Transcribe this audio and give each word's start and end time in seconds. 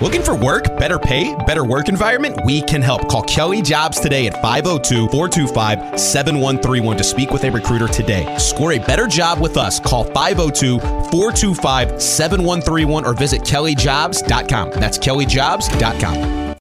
Looking 0.00 0.22
for 0.22 0.34
work, 0.34 0.78
better 0.78 0.98
pay, 0.98 1.34
better 1.46 1.62
work 1.62 1.90
environment? 1.90 2.40
We 2.46 2.62
can 2.62 2.80
help. 2.80 3.06
Call 3.08 3.22
Kelly 3.22 3.60
Jobs 3.60 4.00
today 4.00 4.26
at 4.26 4.32
502 4.40 5.08
425 5.08 6.00
7131 6.00 6.96
to 6.96 7.04
speak 7.04 7.30
with 7.32 7.44
a 7.44 7.50
recruiter 7.50 7.86
today. 7.86 8.34
Score 8.38 8.72
a 8.72 8.78
better 8.78 9.06
job 9.06 9.40
with 9.40 9.58
us. 9.58 9.78
Call 9.78 10.04
502 10.04 10.80
425 10.80 12.00
7131 12.00 13.04
or 13.04 13.12
visit 13.12 13.42
kellyjobs.com. 13.42 14.70
That's 14.70 14.96
kellyjobs.com. 14.96 16.56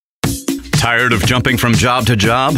Tired 0.71 1.13
of 1.13 1.25
jumping 1.25 1.57
from 1.57 1.73
job 1.73 2.05
to 2.07 2.17
job? 2.17 2.57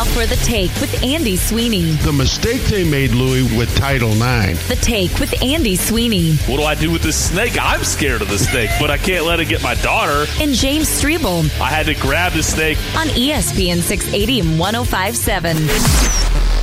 Time 0.00 0.06
now 0.06 0.12
for 0.14 0.26
the 0.26 0.36
take 0.36 0.70
with 0.80 1.02
Andy 1.04 1.36
Sweeney. 1.36 1.92
The 1.92 2.12
mistake 2.12 2.62
they 2.62 2.88
made, 2.88 3.10
Louis, 3.10 3.42
with 3.56 3.74
Title 3.76 4.10
IX. 4.10 4.66
The 4.68 4.76
take 4.76 5.18
with 5.18 5.42
Andy 5.42 5.76
Sweeney 5.76 6.36
What 6.46 6.56
do 6.56 6.62
I 6.62 6.74
do 6.74 6.90
with 6.90 7.02
this 7.02 7.16
snake? 7.16 7.58
I'm 7.60 7.84
scared 7.84 8.22
of 8.22 8.28
the 8.28 8.38
snake, 8.38 8.70
but 8.80 8.90
I 8.90 8.96
can't 8.96 9.26
let 9.26 9.40
it 9.40 9.48
get 9.48 9.62
my 9.62 9.74
daughter. 9.76 10.24
and 10.40 10.54
James 10.54 10.88
Strebel 10.88 11.42
I 11.60 11.68
had 11.68 11.86
to 11.86 11.94
grab 11.94 12.32
the 12.32 12.42
snake. 12.42 12.78
on 12.96 13.08
ESPN 13.08 13.80
680 13.80 14.40
and 14.40 14.58
1057. 14.58 15.56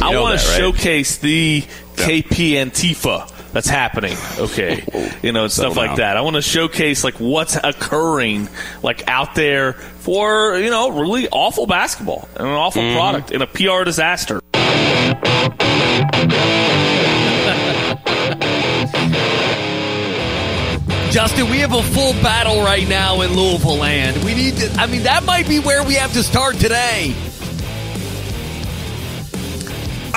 I 0.01 0.11
know 0.11 0.23
want 0.23 0.39
to 0.39 0.47
right? 0.47 0.57
showcase 0.57 1.17
the 1.17 1.61
KP 1.95 2.53
Antifa 2.53 3.36
that's 3.53 3.67
happening. 3.67 4.15
Okay, 4.37 4.83
you 5.23 5.31
know, 5.31 5.43
and 5.43 5.51
stuff 5.51 5.73
Settle 5.73 5.75
like 5.75 5.89
down. 5.91 5.97
that. 5.97 6.17
I 6.17 6.21
want 6.21 6.35
to 6.35 6.41
showcase 6.41 7.03
like 7.03 7.15
what's 7.15 7.55
occurring 7.55 8.49
like 8.83 9.07
out 9.07 9.35
there 9.35 9.73
for 9.73 10.57
you 10.57 10.69
know 10.69 10.89
really 11.01 11.27
awful 11.29 11.65
basketball 11.67 12.27
and 12.35 12.47
an 12.47 12.53
awful 12.53 12.81
Mm-hmm. 12.81 12.97
product 12.97 13.31
and 13.31 13.41
a 13.43 13.47
PR 13.47 13.83
disaster. 13.83 14.39
Justin, 21.11 21.49
we 21.49 21.59
have 21.59 21.73
a 21.73 21.81
full 21.81 22.11
battle 22.21 22.61
right 22.61 22.87
now 22.87 23.21
in 23.21 23.33
Louisville 23.33 23.77
land. 23.77 24.23
We 24.23 24.35
need 24.35 24.55
to, 24.57 24.71
I 24.73 24.85
mean, 24.87 25.03
that 25.03 25.23
might 25.23 25.47
be 25.47 25.59
where 25.59 25.83
we 25.83 25.93
have 25.95 26.11
to 26.13 26.21
start 26.21 26.55
today. 26.57 27.15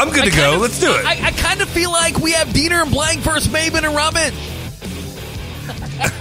I'm 0.00 0.10
good 0.12 0.24
I 0.24 0.30
to 0.30 0.36
go. 0.36 0.54
of- 0.54 0.60
Let's 0.62 0.80
do 0.80 0.90
it. 0.92 1.04
I, 1.04 1.26
I 1.26 1.30
kind 1.32 1.60
of 1.60 1.68
feel 1.68 1.90
like 1.92 2.18
we 2.18 2.32
have 2.32 2.48
Deener 2.48 2.82
and 2.82 2.90
Blank 2.90 3.20
versus 3.20 3.48
Maven 3.48 3.84
and 3.84 3.94
Rummage. 3.94 4.34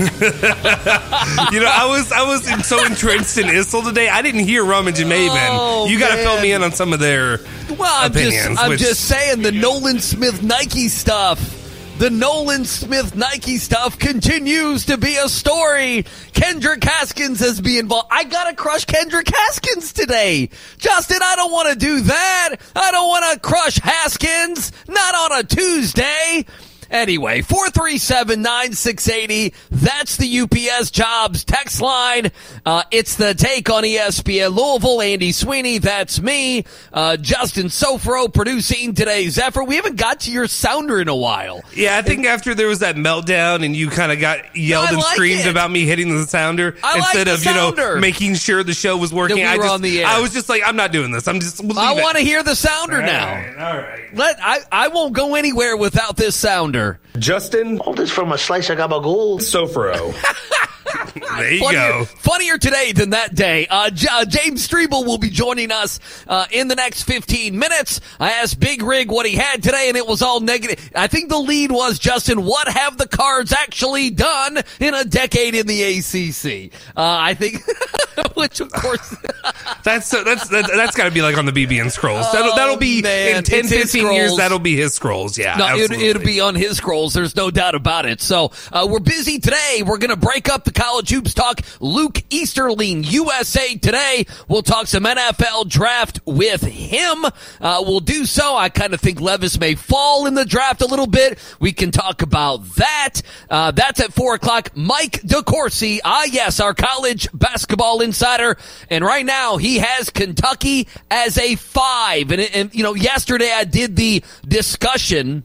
you 1.53 1.59
know, 1.61 1.71
I 1.71 1.86
was 1.89 2.11
I 2.11 2.23
was 2.27 2.67
so 2.67 2.83
entrenched 2.86 3.38
in 3.38 3.45
Issel 3.47 3.81
today. 3.83 4.09
I 4.09 4.21
didn't 4.21 4.41
hear 4.45 4.63
Rummage 4.63 4.99
and 4.99 5.09
Maven. 5.11 5.47
Oh, 5.52 5.88
you 5.88 5.97
got 5.99 6.16
to 6.16 6.21
fill 6.21 6.39
me 6.41 6.52
in 6.52 6.63
on 6.63 6.71
some 6.73 6.91
of 6.94 6.99
their 6.99 7.39
Well, 7.77 7.83
I'm 8.03 8.11
opinions. 8.11 8.47
just, 8.49 8.59
I'm 8.63 8.69
which- 8.69 8.80
just 8.80 9.05
saying 9.05 9.41
the 9.41 9.52
Nolan 9.52 9.99
Smith 9.99 10.43
Nike 10.43 10.88
stuff. 10.89 11.55
The 12.00 12.09
Nolan 12.09 12.64
Smith 12.64 13.14
Nike 13.14 13.58
stuff 13.58 14.00
continues 14.00 14.86
to 14.86 14.97
be 14.97 15.17
a 15.17 15.28
story. 15.28 16.05
Kendrick 16.31 16.81
Haskins 16.81 17.42
has 17.42 17.59
been 17.59 17.80
involved. 17.80 18.08
I 18.09 18.23
gotta 18.23 18.55
crush 18.55 18.86
Kendrick 18.86 19.28
Haskins 19.28 19.92
today. 19.92 20.50
Justin, 20.77 21.20
I 21.22 21.36
don't 21.36 21.52
want 21.52 21.73
to 21.73 21.75
do 21.75 22.00
that. 22.00 22.55
I 22.73 22.92
don't 22.92 23.09
want 23.09 23.33
to 23.33 23.39
crush 23.42 23.80
Haskins. 23.80 24.72
Not 24.88 25.14
on 25.14 25.39
a 25.39 25.44
Tuesday. 25.44 26.45
Anyway, 26.92 27.42
437-9680. 27.42 29.54
That's 29.72 30.17
the 30.17 30.39
UPS 30.42 30.92
Jobs 30.92 31.44
text 31.44 31.82
line. 31.82 32.32
Uh, 32.66 32.83
it's 32.92 33.16
the 33.16 33.33
take 33.33 33.70
on 33.70 33.83
ESPN 33.83 34.55
Louisville. 34.55 35.02
Andy 35.02 35.32
Sweeney, 35.32 35.77
that's 35.77 36.22
me. 36.22 36.66
Uh, 36.92 37.17
Justin 37.17 37.67
Sofro 37.67 38.32
producing 38.33 38.94
today's 38.94 39.38
effort. 39.38 39.66
We 39.66 39.76
haven't 39.76 39.98
got 39.98 40.22
to 40.22 40.32
your 40.32 40.48
sounder 40.48 41.00
in 41.00 41.08
a 41.08 41.16
while. 41.16 41.61
yeah, 41.73 41.98
I 41.98 42.02
think 42.02 42.26
after 42.26 42.54
there 42.55 42.67
was 42.67 42.80
that 42.80 42.95
meltdown 42.95 43.64
and 43.64 43.76
you 43.76 43.89
kind 43.89 44.11
of 44.11 44.20
got 44.20 44.56
yelled 44.56 44.88
I 44.88 44.89
and 44.89 44.98
like 44.98 45.16
screamed 45.16 45.42
it. 45.42 45.48
about 45.48 45.71
me 45.71 45.86
hitting 45.86 46.16
the 46.16 46.26
sounder 46.27 46.76
I 46.83 47.00
like 47.00 47.16
instead 47.16 47.27
the 47.27 47.33
of 47.36 47.45
you 47.45 47.54
know 47.54 48.00
making 48.00 48.36
sure 48.36 48.64
the 48.64 48.73
show 48.73 48.98
was 48.98 49.14
working. 49.14 49.38
we 49.38 49.44
I 49.45 49.58
just 49.58 49.70
on 49.70 49.82
the 49.82 50.02
air. 50.02 50.08
I 50.08 50.20
was 50.21 50.33
just 50.33 50.50
like 50.50 50.61
I'm 50.66 50.76
not 50.76 50.92
doing 50.92 51.11
this. 51.11 51.27
I'm 51.27 51.39
just 51.39 51.64
we'll 51.64 51.80
I 51.80 51.94
want 51.94 52.17
to 52.17 52.23
hear 52.23 52.44
the 52.44 52.56
sounder 52.56 53.02
now. 53.02 53.30
All 53.30 53.36
right, 53.36 53.58
all 53.58 53.77
right. 53.77 54.16
Let 54.16 54.38
I, 54.42 54.60
I 54.71 54.88
won't 54.89 55.14
go 55.14 55.36
anywhere 55.36 55.77
without 55.77 56.17
this 56.17 56.36
sounder. 56.36 56.78
Justin 57.17 57.79
All 57.79 57.93
this 57.93 58.11
from 58.11 58.31
a 58.31 58.37
slice 58.37 58.69
of 58.69 58.77
gabagool. 58.77 59.39
Sofro. 59.39 60.13
There 61.39 61.54
you 61.54 61.60
funnier, 61.61 61.80
go. 61.89 62.05
funnier 62.05 62.58
today 62.58 62.92
than 62.92 63.11
that 63.11 63.33
day. 63.36 63.67
Uh, 63.70 63.89
J- 63.89 64.08
uh, 64.11 64.26
James 64.26 64.67
Strebel 64.67 65.05
will 65.05 65.17
be 65.17 65.30
joining 65.30 65.72
us 65.72 66.00
uh, 66.27 66.45
in 66.52 66.67
the 66.67 66.76
next 66.76 67.04
15 67.04 67.58
minutes. 67.58 68.02
I 68.20 68.32
asked 68.32 68.60
Big 68.60 68.82
Rig 68.82 69.10
what 69.11 69.26
he 69.26 69.36
had 69.36 69.61
today, 69.64 69.88
and 69.89 69.95
it 69.98 70.05
was 70.08 70.22
all 70.22 70.39
negative. 70.42 70.92
I 70.95 71.08
think 71.08 71.30
the 71.30 71.38
lead 71.39 71.72
was, 71.72 71.98
Justin, 72.00 72.44
what 72.44 72.67
have 72.67 72.98
the 72.98 73.08
cards 73.08 73.54
actually 73.54 74.10
done 74.10 74.60
in 74.80 74.94
a 74.94 75.05
decade 75.05 75.55
in 75.55 75.67
the 75.67 75.82
ACC? 75.83 76.73
Uh, 76.98 77.02
I 77.20 77.33
think, 77.36 77.64
which 78.36 78.60
of 78.60 78.71
course, 78.71 79.16
That's 79.83 80.14
uh, 80.14 80.23
that's 80.23 80.50
that, 80.50 80.70
that's 80.76 80.95
got 80.95 81.06
to 81.06 81.11
be 81.11 81.21
like 81.21 81.38
on 81.38 81.45
the 81.45 81.52
BB 81.52 81.80
and 81.82 81.92
scrolls. 81.92 82.30
That'll 82.33 82.56
that'll 82.56 82.76
be 82.77 83.00
Oh, 83.00 83.04
man, 83.04 83.38
in 83.38 83.44
10, 83.44 83.60
it's 83.60 83.70
his 83.70 83.92
15 83.94 84.11
years. 84.14 84.36
That'll 84.36 84.60
be 84.60 84.76
his 84.76 84.94
scrolls. 84.94 85.38
Yeah, 85.38 85.56
no, 85.56 85.76
it, 85.77 85.92
it'll 85.92 86.21
be 86.23 86.42
on 86.42 86.54
his 86.56 86.77
scrolls. 86.77 87.14
There's 87.14 87.36
no 87.36 87.50
doubt 87.50 87.76
about 87.76 88.06
it. 88.06 88.20
So 88.21 88.52
uh, 88.73 88.88
we're 88.89 89.00
busy 89.00 89.39
today. 89.39 89.83
We're 89.86 89.98
going 90.00 90.10
to 90.10 90.16
break 90.17 90.50
up 90.50 90.64
the 90.66 90.71
college 90.79 91.09
hoops 91.09 91.33
talk. 91.33 91.59
Luke 91.81 92.23
Easterling, 92.29 93.03
USA 93.03 93.75
Today. 93.75 94.25
We'll 94.47 94.61
talk 94.61 94.87
some 94.87 95.03
NFL 95.03 95.67
draft 95.67 96.21
with 96.25 96.61
him. 96.61 97.25
Uh, 97.25 97.83
we'll 97.85 97.99
do 97.99 98.25
so. 98.25 98.55
I 98.55 98.69
kind 98.69 98.93
of 98.93 99.01
think 99.01 99.19
Levis 99.19 99.59
may 99.59 99.75
fall 99.75 100.25
in 100.25 100.35
the 100.35 100.45
draft 100.45 100.81
a 100.81 100.85
little 100.85 101.05
bit. 101.05 101.37
We 101.59 101.73
can 101.73 101.91
talk 101.91 102.21
about 102.21 102.63
that. 102.75 103.21
Uh, 103.49 103.71
that's 103.71 103.99
at 103.99 104.13
four 104.13 104.35
o'clock. 104.35 104.69
Mike 104.73 105.21
DeCourcy. 105.21 105.99
Ah, 106.05 106.23
yes, 106.23 106.61
our 106.61 106.73
college 106.73 107.27
basketball 107.33 107.99
insider. 107.99 108.57
And 108.89 109.03
right 109.03 109.25
now 109.25 109.57
he 109.57 109.79
has 109.79 110.09
Kentucky 110.09 110.87
as 111.11 111.37
a 111.37 111.55
five. 111.55 112.31
And, 112.31 112.41
and 112.41 112.73
you 112.73 112.83
know, 112.83 112.93
yesterday 112.93 113.51
I 113.53 113.65
did 113.65 113.97
the 113.97 114.23
discussion 114.47 115.43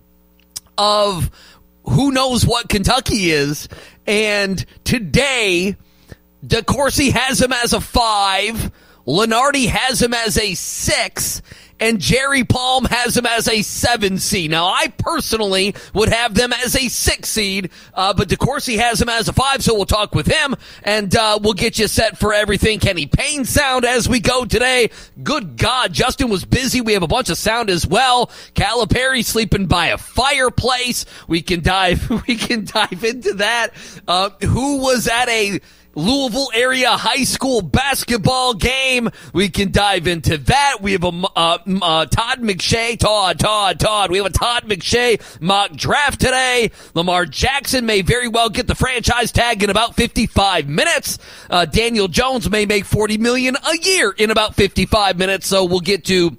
of 0.78 1.30
who 1.84 2.12
knows 2.12 2.46
what 2.46 2.68
Kentucky 2.68 3.30
is. 3.30 3.68
And 4.06 4.64
today, 4.84 5.76
DeCourcy 6.46 7.12
has 7.12 7.40
him 7.40 7.52
as 7.52 7.72
a 7.72 7.80
five. 7.80 8.70
Lunardi 9.06 9.66
has 9.66 10.00
him 10.00 10.14
as 10.14 10.38
a 10.38 10.54
six. 10.54 11.42
And 11.80 12.00
Jerry 12.00 12.44
Palm 12.44 12.84
has 12.84 13.14
them 13.14 13.26
as 13.26 13.48
a 13.48 13.62
seven 13.62 14.18
seed. 14.18 14.50
Now, 14.50 14.66
I 14.66 14.88
personally 14.98 15.74
would 15.92 16.08
have 16.08 16.34
them 16.34 16.52
as 16.52 16.76
a 16.76 16.88
six 16.88 17.28
seed, 17.28 17.70
uh, 17.94 18.14
but 18.14 18.28
DeCourcy 18.28 18.78
has 18.78 18.98
them 18.98 19.08
as 19.08 19.28
a 19.28 19.32
five, 19.32 19.62
so 19.62 19.74
we'll 19.74 19.84
talk 19.84 20.14
with 20.14 20.26
him 20.26 20.54
and 20.82 21.14
uh, 21.16 21.38
we'll 21.42 21.52
get 21.52 21.78
you 21.78 21.88
set 21.88 22.16
for 22.16 22.32
everything. 22.32 22.78
Kenny 22.78 23.06
Payne 23.06 23.44
sound 23.44 23.84
as 23.84 24.08
we 24.08 24.20
go 24.20 24.44
today. 24.44 24.90
Good 25.22 25.56
God, 25.56 25.92
Justin 25.92 26.28
was 26.28 26.44
busy. 26.44 26.80
We 26.80 26.92
have 26.92 27.02
a 27.02 27.08
bunch 27.08 27.28
of 27.28 27.38
sound 27.38 27.70
as 27.70 27.86
well. 27.86 28.26
Calipari 28.54 29.24
sleeping 29.24 29.66
by 29.66 29.88
a 29.88 29.98
fireplace. 29.98 31.04
We 31.28 31.42
can 31.42 31.60
dive. 31.60 32.10
We 32.26 32.36
can 32.36 32.64
dive 32.64 33.04
into 33.04 33.34
that. 33.34 33.70
Uh, 34.08 34.30
who 34.40 34.78
was 34.78 35.08
at 35.08 35.28
a 35.28 35.60
Louisville 35.94 36.50
area 36.54 36.90
high 36.90 37.24
school 37.24 37.62
basketball 37.62 38.54
game. 38.54 39.10
We 39.32 39.48
can 39.48 39.70
dive 39.70 40.06
into 40.06 40.38
that. 40.38 40.78
We 40.80 40.92
have 40.92 41.04
a 41.04 41.08
uh, 41.36 41.58
uh, 41.66 42.06
Todd 42.06 42.40
McShay, 42.40 42.98
Todd, 42.98 43.38
Todd, 43.38 43.80
Todd. 43.80 44.10
We 44.10 44.18
have 44.18 44.26
a 44.26 44.30
Todd 44.30 44.64
McShay 44.64 45.20
mock 45.40 45.72
draft 45.72 46.20
today. 46.20 46.70
Lamar 46.94 47.26
Jackson 47.26 47.86
may 47.86 48.02
very 48.02 48.28
well 48.28 48.50
get 48.50 48.66
the 48.66 48.74
franchise 48.74 49.32
tag 49.32 49.62
in 49.62 49.70
about 49.70 49.96
55 49.96 50.68
minutes. 50.68 51.18
Uh, 51.50 51.64
Daniel 51.64 52.08
Jones 52.08 52.50
may 52.50 52.66
make 52.66 52.84
40 52.84 53.18
million 53.18 53.56
a 53.56 53.76
year 53.82 54.10
in 54.10 54.30
about 54.30 54.54
55 54.54 55.18
minutes. 55.18 55.46
So 55.46 55.64
we'll 55.64 55.80
get 55.80 56.04
to 56.06 56.36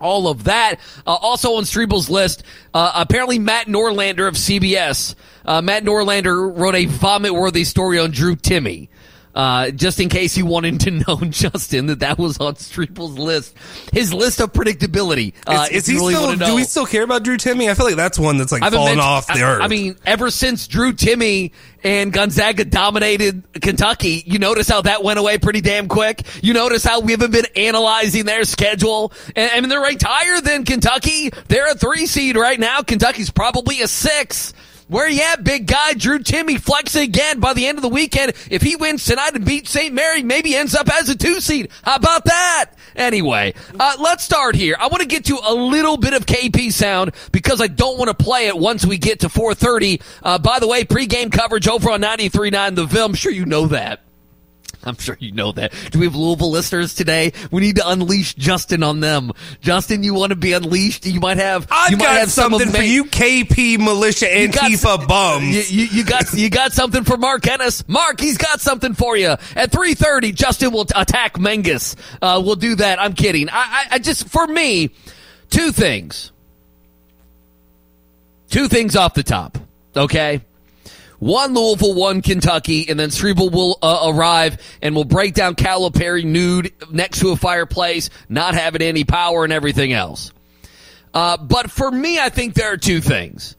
all 0.00 0.28
of 0.28 0.44
that. 0.44 0.76
Uh, 1.06 1.14
also 1.14 1.54
on 1.54 1.64
Strebel's 1.64 2.10
list, 2.10 2.42
uh, 2.74 2.92
apparently 2.94 3.38
Matt 3.38 3.66
Norlander 3.66 4.28
of 4.28 4.34
CBS. 4.34 5.14
Uh, 5.44 5.62
Matt 5.62 5.84
Norlander 5.84 6.56
wrote 6.56 6.74
a 6.74 6.86
vomit-worthy 6.86 7.64
story 7.64 7.98
on 7.98 8.10
Drew 8.10 8.36
Timme. 8.36 8.88
Uh, 9.36 9.70
just 9.70 10.00
in 10.00 10.08
case 10.08 10.34
you 10.34 10.46
wanted 10.46 10.80
to 10.80 10.90
know, 11.06 11.16
Justin, 11.28 11.86
that 11.86 12.00
that 12.00 12.16
was 12.18 12.38
on 12.38 12.54
Strebel's 12.54 13.18
list. 13.18 13.54
His 13.92 14.14
list 14.14 14.40
of 14.40 14.54
predictability. 14.54 15.34
Uh, 15.46 15.68
is, 15.70 15.82
is 15.82 15.86
he 15.86 15.94
really 15.96 16.14
still? 16.14 16.36
Do 16.36 16.54
we 16.56 16.64
still 16.64 16.86
care 16.86 17.02
about 17.02 17.22
Drew 17.22 17.36
Timme? 17.36 17.70
I 17.70 17.74
feel 17.74 17.84
like 17.84 17.96
that's 17.96 18.18
one 18.18 18.38
that's 18.38 18.50
like 18.50 18.62
fallen 18.72 18.98
off 18.98 19.26
the 19.26 19.34
I, 19.34 19.42
earth. 19.42 19.62
I 19.62 19.68
mean, 19.68 19.96
ever 20.06 20.30
since 20.30 20.66
Drew 20.66 20.94
Timme 20.94 21.52
and 21.84 22.14
Gonzaga 22.14 22.64
dominated 22.64 23.44
Kentucky, 23.60 24.22
you 24.24 24.38
notice 24.38 24.68
how 24.68 24.80
that 24.80 25.04
went 25.04 25.18
away 25.18 25.36
pretty 25.36 25.60
damn 25.60 25.86
quick. 25.86 26.22
You 26.42 26.54
notice 26.54 26.82
how 26.82 27.00
we 27.00 27.12
haven't 27.12 27.32
been 27.32 27.46
analyzing 27.56 28.24
their 28.24 28.44
schedule. 28.44 29.12
And, 29.36 29.50
I 29.52 29.60
mean, 29.60 29.68
they're 29.68 29.82
ranked 29.82 30.02
higher 30.02 30.40
than 30.40 30.64
Kentucky. 30.64 31.30
They're 31.48 31.70
a 31.70 31.74
three 31.74 32.06
seed 32.06 32.36
right 32.36 32.58
now. 32.58 32.80
Kentucky's 32.80 33.30
probably 33.30 33.82
a 33.82 33.88
six. 33.88 34.54
Where 34.88 35.08
you 35.08 35.20
at, 35.20 35.42
big 35.42 35.66
guy? 35.66 35.94
Drew 35.94 36.20
Timme 36.20 36.60
flexing 36.60 37.02
again 37.02 37.40
by 37.40 37.54
the 37.54 37.66
end 37.66 37.76
of 37.76 37.82
the 37.82 37.88
weekend. 37.88 38.34
If 38.48 38.62
he 38.62 38.76
wins 38.76 39.04
tonight 39.04 39.34
and 39.34 39.44
beats 39.44 39.70
St. 39.70 39.92
Mary, 39.92 40.22
maybe 40.22 40.54
ends 40.54 40.76
up 40.76 40.88
as 40.88 41.08
a 41.08 41.16
two 41.16 41.40
seed. 41.40 41.70
How 41.82 41.96
about 41.96 42.24
that? 42.24 42.70
Anyway, 42.94 43.54
uh, 43.80 43.96
let's 43.98 44.22
start 44.22 44.54
here. 44.54 44.76
I 44.78 44.86
want 44.86 45.00
to 45.02 45.08
get 45.08 45.24
to 45.24 45.40
a 45.44 45.52
little 45.52 45.96
bit 45.96 46.14
of 46.14 46.24
KP 46.24 46.72
sound 46.72 47.12
because 47.32 47.60
I 47.60 47.66
don't 47.66 47.98
want 47.98 48.16
to 48.16 48.24
play 48.24 48.46
it 48.46 48.56
once 48.56 48.86
we 48.86 48.96
get 48.96 49.20
to 49.20 49.28
4:30. 49.28 50.00
Uh, 50.22 50.38
by 50.38 50.60
the 50.60 50.68
way, 50.68 50.84
pregame 50.84 51.32
coverage 51.32 51.66
over 51.66 51.90
on 51.90 52.00
93.9 52.00 52.76
The 52.76 52.84
Ville. 52.84 53.06
I'm 53.06 53.14
sure 53.14 53.32
you 53.32 53.44
know 53.44 53.66
that. 53.66 54.05
I'm 54.96 54.96
sure 54.98 55.16
you 55.18 55.32
know 55.32 55.50
that. 55.52 55.72
Do 55.90 55.98
we 55.98 56.06
have 56.06 56.14
Louisville 56.14 56.50
listeners 56.50 56.94
today? 56.94 57.32
We 57.50 57.60
need 57.60 57.76
to 57.76 57.88
unleash 57.88 58.34
Justin 58.34 58.84
on 58.84 59.00
them. 59.00 59.32
Justin, 59.60 60.04
you 60.04 60.14
want 60.14 60.30
to 60.30 60.36
be 60.36 60.52
unleashed? 60.52 61.06
You 61.06 61.18
might 61.18 61.38
have. 61.38 61.66
I've 61.70 61.90
you 61.90 61.96
might 61.96 62.04
got 62.04 62.18
have 62.20 62.30
some 62.30 62.52
something 62.52 62.70
for 62.70 62.82
you, 62.82 63.04
KP 63.04 63.78
militia 63.78 64.26
got 64.26 64.70
Antifa 64.70 65.08
bums. 65.08 65.72
You, 65.72 65.82
you, 65.82 65.88
you 65.98 66.04
got 66.04 66.32
you 66.32 66.48
got 66.48 66.72
something 66.72 67.02
for 67.02 67.16
Mark 67.16 67.46
Ennis. 67.48 67.86
Mark, 67.88 68.20
he's 68.20 68.38
got 68.38 68.60
something 68.60 68.94
for 68.94 69.16
you. 69.16 69.34
At 69.56 69.72
three 69.72 69.94
thirty, 69.94 70.30
Justin 70.32 70.72
will 70.72 70.84
t- 70.84 70.94
attack 70.96 71.34
Mengus. 71.34 71.96
Uh, 72.22 72.40
we'll 72.44 72.54
do 72.54 72.76
that. 72.76 73.00
I'm 73.00 73.14
kidding. 73.14 73.48
I, 73.48 73.54
I, 73.54 73.86
I 73.92 73.98
just 73.98 74.28
for 74.28 74.46
me, 74.46 74.90
two 75.50 75.72
things. 75.72 76.30
Two 78.48 78.68
things 78.68 78.94
off 78.94 79.14
the 79.14 79.24
top. 79.24 79.58
Okay. 79.96 80.40
One 81.18 81.54
Louisville, 81.54 81.94
one 81.94 82.22
Kentucky, 82.22 82.88
and 82.88 82.98
then 83.00 83.08
Strebel 83.08 83.50
will 83.50 83.78
uh, 83.82 84.12
arrive 84.14 84.58
and 84.82 84.94
will 84.94 85.04
break 85.04 85.34
down 85.34 85.54
Calipari 85.54 86.24
nude 86.24 86.72
next 86.90 87.20
to 87.20 87.30
a 87.30 87.36
fireplace, 87.36 88.10
not 88.28 88.54
having 88.54 88.82
any 88.82 89.04
power 89.04 89.44
and 89.44 89.52
everything 89.52 89.92
else. 89.92 90.32
Uh, 91.14 91.36
but 91.38 91.70
for 91.70 91.90
me, 91.90 92.18
I 92.18 92.28
think 92.28 92.54
there 92.54 92.72
are 92.72 92.76
two 92.76 93.00
things. 93.00 93.56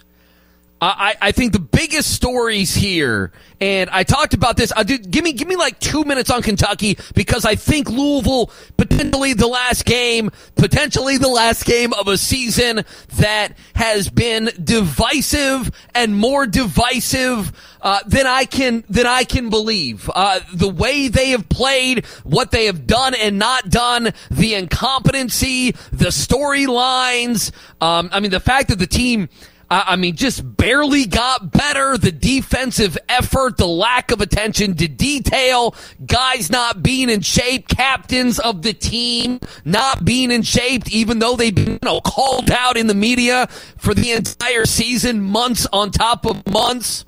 I, 0.80 1.16
I 1.20 1.32
think 1.32 1.54
the 1.54 1.60
biggest 1.60 2.12
stories 2.14 2.76
here, 2.76 3.32
and 3.60 3.90
I 3.90 4.04
talked 4.04 4.36
about 4.36 4.58
this. 4.58 4.72
I 4.76 4.84
did, 4.84 5.10
give 5.10 5.24
me 5.24 5.34
give 5.34 5.48
me 5.48 5.56
like 5.56 5.80
two 5.80 6.04
minutes 6.04 6.30
on 6.30 6.44
Kentucky 6.44 6.98
because 7.16 7.46
I 7.46 7.56
think 7.56 7.90
Louisville 7.90 8.52
potentially 8.78 9.34
the 9.34 9.48
last 9.48 9.86
game, 9.86 10.30
potentially 10.56 11.18
the 11.18 11.30
last 11.30 11.66
game 11.66 11.94
of 11.94 12.08
a 12.08 12.18
season 12.18 12.86
that 13.16 13.54
has 13.74 14.10
been 14.10 14.52
divisive 14.64 15.72
and 15.96 16.16
more 16.16 16.46
divisive 16.46 17.52
uh, 17.82 18.00
than 18.06 18.28
I 18.28 18.46
can 18.46 18.84
than 18.88 19.08
I 19.08 19.24
can 19.24 19.50
believe. 19.50 20.10
Uh, 20.14 20.42
the 20.54 20.70
way 20.70 21.08
they 21.08 21.30
have 21.30 21.50
played, 21.50 22.06
what 22.24 22.52
they 22.52 22.66
have 22.66 22.86
done 22.86 23.16
and 23.16 23.40
not 23.40 23.70
done, 23.70 24.14
the 24.30 24.54
incompetency, 24.54 25.72
the 25.92 26.10
storylines. 26.10 27.52
Um, 27.82 28.10
I 28.14 28.20
mean, 28.20 28.32
the 28.32 28.40
fact 28.40 28.70
that 28.70 28.78
the 28.78 28.88
team. 28.88 29.30
I 29.70 29.84
I 29.88 29.96
mean, 29.96 30.16
just 30.16 30.58
barely 30.58 31.06
got 31.06 31.52
better. 31.52 31.98
The 31.98 32.12
defensive 32.12 32.98
effort, 33.10 33.58
the 33.58 33.68
lack 33.68 34.12
of 34.12 34.22
attention 34.22 34.76
to 34.76 34.88
detail, 34.88 35.76
guys 36.06 36.50
not 36.50 36.84
being 36.84 37.10
in 37.10 37.22
shape, 37.22 37.68
captains 37.68 38.40
of 38.40 38.62
the 38.62 38.74
team 38.74 39.40
not 39.66 40.06
being 40.06 40.32
in 40.32 40.42
shape, 40.42 40.90
even 40.92 41.20
though 41.20 41.36
they've 41.36 41.54
been 41.54 41.74
you 41.74 41.80
know, 41.84 42.02
called 42.02 42.52
out 42.52 42.78
in 42.78 42.88
the 42.88 42.94
media 42.96 43.48
for 43.78 43.94
the 43.94 44.12
entire 44.12 44.66
season, 44.66 45.22
months 45.22 45.68
on 45.72 45.92
top 45.92 46.26
of 46.26 46.46
months. 46.48 47.06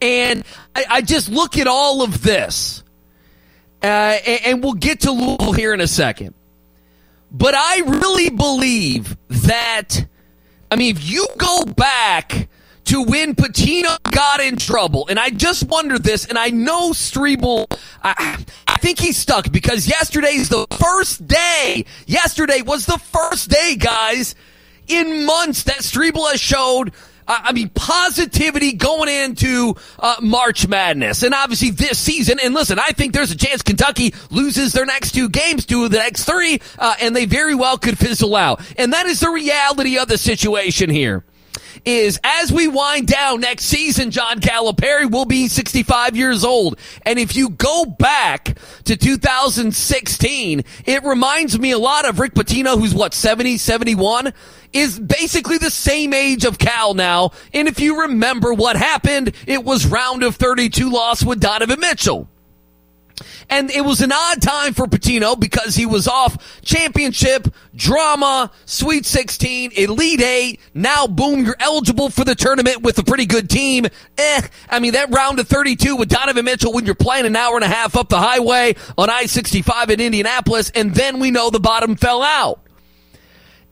And 0.00 0.44
I, 0.74 0.84
I 0.88 1.00
just 1.02 1.28
look 1.28 1.58
at 1.58 1.66
all 1.66 2.02
of 2.02 2.22
this, 2.22 2.82
uh, 3.82 3.86
and, 3.86 4.40
and 4.46 4.64
we'll 4.64 4.72
get 4.72 5.00
to 5.00 5.12
Louisville 5.12 5.52
here 5.52 5.74
in 5.74 5.80
a 5.80 5.86
second. 5.86 6.34
But 7.30 7.54
I 7.54 7.80
really 7.80 8.30
believe 8.30 9.16
that. 9.28 10.06
I 10.70 10.76
mean, 10.76 10.96
if 10.96 11.10
you 11.10 11.26
go 11.36 11.64
back 11.64 12.48
to 12.84 13.02
when 13.02 13.34
Pitino 13.34 13.96
got 14.10 14.40
in 14.40 14.56
trouble, 14.56 15.06
and 15.08 15.18
I 15.18 15.30
just 15.30 15.68
wonder 15.68 15.98
this, 15.98 16.24
and 16.26 16.38
I 16.38 16.50
know 16.50 16.90
Strebel, 16.90 17.66
I, 18.02 18.44
I 18.66 18.76
think 18.76 18.98
he's 19.00 19.16
stuck 19.16 19.50
because 19.50 19.88
yesterday's 19.88 20.48
the 20.48 20.66
first 20.78 21.26
day. 21.26 21.84
Yesterday 22.06 22.62
was 22.62 22.86
the 22.86 22.98
first 22.98 23.50
day, 23.50 23.76
guys, 23.76 24.34
in 24.86 25.24
months 25.24 25.64
that 25.64 25.78
Strebel 25.78 26.30
has 26.30 26.40
showed. 26.40 26.92
I 27.44 27.52
mean, 27.52 27.68
positivity 27.70 28.72
going 28.72 29.08
into 29.08 29.76
uh, 29.98 30.16
March 30.20 30.66
Madness, 30.66 31.22
and 31.22 31.34
obviously 31.34 31.70
this 31.70 31.98
season. 31.98 32.38
And 32.42 32.54
listen, 32.54 32.78
I 32.78 32.88
think 32.88 33.12
there's 33.12 33.30
a 33.30 33.36
chance 33.36 33.62
Kentucky 33.62 34.14
loses 34.30 34.72
their 34.72 34.86
next 34.86 35.12
two 35.12 35.28
games, 35.28 35.64
of 35.70 35.90
the 35.90 35.98
next 35.98 36.24
three, 36.24 36.60
uh, 36.78 36.94
and 37.00 37.14
they 37.14 37.26
very 37.26 37.54
well 37.54 37.78
could 37.78 37.98
fizzle 37.98 38.34
out. 38.34 38.60
And 38.76 38.92
that 38.92 39.06
is 39.06 39.20
the 39.20 39.30
reality 39.30 39.98
of 39.98 40.08
the 40.08 40.18
situation 40.18 40.90
here 40.90 41.24
is 41.84 42.18
as 42.24 42.52
we 42.52 42.68
wind 42.68 43.06
down 43.06 43.40
next 43.40 43.64
season, 43.64 44.10
John 44.10 44.40
Calipari 44.40 45.10
will 45.10 45.24
be 45.24 45.48
65 45.48 46.16
years 46.16 46.44
old. 46.44 46.78
And 47.04 47.18
if 47.18 47.36
you 47.36 47.50
go 47.50 47.84
back 47.84 48.58
to 48.84 48.96
2016, 48.96 50.64
it 50.86 51.04
reminds 51.04 51.58
me 51.58 51.70
a 51.72 51.78
lot 51.78 52.08
of 52.08 52.18
Rick 52.18 52.34
Pitino, 52.34 52.78
who's 52.78 52.94
what, 52.94 53.14
70, 53.14 53.58
71? 53.58 54.32
Is 54.72 55.00
basically 55.00 55.58
the 55.58 55.70
same 55.70 56.14
age 56.14 56.44
of 56.44 56.58
Cal 56.58 56.94
now. 56.94 57.32
And 57.52 57.66
if 57.66 57.80
you 57.80 58.02
remember 58.02 58.54
what 58.54 58.76
happened, 58.76 59.34
it 59.46 59.64
was 59.64 59.84
round 59.84 60.22
of 60.22 60.36
32 60.36 60.90
loss 60.90 61.24
with 61.24 61.40
Donovan 61.40 61.80
Mitchell. 61.80 62.28
And 63.50 63.70
it 63.70 63.84
was 63.84 64.00
an 64.00 64.12
odd 64.12 64.40
time 64.40 64.74
for 64.74 64.86
Pitino 64.86 65.38
because 65.38 65.74
he 65.74 65.84
was 65.84 66.06
off 66.06 66.62
championship, 66.62 67.52
drama, 67.74 68.52
Sweet 68.64 69.04
16, 69.04 69.72
Elite 69.76 70.22
8. 70.22 70.60
Now, 70.72 71.08
boom, 71.08 71.44
you're 71.44 71.56
eligible 71.58 72.10
for 72.10 72.24
the 72.24 72.36
tournament 72.36 72.82
with 72.82 72.98
a 72.98 73.02
pretty 73.02 73.26
good 73.26 73.50
team. 73.50 73.86
Eh, 74.16 74.42
I 74.68 74.78
mean, 74.78 74.92
that 74.92 75.10
round 75.10 75.40
of 75.40 75.48
32 75.48 75.96
with 75.96 76.08
Donovan 76.08 76.44
Mitchell 76.44 76.72
when 76.72 76.86
you're 76.86 76.94
playing 76.94 77.26
an 77.26 77.34
hour 77.34 77.56
and 77.56 77.64
a 77.64 77.68
half 77.68 77.96
up 77.96 78.08
the 78.08 78.18
highway 78.18 78.76
on 78.96 79.10
I-65 79.10 79.90
in 79.90 80.00
Indianapolis, 80.00 80.70
and 80.70 80.94
then 80.94 81.18
we 81.18 81.32
know 81.32 81.50
the 81.50 81.60
bottom 81.60 81.96
fell 81.96 82.22
out. 82.22 82.60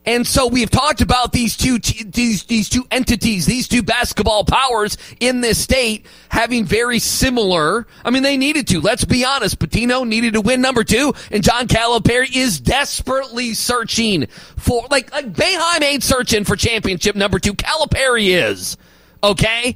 And 0.05 0.25
so 0.25 0.47
we've 0.47 0.69
talked 0.69 1.01
about 1.01 1.33
these 1.33 1.57
two 1.57 1.77
these 1.77 2.43
these 2.45 2.69
two 2.69 2.85
entities, 2.89 3.45
these 3.45 3.67
two 3.67 3.83
basketball 3.83 4.45
powers 4.45 4.97
in 5.19 5.41
this 5.41 5.59
state 5.61 6.05
having 6.29 6.65
very 6.65 6.99
similar. 6.99 7.85
I 8.03 8.09
mean, 8.09 8.23
they 8.23 8.37
needed 8.37 8.67
to. 8.69 8.81
Let's 8.81 9.05
be 9.05 9.25
honest. 9.25 9.59
Pitino 9.59 10.07
needed 10.07 10.33
to 10.33 10.41
win 10.41 10.61
number 10.61 10.83
two, 10.83 11.13
and 11.31 11.43
John 11.43 11.67
Calipari 11.67 12.33
is 12.35 12.59
desperately 12.59 13.53
searching 13.53 14.27
for 14.57 14.87
like 14.89 15.11
like 15.11 15.33
Boeheim 15.33 15.83
ain't 15.83 16.03
searching 16.03 16.45
for 16.45 16.55
championship 16.55 17.15
number 17.15 17.37
two. 17.37 17.53
Calipari 17.53 18.27
is 18.27 18.77
okay. 19.21 19.75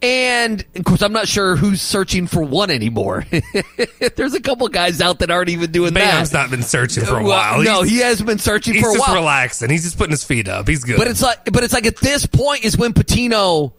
And 0.00 0.64
of 0.76 0.84
course, 0.84 1.02
I'm 1.02 1.12
not 1.12 1.26
sure 1.26 1.56
who's 1.56 1.82
searching 1.82 2.28
for 2.28 2.42
one 2.42 2.70
anymore. 2.70 3.26
There's 4.16 4.34
a 4.34 4.40
couple 4.40 4.68
guys 4.68 5.00
out 5.00 5.18
that 5.18 5.30
aren't 5.30 5.48
even 5.48 5.72
doing 5.72 5.92
that. 5.94 6.00
Bam's 6.12 6.30
that. 6.30 6.38
not 6.42 6.50
been 6.50 6.62
searching 6.62 7.04
for 7.04 7.18
a 7.18 7.24
Well, 7.24 7.54
while. 7.56 7.62
no, 7.64 7.82
he 7.82 7.98
has 7.98 8.22
been 8.22 8.38
searching 8.38 8.74
He's 8.74 8.82
for 8.84 8.90
a 8.90 8.94
just 8.94 9.08
while. 9.08 9.16
relaxing. 9.16 9.70
He's 9.70 9.82
just 9.82 9.98
putting 9.98 10.12
his 10.12 10.22
feet 10.22 10.46
up. 10.48 10.68
He's 10.68 10.84
good. 10.84 10.98
But 10.98 11.08
it's 11.08 11.20
like, 11.20 11.50
but 11.52 11.64
it's 11.64 11.74
like 11.74 11.84
at 11.86 11.96
this 11.96 12.26
point 12.26 12.64
is 12.64 12.78
when 12.78 12.92
Pitino 12.92 13.72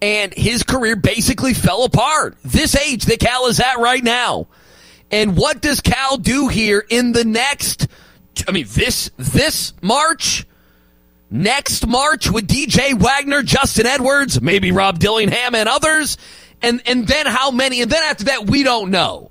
and 0.00 0.32
his 0.32 0.62
career 0.62 0.94
basically 0.94 1.54
fell 1.54 1.82
apart. 1.82 2.36
This 2.44 2.76
age 2.76 3.06
that 3.06 3.18
Cal 3.18 3.46
is 3.48 3.58
at 3.58 3.78
right 3.80 4.04
now, 4.04 4.46
and 5.10 5.36
what 5.36 5.60
does 5.60 5.80
Cal 5.80 6.18
do 6.18 6.46
here 6.46 6.84
in 6.88 7.10
the 7.10 7.24
next? 7.24 7.88
I 8.46 8.52
mean, 8.52 8.66
this 8.68 9.10
this 9.16 9.72
March, 9.82 10.46
next 11.30 11.86
March 11.86 12.30
with 12.30 12.46
DJ 12.46 12.94
Wagner, 12.94 13.42
Justin 13.42 13.86
Edwards, 13.86 14.40
maybe 14.40 14.72
Rob 14.72 14.98
Dillingham, 14.98 15.54
and 15.54 15.68
others, 15.68 16.16
and 16.62 16.82
and 16.86 17.06
then 17.06 17.26
how 17.26 17.50
many? 17.50 17.82
And 17.82 17.90
then 17.90 18.02
after 18.02 18.24
that, 18.24 18.46
we 18.46 18.62
don't 18.62 18.90
know 18.90 19.30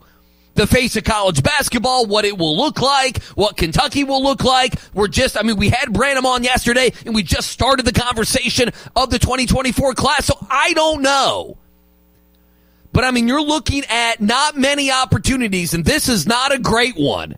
the 0.57 0.67
face 0.67 0.95
of 0.97 1.03
college 1.03 1.41
basketball, 1.43 2.07
what 2.07 2.25
it 2.25 2.37
will 2.37 2.57
look 2.57 2.81
like, 2.81 3.23
what 3.35 3.55
Kentucky 3.55 4.03
will 4.03 4.23
look 4.23 4.43
like. 4.43 4.73
We're 4.93 5.07
just, 5.07 5.37
I 5.37 5.43
mean, 5.43 5.55
we 5.55 5.69
had 5.69 5.93
Branham 5.93 6.25
on 6.25 6.43
yesterday 6.43 6.91
and 7.05 7.15
we 7.15 7.23
just 7.23 7.49
started 7.49 7.85
the 7.85 7.93
conversation 7.93 8.71
of 8.95 9.11
the 9.11 9.19
2024 9.19 9.93
class. 9.93 10.25
So 10.25 10.33
I 10.49 10.73
don't 10.73 11.03
know. 11.03 11.57
But 12.91 13.03
I 13.03 13.11
mean, 13.11 13.27
you're 13.27 13.41
looking 13.41 13.83
at 13.87 14.19
not 14.19 14.57
many 14.57 14.91
opportunities 14.91 15.75
and 15.75 15.85
this 15.85 16.09
is 16.09 16.25
not 16.25 16.51
a 16.51 16.57
great 16.57 16.95
one. 16.97 17.35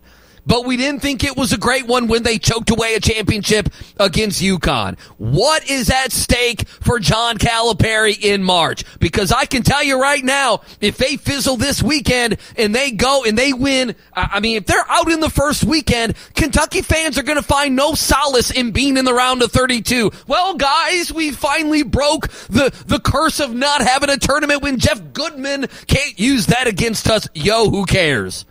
But 0.50 0.64
we 0.64 0.76
didn't 0.76 1.00
think 1.00 1.22
it 1.22 1.36
was 1.36 1.52
a 1.52 1.56
great 1.56 1.86
one 1.86 2.08
when 2.08 2.24
they 2.24 2.36
choked 2.36 2.70
away 2.70 2.96
a 2.96 3.00
championship 3.00 3.68
against 4.00 4.42
UConn. 4.42 4.98
What 5.16 5.70
is 5.70 5.90
at 5.90 6.10
stake 6.10 6.66
for 6.66 6.98
John 6.98 7.38
Calipari 7.38 8.20
in 8.20 8.42
March? 8.42 8.82
Because 8.98 9.30
I 9.30 9.44
can 9.44 9.62
tell 9.62 9.84
you 9.84 10.02
right 10.02 10.24
now, 10.24 10.62
if 10.80 10.96
they 10.96 11.16
fizzle 11.16 11.56
this 11.56 11.84
weekend 11.84 12.36
and 12.56 12.74
they 12.74 12.90
go 12.90 13.22
and 13.22 13.38
they 13.38 13.52
win, 13.52 13.94
I 14.12 14.40
mean, 14.40 14.56
if 14.56 14.66
they're 14.66 14.90
out 14.90 15.08
in 15.08 15.20
the 15.20 15.30
first 15.30 15.62
weekend, 15.62 16.16
Kentucky 16.34 16.82
fans 16.82 17.16
are 17.16 17.22
going 17.22 17.38
to 17.38 17.44
find 17.44 17.76
no 17.76 17.94
solace 17.94 18.50
in 18.50 18.72
being 18.72 18.96
in 18.96 19.04
the 19.04 19.14
round 19.14 19.42
of 19.42 19.52
32. 19.52 20.10
Well, 20.26 20.56
guys, 20.56 21.12
we 21.12 21.30
finally 21.30 21.84
broke 21.84 22.26
the, 22.48 22.74
the 22.86 22.98
curse 22.98 23.38
of 23.38 23.54
not 23.54 23.82
having 23.82 24.10
a 24.10 24.16
tournament 24.16 24.62
when 24.62 24.80
Jeff 24.80 25.00
Goodman 25.12 25.68
can't 25.86 26.18
use 26.18 26.46
that 26.46 26.66
against 26.66 27.08
us. 27.08 27.28
Yo, 27.34 27.70
who 27.70 27.86
cares? 27.86 28.46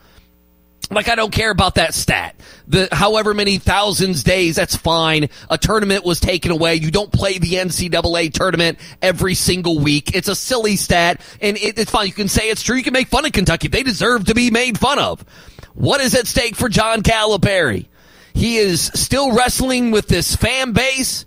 Like 0.91 1.07
I 1.07 1.15
don't 1.15 1.31
care 1.31 1.51
about 1.51 1.75
that 1.75 1.93
stat. 1.93 2.35
The 2.67 2.89
however 2.91 3.35
many 3.35 3.59
thousands 3.59 4.23
days, 4.23 4.55
that's 4.55 4.75
fine. 4.75 5.29
A 5.49 5.57
tournament 5.57 6.03
was 6.03 6.19
taken 6.19 6.51
away. 6.51 6.75
You 6.75 6.89
don't 6.89 7.11
play 7.11 7.37
the 7.37 7.53
NCAA 7.53 8.33
tournament 8.33 8.79
every 9.01 9.35
single 9.35 9.79
week. 9.79 10.15
It's 10.15 10.27
a 10.27 10.35
silly 10.35 10.77
stat, 10.77 11.21
and 11.41 11.57
it, 11.57 11.77
it's 11.77 11.91
fine. 11.91 12.07
You 12.07 12.13
can 12.13 12.27
say 12.27 12.49
it's 12.49 12.63
true. 12.63 12.75
You 12.75 12.83
can 12.83 12.93
make 12.93 13.07
fun 13.07 13.25
of 13.25 13.31
Kentucky. 13.31 13.67
They 13.67 13.83
deserve 13.83 14.25
to 14.25 14.33
be 14.33 14.49
made 14.49 14.79
fun 14.79 14.97
of. 14.97 15.23
What 15.75 16.01
is 16.01 16.15
at 16.15 16.25
stake 16.25 16.55
for 16.55 16.69
John 16.69 17.03
Calipari? 17.03 17.85
He 18.33 18.57
is 18.57 18.81
still 18.95 19.35
wrestling 19.35 19.91
with 19.91 20.07
this 20.07 20.35
fan 20.35 20.71
base. 20.71 21.25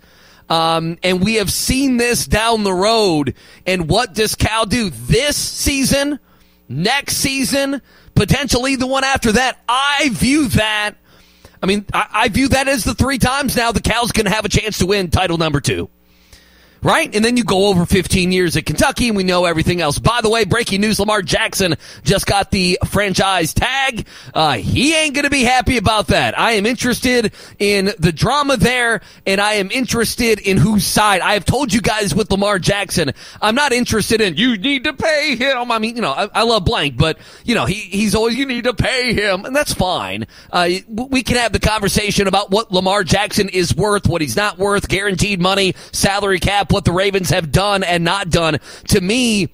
Um, 0.49 0.97
and 1.03 1.23
we 1.23 1.35
have 1.35 1.51
seen 1.51 1.97
this 1.97 2.27
down 2.27 2.63
the 2.63 2.73
road. 2.73 3.35
And 3.65 3.89
what 3.89 4.13
does 4.13 4.35
Cal 4.35 4.65
do 4.65 4.89
this 4.89 5.37
season, 5.37 6.19
next 6.67 7.17
season, 7.17 7.81
potentially 8.15 8.75
the 8.75 8.87
one 8.87 9.03
after 9.03 9.33
that? 9.33 9.59
I 9.67 10.09
view 10.11 10.47
that. 10.49 10.95
I 11.61 11.65
mean, 11.65 11.85
I, 11.93 12.07
I 12.11 12.29
view 12.29 12.49
that 12.49 12.67
as 12.67 12.83
the 12.83 12.93
three 12.93 13.17
times 13.17 13.55
now 13.55 13.71
the 13.71 13.81
going 14.11 14.25
to 14.25 14.31
have 14.31 14.45
a 14.45 14.49
chance 14.49 14.79
to 14.79 14.85
win 14.85 15.09
title 15.09 15.37
number 15.37 15.61
two 15.61 15.89
right? 16.83 17.13
And 17.15 17.23
then 17.23 17.37
you 17.37 17.43
go 17.43 17.67
over 17.67 17.85
15 17.85 18.31
years 18.31 18.57
at 18.57 18.65
Kentucky 18.65 19.07
and 19.07 19.17
we 19.17 19.23
know 19.23 19.45
everything 19.45 19.81
else. 19.81 19.97
By 19.97 20.19
the 20.21 20.29
way, 20.29 20.43
breaking 20.43 20.81
news, 20.81 20.99
Lamar 20.99 21.21
Jackson 21.21 21.75
just 22.03 22.25
got 22.25 22.51
the 22.51 22.77
franchise 22.85 23.53
tag. 23.53 24.05
Uh, 24.33 24.53
he 24.53 24.93
ain't 24.93 25.15
going 25.15 25.23
to 25.23 25.29
be 25.29 25.43
happy 25.43 25.77
about 25.77 26.07
that. 26.07 26.37
I 26.37 26.53
am 26.53 26.65
interested 26.65 27.33
in 27.57 27.91
the 27.97 28.11
drama 28.11 28.57
there 28.57 29.01
and 29.25 29.39
I 29.39 29.53
am 29.53 29.71
interested 29.71 30.39
in 30.39 30.57
whose 30.57 30.85
side. 30.85 31.21
I 31.21 31.33
have 31.33 31.45
told 31.45 31.73
you 31.73 31.81
guys 31.81 32.13
with 32.13 32.29
Lamar 32.31 32.59
Jackson, 32.59 33.11
I'm 33.41 33.55
not 33.55 33.71
interested 33.71 34.19
in 34.19 34.35
you 34.35 34.57
need 34.57 34.83
to 34.83 34.93
pay 34.93 35.35
him. 35.37 35.71
I 35.71 35.79
mean, 35.79 35.95
you 35.95 36.01
know, 36.01 36.11
I, 36.11 36.27
I 36.33 36.43
love 36.43 36.65
blank, 36.65 36.97
but 36.97 37.17
you 37.45 37.55
know, 37.55 37.65
he, 37.65 37.75
he's 37.75 38.13
always, 38.13 38.35
you 38.35 38.45
need 38.45 38.65
to 38.65 38.73
pay 38.73 39.13
him 39.13 39.45
and 39.45 39.55
that's 39.55 39.73
fine. 39.73 40.27
Uh, 40.51 40.69
we 40.89 41.23
can 41.23 41.37
have 41.37 41.53
the 41.53 41.59
conversation 41.59 42.27
about 42.27 42.51
what 42.51 42.71
Lamar 42.71 43.03
Jackson 43.05 43.47
is 43.47 43.73
worth, 43.73 44.07
what 44.07 44.21
he's 44.21 44.35
not 44.35 44.57
worth, 44.57 44.89
guaranteed 44.89 45.39
money, 45.39 45.75
salary 45.93 46.39
cap, 46.39 46.72
what 46.73 46.85
the 46.85 46.91
Ravens 46.91 47.29
have 47.29 47.51
done 47.51 47.83
and 47.83 48.03
not 48.03 48.29
done. 48.29 48.59
To 48.89 48.99
me, 48.99 49.49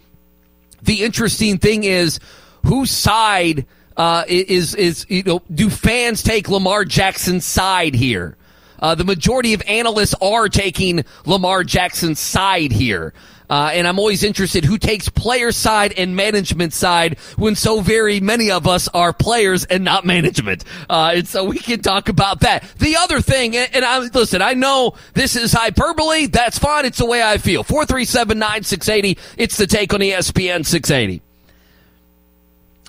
the 0.82 1.04
interesting 1.04 1.58
thing 1.58 1.84
is 1.84 2.20
whose 2.66 2.90
side 2.90 3.66
uh, 3.98 4.24
is 4.28 4.74
is 4.76 5.06
you 5.10 5.24
know 5.24 5.42
do 5.54 5.70
fans 5.70 6.24
take 6.24 6.50
Lamar 6.50 6.86
Jackson's 6.86 7.46
side 7.46 7.94
here? 7.94 8.38
Uh, 8.80 8.96
the 8.96 9.04
majority 9.04 9.54
of 9.54 9.62
analysts 9.68 10.16
are 10.22 10.48
taking 10.48 11.04
Lamar 11.26 11.66
Jackson's 11.66 12.20
side 12.20 12.72
here. 12.72 13.14
Uh, 13.50 13.72
and 13.74 13.88
I'm 13.88 13.98
always 13.98 14.24
interested 14.24 14.64
who 14.64 14.78
takes 14.78 15.10
player 15.10 15.52
side 15.52 15.94
and 15.94 16.16
management 16.16 16.74
side 16.74 17.18
when 17.36 17.56
so 17.56 17.82
very 17.82 18.20
many 18.20 18.52
of 18.52 18.68
us 18.68 18.88
are 18.90 19.12
players 19.12 19.66
and 19.66 19.84
not 19.84 20.06
management. 20.06 20.64
Uh, 20.90 21.14
and 21.16 21.28
so 21.28 21.46
we 21.46 21.58
can 21.58 21.82
talk 21.82 22.10
about 22.10 22.42
that. 22.42 22.64
The 22.78 22.98
other 22.98 23.22
thing, 23.22 23.56
and, 23.58 23.84
I, 23.84 24.00
listen, 24.00 24.42
I 24.42 24.54
know 24.54 24.94
this 25.14 25.36
is 25.36 25.52
hyperbole. 25.52 26.28
That's 26.28 26.60
fine. 26.60 26.86
It's 26.86 27.00
the 27.00 27.06
way 27.06 27.24
I 27.24 27.38
feel. 27.38 27.64
437-9680. 27.64 29.18
It's 29.38 29.58
the 29.58 29.66
take 29.66 29.94
on 29.94 30.02
ESPN 30.02 30.66
680. 30.66 31.22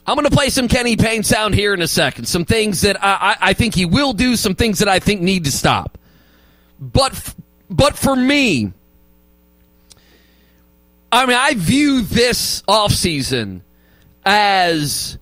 I'm 0.07 0.17
going 0.17 0.29
to 0.29 0.37
play 0.37 0.51
some 0.51 0.69
Kenny 0.69 0.97
Payne 0.97 1.23
sound 1.23 1.55
here 1.55 1.73
in 1.73 1.81
a 1.83 1.89
second. 1.89 2.27
Some 2.27 2.45
things 2.45 2.81
that 2.83 3.03
I, 3.03 3.37
I, 3.41 3.53
think 3.53 3.75
he 3.75 3.85
will 3.85 4.13
do, 4.13 4.35
some 4.35 4.55
things 4.55 4.81
that 4.81 4.89
I 4.89 4.99
think 4.99 5.21
need 5.21 5.45
to 5.45 5.53
stop. 5.53 5.99
But, 6.81 7.35
but 7.69 7.97
for 7.97 8.17
me, 8.17 8.73
I 11.13 11.27
mean, 11.27 11.37
I 11.37 11.55
view 11.55 12.03
this 12.03 12.63
offseason 12.63 13.63
as 14.25 15.19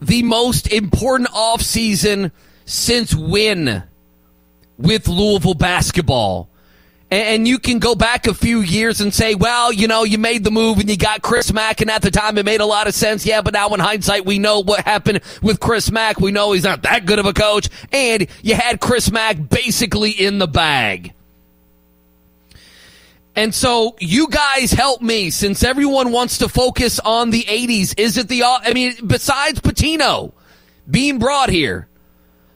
the 0.00 0.22
most 0.24 0.72
important 0.72 1.30
offseason 1.30 2.32
since 2.64 3.14
when 3.14 3.84
with 4.78 5.06
Louisville 5.06 5.54
basketball. 5.54 6.48
And 7.10 7.46
you 7.46 7.58
can 7.58 7.78
go 7.78 7.94
back 7.94 8.26
a 8.26 8.32
few 8.32 8.60
years 8.60 9.02
and 9.02 9.12
say, 9.12 9.34
well, 9.34 9.70
you 9.70 9.86
know, 9.86 10.02
you 10.02 10.16
made 10.16 10.44
the 10.44 10.50
move 10.50 10.78
and 10.78 10.88
you 10.88 10.96
got 10.96 11.20
Chris 11.20 11.52
Mack, 11.52 11.82
and 11.82 11.90
at 11.90 12.00
the 12.00 12.10
time 12.10 12.38
it 12.38 12.46
made 12.46 12.62
a 12.62 12.66
lot 12.66 12.86
of 12.88 12.94
sense. 12.94 13.26
Yeah, 13.26 13.42
but 13.42 13.52
now 13.52 13.68
in 13.74 13.80
hindsight, 13.80 14.24
we 14.24 14.38
know 14.38 14.60
what 14.60 14.86
happened 14.86 15.20
with 15.42 15.60
Chris 15.60 15.90
Mack. 15.90 16.20
We 16.20 16.32
know 16.32 16.52
he's 16.52 16.64
not 16.64 16.82
that 16.84 17.04
good 17.04 17.18
of 17.18 17.26
a 17.26 17.34
coach. 17.34 17.68
And 17.92 18.26
you 18.42 18.54
had 18.54 18.80
Chris 18.80 19.12
Mack 19.12 19.50
basically 19.50 20.10
in 20.10 20.38
the 20.38 20.48
bag. 20.48 21.12
And 23.34 23.54
so 23.54 23.96
you 23.98 24.28
guys 24.28 24.72
help 24.72 25.00
me 25.00 25.30
since 25.30 25.62
everyone 25.64 26.12
wants 26.12 26.38
to 26.38 26.48
focus 26.48 27.00
on 27.00 27.30
the 27.30 27.42
80s. 27.42 27.98
Is 27.98 28.18
it 28.18 28.28
the, 28.28 28.42
uh, 28.42 28.58
I 28.62 28.74
mean, 28.74 28.94
besides 29.06 29.60
Pitino 29.60 30.32
being 30.90 31.18
brought 31.18 31.48
here, 31.48 31.88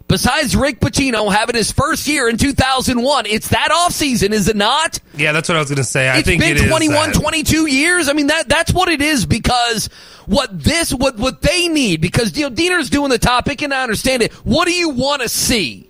besides 0.06 0.54
Rick 0.54 0.80
Pitino 0.80 1.32
having 1.32 1.56
his 1.56 1.72
first 1.72 2.06
year 2.06 2.28
in 2.28 2.36
2001, 2.36 3.24
it's 3.24 3.48
that 3.48 3.68
offseason, 3.72 4.32
is 4.32 4.48
it 4.48 4.56
not? 4.56 5.00
Yeah, 5.16 5.32
that's 5.32 5.48
what 5.48 5.56
I 5.56 5.60
was 5.60 5.70
going 5.70 5.76
to 5.76 5.84
say. 5.84 6.08
I 6.08 6.18
it's 6.18 6.28
think 6.28 6.42
been 6.42 6.58
it 6.58 6.68
21, 6.68 7.10
uh, 7.10 7.12
22 7.12 7.66
years. 7.66 8.10
I 8.10 8.12
mean, 8.12 8.26
that, 8.26 8.46
that's 8.46 8.72
what 8.72 8.90
it 8.90 9.00
is 9.00 9.24
because 9.24 9.88
what 10.26 10.62
this, 10.62 10.92
what, 10.92 11.16
what 11.16 11.40
they 11.40 11.68
need, 11.68 12.02
because, 12.02 12.36
you 12.36 12.50
know, 12.50 12.54
Deener's 12.54 12.90
doing 12.90 13.08
the 13.08 13.18
topic 13.18 13.62
and 13.62 13.72
I 13.72 13.82
understand 13.82 14.22
it. 14.22 14.32
What 14.44 14.68
do 14.68 14.74
you 14.74 14.90
want 14.90 15.22
to 15.22 15.28
see? 15.30 15.85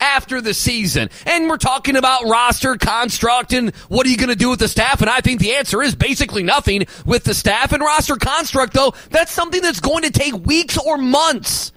After 0.00 0.40
the 0.40 0.54
season. 0.54 1.10
And 1.26 1.48
we're 1.48 1.56
talking 1.56 1.96
about 1.96 2.24
roster 2.24 2.76
construct 2.76 3.52
and 3.52 3.74
what 3.88 4.06
are 4.06 4.10
you 4.10 4.16
going 4.16 4.28
to 4.28 4.36
do 4.36 4.50
with 4.50 4.60
the 4.60 4.68
staff? 4.68 5.00
And 5.00 5.10
I 5.10 5.20
think 5.20 5.40
the 5.40 5.54
answer 5.54 5.82
is 5.82 5.94
basically 5.94 6.42
nothing 6.42 6.86
with 7.04 7.24
the 7.24 7.34
staff 7.34 7.72
and 7.72 7.82
roster 7.82 8.16
construct, 8.16 8.74
though. 8.74 8.94
That's 9.10 9.32
something 9.32 9.62
that's 9.62 9.80
going 9.80 10.04
to 10.04 10.10
take 10.10 10.34
weeks 10.46 10.78
or 10.78 10.98
months. 10.98 11.72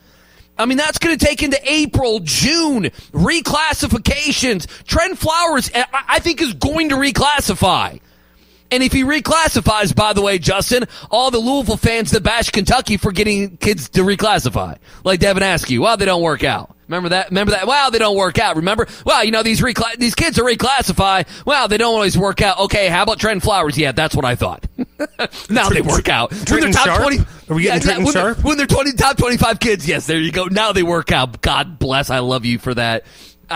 I 0.58 0.66
mean, 0.66 0.78
that's 0.78 1.00
going 1.00 1.18
to 1.18 1.26
take 1.26 1.42
into 1.42 1.60
April, 1.64 2.20
June, 2.20 2.84
reclassifications. 3.14 4.68
Trent 4.86 5.18
Flowers, 5.18 5.72
eh, 5.74 5.84
I 5.92 6.20
think, 6.20 6.42
is 6.42 6.54
going 6.54 6.90
to 6.90 6.96
reclassify. 6.96 8.00
And 8.70 8.84
if 8.84 8.94
he 8.94 9.04
reclassifies, 9.04 9.94
by 9.94 10.14
the 10.14 10.22
way, 10.22 10.40
Justin, 10.40 10.86
all 11.10 11.30
the 11.30 11.40
Louisville 11.40 11.78
fans 11.78 12.12
that 12.12 12.24
bash 12.24 12.52
Kentucky 12.52 12.98
for 12.98 13.12
getting 13.12 13.58
kids 13.58 13.90
to 13.90 14.02
reclassify, 14.02 14.78
like 15.04 15.20
Devin 15.20 15.44
Askew, 15.44 15.82
well, 15.82 15.98
they 15.98 16.06
don't 16.06 16.22
work 16.22 16.44
out. 16.44 16.76
Remember 16.92 17.08
that? 17.10 17.30
Remember 17.30 17.52
that? 17.54 17.68
Well, 17.68 17.90
they 17.90 18.00
don't 18.00 18.18
work 18.18 18.38
out. 18.38 18.58
Remember? 18.58 18.86
Well, 19.06 19.24
you 19.24 19.32
know 19.32 19.44
these 19.44 19.62
recla- 19.62 19.96
these 19.96 20.14
kids 20.14 20.38
are 20.38 20.44
reclassify. 20.44 21.26
Well, 21.46 21.70
they 21.70 21.78
don't 21.78 21.96
always 21.96 22.18
work 22.18 22.42
out. 22.42 22.60
Okay, 22.60 22.90
how 22.90 23.04
about 23.04 23.18
Trent 23.18 23.42
Flowers? 23.42 23.78
Yeah, 23.78 23.94
that's 23.94 24.14
what 24.14 24.26
I 24.26 24.36
thought. 24.36 24.68
now 25.50 25.70
they 25.70 25.80
work 25.80 26.10
out. 26.10 26.34
When 26.50 26.60
they're 26.60 26.72
top 26.74 26.88
Sharp? 26.88 27.02
twenty, 27.02 27.20
are 27.48 27.56
we 27.56 27.64
getting 27.64 27.88
yeah, 27.90 27.98
when, 28.00 28.12
Sharp? 28.12 28.44
When 28.44 28.58
they're 28.58 28.68
twenty 28.68 28.92
top 28.92 29.16
twenty 29.16 29.38
five 29.38 29.62
kids, 29.62 29.88
yes, 29.88 30.06
there 30.06 30.20
you 30.20 30.34
go. 30.34 30.48
Now 30.48 30.74
they 30.74 30.84
work 30.84 31.14
out. 31.14 31.40
God 31.40 31.80
bless. 31.80 32.10
I 32.10 32.20
love 32.20 32.44
you 32.44 32.60
for 32.60 32.74
that. 32.74 33.06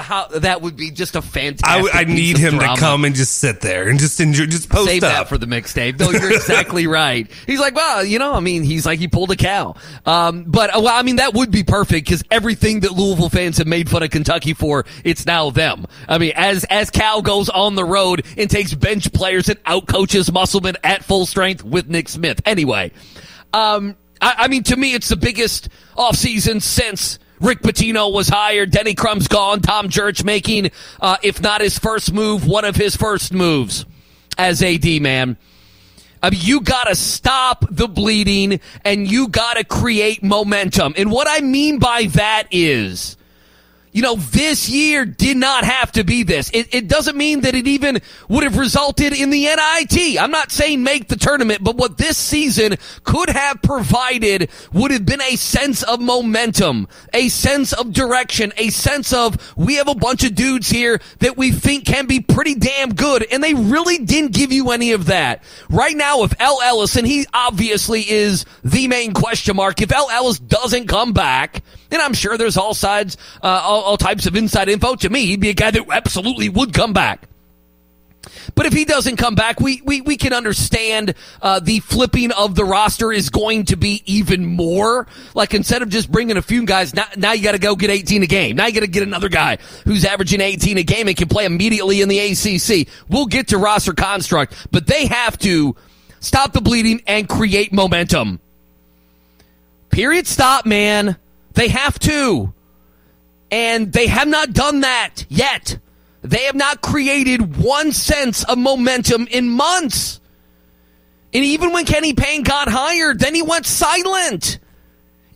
How 0.02 0.28
that 0.28 0.62
would 0.62 0.76
be 0.76 0.92
just 0.92 1.16
a 1.16 1.22
fantastic. 1.22 1.96
I, 1.96 2.02
I 2.02 2.04
need 2.04 2.38
him 2.38 2.60
to 2.60 2.76
come 2.78 3.06
and 3.06 3.16
just 3.16 3.38
sit 3.38 3.62
there 3.62 3.88
and 3.88 4.00
just 4.00 4.20
enjoy, 4.20 4.46
just 4.46 4.70
post 4.70 4.90
Save 4.90 5.04
up. 5.04 5.12
that 5.12 5.30
for 5.30 5.38
the 5.38 5.46
mixtape. 5.46 6.00
No, 6.00 6.12
you're 6.12 6.34
exactly 6.34 6.88
right. 6.88 7.30
He's 7.46 7.60
like, 7.60 7.76
well, 7.76 8.04
you 8.04 8.20
know, 8.20 8.34
I 8.34 8.40
mean, 8.40 8.64
he's 8.64 8.86
like 8.86 9.00
he 9.00 9.08
pulled 9.08 9.32
a 9.32 9.36
cow. 9.36 9.76
Um, 10.06 10.44
but 10.48 10.76
uh, 10.76 10.82
well, 10.82 10.98
I 10.98 11.02
mean, 11.02 11.18
that 11.18 11.34
would 11.34 11.52
be 11.52 11.64
perfect 11.64 12.08
because 12.08 12.24
everything 12.32 12.82
that 12.82 12.92
Louisville 12.92 13.30
fans 13.30 13.58
have 13.58 13.68
made 13.68 13.90
fun 13.90 14.04
of 14.04 14.10
Kentucky 14.10 14.54
for, 14.54 14.86
it's 15.04 15.26
now 15.26 15.50
them. 15.50 15.86
I 16.08 16.18
mean, 16.18 16.34
as 16.36 16.64
as 16.66 16.90
Cal 16.90 17.22
goes 17.22 17.50
on 17.50 17.76
the 17.76 17.86
road 17.86 18.26
and 18.38 18.50
takes 18.50 18.74
bench 18.74 19.12
players 19.14 19.50
and 19.50 19.62
outcoaches 19.64 20.32
Musselman 20.32 20.78
at 20.84 21.04
full 21.04 21.26
strength 21.26 21.64
with 21.64 21.88
Nick 21.88 22.10
Smith. 22.10 22.42
Anyway, 22.46 22.92
um, 23.54 23.96
I, 24.22 24.36
I 24.40 24.48
mean, 24.48 24.64
to 24.64 24.76
me, 24.76 24.94
it's 24.94 25.10
the 25.10 25.16
biggest 25.16 25.70
offseason 25.98 26.62
since 26.62 27.20
Rick 27.40 27.62
Pitino 27.62 28.12
was 28.12 28.30
hired. 28.30 28.72
Denny 28.72 28.94
Crum's 28.94 29.28
gone. 29.28 29.62
Tom 29.62 29.90
Jurich 29.90 30.24
making, 30.24 30.72
uh, 31.02 31.18
if 31.24 31.42
not 31.42 31.62
his 31.62 31.78
first 31.78 32.14
move, 32.14 32.48
one 32.48 32.66
of 32.66 32.76
his 32.76 32.96
first 32.96 33.34
moves 33.34 33.86
as 34.38 34.62
AD, 34.64 35.02
man. 35.02 35.38
I 36.24 36.30
mean, 36.32 36.40
you 36.44 36.62
gotta 36.62 36.96
stop 36.96 37.66
the 37.70 37.88
bleeding 37.88 38.60
and 38.84 39.10
you 39.10 39.28
gotta 39.28 39.64
create 39.64 40.24
momentum. 40.24 40.96
And 40.98 41.12
what 41.12 41.28
I 41.30 41.42
mean 41.42 41.78
by 41.80 42.06
that 42.14 42.48
is, 42.52 43.18
you 43.96 44.02
know, 44.02 44.18
this 44.18 44.68
year 44.68 45.06
did 45.06 45.38
not 45.38 45.64
have 45.64 45.94
to 45.94 46.04
be 46.04 46.24
this. 46.24 46.52
It, 46.54 46.76
it, 46.76 46.90
doesn't 46.90 47.16
mean 47.16 47.42
that 47.42 47.56
it 47.56 47.66
even 47.66 48.02
would 48.28 48.44
have 48.44 48.58
resulted 48.58 49.14
in 49.14 49.30
the 49.30 49.46
NIT. 49.46 50.22
I'm 50.22 50.32
not 50.32 50.52
saying 50.52 50.84
make 50.84 51.08
the 51.08 51.16
tournament, 51.16 51.64
but 51.64 51.78
what 51.78 51.98
this 51.98 52.18
season 52.18 52.76
could 53.06 53.30
have 53.30 53.62
provided 53.62 54.50
would 54.74 54.92
have 54.92 55.06
been 55.06 55.22
a 55.22 55.38
sense 55.38 55.82
of 55.82 56.02
momentum, 56.02 56.90
a 57.14 57.30
sense 57.30 57.72
of 57.72 57.94
direction, 57.94 58.52
a 58.58 58.70
sense 58.70 59.14
of 59.14 59.38
we 59.56 59.76
have 59.76 59.88
a 59.88 59.96
bunch 59.96 60.26
of 60.26 60.36
dudes 60.36 60.70
here 60.70 61.00
that 61.20 61.38
we 61.38 61.54
think 61.54 61.86
can 61.86 62.06
be 62.06 62.20
pretty 62.20 62.56
damn 62.56 62.94
good. 62.94 63.26
And 63.32 63.42
they 63.42 63.54
really 63.54 64.00
didn't 64.00 64.34
give 64.34 64.52
you 64.52 64.72
any 64.72 64.92
of 64.92 65.06
that. 65.06 65.42
Right 65.70 65.96
now, 65.96 66.24
if 66.24 66.34
El 66.42 66.62
Ellis, 66.62 66.98
and 66.98 67.08
he 67.08 67.28
obviously 67.34 68.02
is 68.02 68.44
the 68.62 68.90
main 68.90 69.14
question 69.14 69.56
mark, 69.56 69.82
if 69.82 69.94
El 69.94 70.10
Ellis 70.10 70.38
doesn't 70.38 70.90
come 70.90 71.14
back, 71.14 71.64
and 71.92 72.02
I'm 72.02 72.14
sure 72.14 72.38
there's 72.38 72.58
all 72.58 72.74
sides, 72.74 73.18
uh, 73.44 73.48
all, 73.48 73.82
all 73.82 73.98
types 73.98 74.26
of 74.26 74.36
inside 74.36 74.70
info. 74.70 74.96
To 74.96 75.10
me, 75.10 75.26
he'd 75.26 75.40
be 75.40 75.50
a 75.50 75.54
guy 75.54 75.72
that 75.72 75.86
absolutely 75.92 76.50
would 76.50 76.74
come 76.74 76.94
back. 76.94 77.28
But 78.54 78.66
if 78.66 78.74
he 78.74 78.86
doesn't 78.86 79.18
come 79.18 79.36
back, 79.36 79.60
we 79.60 79.82
we, 79.84 80.02
we 80.02 80.18
can 80.18 80.34
understand 80.34 81.16
uh, 81.42 81.60
the 81.60 81.80
flipping 81.80 82.32
of 82.32 82.56
the 82.56 82.66
roster 82.66 83.12
is 83.12 83.30
going 83.30 83.66
to 83.66 83.76
be 83.76 84.04
even 84.06 84.46
more. 84.46 85.08
Like 85.34 85.54
instead 85.54 85.82
of 85.82 85.90
just 85.90 86.12
bringing 86.12 86.38
a 86.38 86.42
few 86.42 86.66
guys, 86.66 86.94
now, 86.94 87.06
now 87.16 87.32
you 87.34 87.44
got 87.44 87.54
to 87.54 87.60
go 87.60 87.76
get 87.76 87.90
18 87.90 88.24
a 88.24 88.28
game. 88.28 88.56
Now 88.56 88.68
you 88.68 88.74
got 88.74 88.82
to 88.82 88.88
get 88.88 89.04
another 89.04 89.30
guy 89.30 89.58
who's 89.86 90.06
averaging 90.06 90.42
18 90.42 90.78
a 90.78 90.84
game 90.84 91.08
and 91.08 91.18
can 91.18 91.28
play 91.28 91.46
immediately 91.46 92.02
in 92.02 92.10
the 92.10 92.20
ACC. 92.20 92.88
We'll 93.10 93.26
get 93.26 93.50
to 93.50 93.58
roster 93.58 93.94
construct, 93.94 94.68
but 94.72 94.88
they 94.88 95.08
have 95.08 95.38
to 95.40 95.76
stop 96.20 96.54
the 96.54 96.62
bleeding 96.62 97.02
and 97.08 97.28
create 97.28 97.74
momentum. 97.74 98.40
Period. 99.90 100.28
Stop, 100.28 100.66
man. 100.66 101.18
They 101.56 101.70
have 101.70 101.98
to. 102.00 102.54
And 103.52 103.92
they 103.92 104.08
have 104.08 104.28
not 104.28 104.54
done 104.54 104.82
that 104.82 105.26
yet. 105.30 105.78
They 106.22 106.44
have 106.44 106.56
not 106.56 106.82
created 106.82 107.58
one 107.58 107.92
sense 107.92 108.44
of 108.44 108.58
momentum 108.58 109.28
in 109.30 109.50
months. 109.50 110.20
And 111.34 111.44
even 111.44 111.72
when 111.72 111.86
Kenny 111.86 112.14
Payne 112.14 112.44
got 112.44 112.68
hired, 112.68 113.20
then 113.20 113.36
he 113.36 113.42
went 113.42 113.66
silent. 113.66 114.60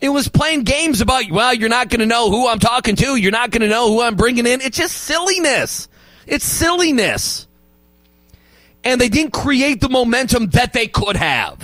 It 0.00 0.08
was 0.08 0.28
playing 0.28 0.64
games 0.64 1.00
about, 1.00 1.30
well, 1.30 1.52
you're 1.52 1.68
not 1.68 1.90
going 1.90 2.00
to 2.00 2.06
know 2.06 2.30
who 2.30 2.48
I'm 2.48 2.58
talking 2.58 2.96
to. 2.96 3.16
You're 3.16 3.32
not 3.32 3.50
going 3.50 3.60
to 3.62 3.68
know 3.68 3.88
who 3.88 4.00
I'm 4.00 4.16
bringing 4.16 4.46
in. 4.46 4.60
It's 4.62 4.76
just 4.76 4.96
silliness. 4.96 5.88
It's 6.26 6.44
silliness. 6.44 7.46
And 8.82 9.00
they 9.00 9.10
didn't 9.10 9.32
create 9.32 9.80
the 9.80 9.90
momentum 9.90 10.48
that 10.50 10.72
they 10.72 10.86
could 10.86 11.16
have. 11.16 11.59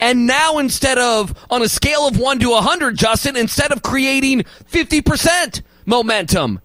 And 0.00 0.26
now 0.26 0.58
instead 0.58 0.98
of, 0.98 1.34
on 1.50 1.62
a 1.62 1.68
scale 1.68 2.08
of 2.08 2.18
1 2.18 2.38
to 2.40 2.50
100, 2.50 2.96
Justin, 2.96 3.36
instead 3.36 3.70
of 3.70 3.82
creating 3.82 4.44
50% 4.70 5.62
momentum, 5.84 6.60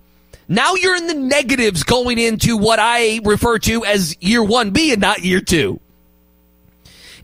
now 0.48 0.76
you're 0.76 0.96
in 0.96 1.08
the 1.08 1.16
negatives 1.16 1.84
going 1.84 2.18
into 2.18 2.56
what 2.56 2.80
I 2.80 3.20
refer 3.24 3.60
to 3.60 3.84
as 3.84 4.16
year 4.22 4.42
1B 4.42 4.94
and 4.94 5.02
not 5.02 5.24
year 5.24 5.42
2. 5.42 5.80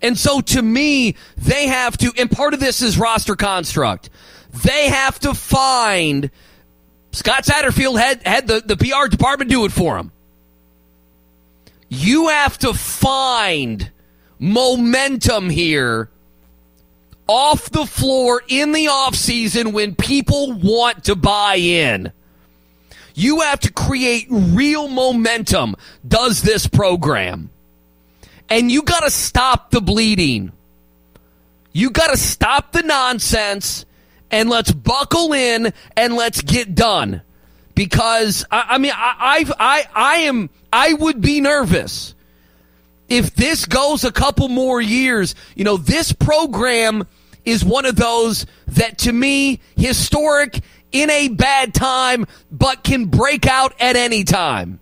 And 0.02 0.18
so 0.18 0.42
to 0.42 0.62
me, 0.62 1.16
they 1.38 1.68
have 1.68 1.98
to, 2.00 2.12
and 2.18 2.30
part 2.30 2.54
of 2.54 2.60
this 2.60 2.82
is 2.82 2.98
roster 2.98 3.36
construct. 3.36 4.10
They 4.52 4.90
have 4.90 5.20
to 5.20 5.34
find, 5.34 6.30
Scott 7.12 7.44
Satterfield 7.44 8.00
had, 8.00 8.26
had 8.26 8.48
the, 8.48 8.62
the 8.66 8.76
PR 8.76 9.08
department 9.08 9.50
do 9.50 9.64
it 9.66 9.72
for 9.72 9.98
him. 9.98 10.12
You 11.88 12.30
have 12.30 12.58
to 12.60 12.74
find 12.74 13.92
momentum 14.42 15.52
here 15.52 16.10
off 17.28 17.70
the 17.70 17.86
floor 17.86 18.42
in 18.48 18.72
the 18.72 18.88
offseason 18.88 19.72
when 19.72 19.96
people 19.96 20.52
want 20.52 21.06
to 21.06 21.16
buy 21.16 21.56
in. 21.56 22.12
You 23.14 23.42
have 23.42 23.60
to 23.62 23.72
create 23.72 24.26
real 24.30 24.88
momentum, 24.88 25.76
does 26.06 26.42
this 26.42 26.66
program. 26.66 27.52
And 28.50 28.72
you 28.72 28.82
got 28.82 29.02
to 29.02 29.12
stop 29.12 29.70
the 29.70 29.80
bleeding. 29.80 30.52
You 31.72 31.92
got 31.92 32.08
to 32.08 32.18
stop 32.18 32.72
the 32.72 32.82
nonsense 32.82 33.86
and 34.32 34.50
let's 34.50 34.72
buckle 34.72 35.34
in 35.34 35.72
and 35.96 36.16
let's 36.16 36.42
get 36.42 36.74
done. 36.74 37.22
Because 37.76 38.44
I, 38.52 38.66
I 38.70 38.78
mean, 38.80 38.92
I, 38.94 39.16
I, 39.20 39.54
I, 39.60 39.86
I 39.94 40.16
am, 40.22 40.50
I 40.74 40.94
would 40.94 41.22
be 41.22 41.42
nervous 41.42 42.16
if 43.12 43.36
this 43.36 43.66
goes 43.66 44.06
a 44.06 44.12
couple 44.12 44.48
more 44.48 44.80
years, 44.80 45.36
you 45.54 45.66
know, 45.66 45.76
this 45.76 46.14
program 46.14 47.06
is 47.44 47.66
one 47.66 47.86
of 47.86 47.98
those 47.98 48.46
that 48.68 49.00
to 49.00 49.12
me, 49.12 49.60
historic 49.76 50.62
in 50.94 51.10
a 51.10 51.28
bad 51.28 51.74
time, 51.74 52.26
but 52.50 52.86
can 52.86 53.06
break 53.08 53.46
out 53.46 53.74
at 53.82 53.98
any 53.98 54.24
time. 54.24 54.80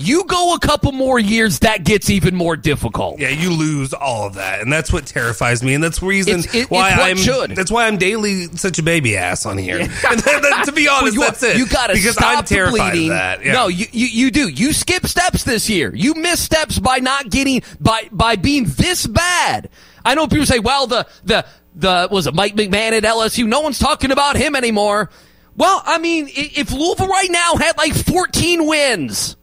You 0.00 0.24
go 0.24 0.54
a 0.54 0.58
couple 0.58 0.92
more 0.92 1.18
years, 1.18 1.58
that 1.58 1.84
gets 1.84 2.08
even 2.08 2.34
more 2.34 2.56
difficult. 2.56 3.18
Yeah, 3.20 3.28
you 3.28 3.50
lose 3.50 3.92
all 3.92 4.26
of 4.26 4.34
that, 4.34 4.60
and 4.62 4.72
that's 4.72 4.90
what 4.92 5.04
terrifies 5.06 5.62
me, 5.62 5.74
and 5.74 5.84
that's 5.84 5.98
the 6.00 6.06
reason 6.06 6.38
It's- 6.40 6.54
it- 6.54 6.70
why 6.70 6.90
I'm. 6.90 7.16
should. 7.18 7.50
That's 7.54 7.70
why 7.70 7.86
I'm 7.86 7.98
daily 7.98 8.46
such 8.56 8.78
a 8.78 8.82
baby 8.82 9.16
ass 9.16 9.44
on 9.44 9.58
here. 9.58 9.78
to 9.86 10.72
be 10.74 10.88
honest, 10.88 11.14
you, 11.14 11.20
that's 11.20 11.42
it. 11.42 11.56
You 11.58 11.66
got 11.66 11.88
to 11.88 11.94
because 11.94 12.14
stop 12.14 12.38
I'm 12.38 12.44
terrified 12.44 12.92
bleeding. 12.92 13.10
of 13.10 13.16
that. 13.16 13.44
Yeah. 13.44 13.52
No, 13.52 13.68
you, 13.68 13.86
you 13.92 14.06
you 14.06 14.30
do. 14.30 14.48
You 14.48 14.72
skip 14.72 15.06
steps 15.06 15.44
this 15.44 15.68
year. 15.68 15.94
You 15.94 16.14
miss 16.14 16.40
steps 16.40 16.78
by 16.78 16.98
not 16.98 17.28
getting 17.28 17.62
by 17.78 18.08
by 18.10 18.36
being 18.36 18.64
this 18.64 19.06
bad. 19.06 19.68
I 20.04 20.14
know 20.14 20.26
people 20.28 20.46
say, 20.46 20.60
"Well, 20.60 20.86
the 20.86 21.06
the 21.24 21.44
the 21.74 22.08
was 22.10 22.26
it 22.26 22.34
Mike 22.34 22.54
McMahon 22.56 22.92
at 22.92 23.02
LSU? 23.02 23.46
No 23.46 23.60
one's 23.60 23.78
talking 23.78 24.12
about 24.12 24.36
him 24.36 24.56
anymore." 24.56 25.10
Well, 25.56 25.82
I 25.84 25.98
mean, 25.98 26.28
if 26.32 26.72
Louisville 26.72 27.08
right 27.08 27.30
now 27.30 27.56
had 27.56 27.76
like 27.76 27.92
14 27.92 28.66
wins. 28.66 29.36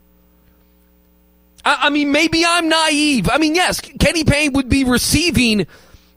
I, 1.67 1.87
I 1.87 1.89
mean, 1.89 2.13
maybe 2.13 2.45
I'm 2.45 2.69
naive. 2.69 3.29
I 3.29 3.37
mean, 3.39 3.53
yes, 3.53 3.81
Kenny 3.81 4.23
Payne 4.23 4.53
would 4.53 4.69
be 4.69 4.85
receiving 4.85 5.67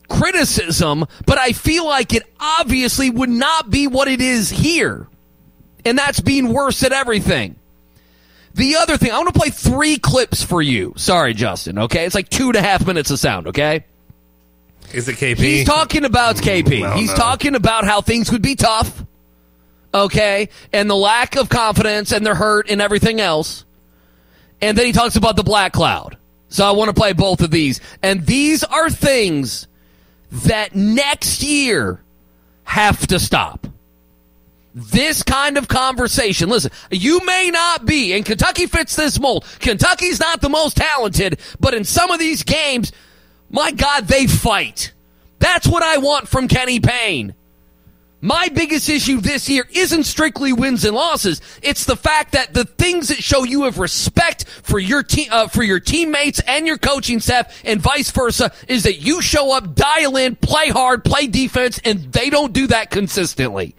criticism, 0.08 1.06
but 1.26 1.38
I 1.38 1.52
feel 1.52 1.84
like 1.86 2.14
it 2.14 2.22
obviously 2.38 3.10
would 3.10 3.30
not 3.30 3.68
be 3.68 3.88
what 3.88 4.06
it 4.06 4.20
is 4.20 4.48
here. 4.48 5.08
And 5.84 5.98
that's 5.98 6.20
being 6.20 6.52
worse 6.52 6.84
at 6.84 6.92
everything. 6.92 7.56
The 8.54 8.76
other 8.76 8.96
thing, 8.96 9.10
I 9.10 9.18
want 9.18 9.32
to 9.34 9.38
play 9.38 9.50
three 9.50 9.96
clips 9.96 10.40
for 10.42 10.62
you. 10.62 10.92
Sorry, 10.96 11.34
Justin, 11.34 11.78
okay? 11.80 12.04
It's 12.04 12.14
like 12.14 12.28
two 12.28 12.46
and 12.48 12.56
a 12.56 12.62
half 12.62 12.86
minutes 12.86 13.10
of 13.10 13.18
sound, 13.18 13.48
okay? 13.48 13.84
Is 14.92 15.08
it 15.08 15.16
KP? 15.16 15.36
He's 15.38 15.66
talking 15.66 16.04
about 16.04 16.36
KP. 16.36 16.84
Oh, 16.88 16.96
He's 16.96 17.10
no. 17.10 17.16
talking 17.16 17.56
about 17.56 17.84
how 17.84 18.00
things 18.02 18.30
would 18.30 18.42
be 18.42 18.54
tough, 18.54 19.04
okay? 19.94 20.48
And 20.72 20.88
the 20.88 20.96
lack 20.96 21.34
of 21.36 21.48
confidence 21.48 22.12
and 22.12 22.24
the 22.24 22.34
hurt 22.36 22.70
and 22.70 22.80
everything 22.80 23.20
else. 23.20 23.64
And 24.62 24.76
then 24.76 24.86
he 24.86 24.92
talks 24.92 25.16
about 25.16 25.36
the 25.36 25.42
black 25.42 25.72
cloud. 25.72 26.16
So 26.48 26.66
I 26.66 26.72
want 26.72 26.88
to 26.88 26.94
play 26.94 27.12
both 27.12 27.40
of 27.40 27.50
these. 27.50 27.80
And 28.02 28.26
these 28.26 28.64
are 28.64 28.90
things 28.90 29.66
that 30.30 30.74
next 30.74 31.42
year 31.42 32.00
have 32.64 33.06
to 33.08 33.18
stop. 33.18 33.66
This 34.74 35.22
kind 35.22 35.56
of 35.56 35.66
conversation. 35.66 36.48
Listen, 36.48 36.70
you 36.90 37.24
may 37.24 37.50
not 37.50 37.86
be, 37.86 38.12
and 38.12 38.24
Kentucky 38.24 38.66
fits 38.66 38.94
this 38.94 39.18
mold. 39.18 39.44
Kentucky's 39.58 40.20
not 40.20 40.40
the 40.40 40.48
most 40.48 40.76
talented, 40.76 41.40
but 41.58 41.74
in 41.74 41.84
some 41.84 42.10
of 42.10 42.20
these 42.20 42.44
games, 42.44 42.92
my 43.50 43.72
God, 43.72 44.06
they 44.06 44.26
fight. 44.26 44.92
That's 45.40 45.66
what 45.66 45.82
I 45.82 45.98
want 45.98 46.28
from 46.28 46.46
Kenny 46.46 46.78
Payne. 46.78 47.34
My 48.22 48.48
biggest 48.48 48.88
issue 48.90 49.20
this 49.20 49.48
year 49.48 49.66
isn't 49.72 50.04
strictly 50.04 50.52
wins 50.52 50.84
and 50.84 50.94
losses. 50.94 51.40
It's 51.62 51.86
the 51.86 51.96
fact 51.96 52.32
that 52.32 52.52
the 52.52 52.66
things 52.66 53.08
that 53.08 53.22
show 53.22 53.44
you 53.44 53.64
have 53.64 53.78
respect 53.78 54.44
for 54.44 54.78
your 54.78 55.02
team, 55.02 55.28
uh, 55.30 55.48
for 55.48 55.62
your 55.62 55.80
teammates 55.80 56.40
and 56.40 56.66
your 56.66 56.76
coaching 56.76 57.20
staff, 57.20 57.62
and 57.64 57.80
vice 57.80 58.10
versa, 58.10 58.52
is 58.68 58.82
that 58.82 58.96
you 58.96 59.22
show 59.22 59.56
up, 59.56 59.74
dial 59.74 60.16
in, 60.16 60.36
play 60.36 60.68
hard, 60.68 61.02
play 61.02 61.28
defense, 61.28 61.80
and 61.82 62.12
they 62.12 62.28
don't 62.28 62.52
do 62.52 62.66
that 62.66 62.90
consistently. 62.90 63.74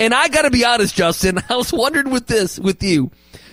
And 0.00 0.12
I 0.12 0.28
got 0.28 0.42
to 0.42 0.50
be 0.50 0.64
honest, 0.64 0.96
Justin. 0.96 1.38
I 1.48 1.54
was 1.54 1.72
wondering 1.72 2.10
with 2.10 2.26
this, 2.26 2.58
with 2.58 2.82
you, 2.82 3.12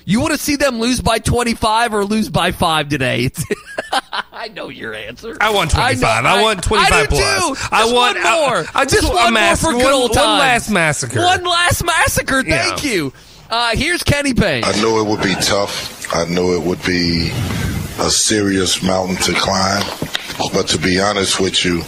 you 0.10 0.20
want 0.22 0.32
to 0.34 0.38
see 0.39 0.56
them 0.56 0.80
lose 0.80 1.02
by 1.02 1.20
twenty 1.20 1.54
five 1.54 1.93
or 1.93 2.04
lose 2.06 2.30
by 2.30 2.52
five 2.52 2.89
today? 2.89 3.30
I 4.32 4.48
know 4.50 4.70
your 4.70 4.93
answer. 4.93 5.36
I 5.41 5.52
want 5.54 5.72
25. 5.72 6.04
I, 6.04 6.41
want 6.41 6.63
25 6.63 6.91
I 6.93 7.02
do 7.04 7.08
plus. 7.08 7.60
Too. 7.60 7.67
I 7.72 7.82
Just 7.84 7.93
want 7.93 8.15
one 8.17 8.24
more. 8.24 8.56
I, 8.58 8.67
I 8.76 8.84
just, 8.86 9.02
just 9.02 9.04
want 9.13 9.34
one 9.34 9.34
more 9.34 9.56
for 9.56 9.72
good 9.72 9.84
one, 9.84 9.93
old 9.93 10.10
one 10.12 10.17
times. 10.20 10.39
last 10.39 10.70
massacre. 10.72 11.20
One 11.20 11.43
last 11.43 11.84
massacre. 11.84 12.43
Thank 12.43 12.84
Yeah. 12.84 12.89
you. 12.91 13.13
Uh, 13.50 13.76
here's 13.76 14.04
Kenny 14.04 14.34
Payne. 14.36 14.63
I 14.63 14.74
knew 14.80 15.00
it 15.02 15.08
would 15.10 15.24
be 15.24 15.34
tough. 15.36 16.13
I 16.15 16.26
knew 16.26 16.56
it 16.56 16.63
would 16.63 16.84
be 16.84 17.30
a 18.00 18.10
serious 18.12 18.84
mountain 18.84 19.15
to 19.24 19.34
climb. 19.34 19.84
But 20.54 20.67
to 20.70 20.78
be 20.78 21.00
honest 21.00 21.39
with 21.39 21.65
you, 21.65 21.82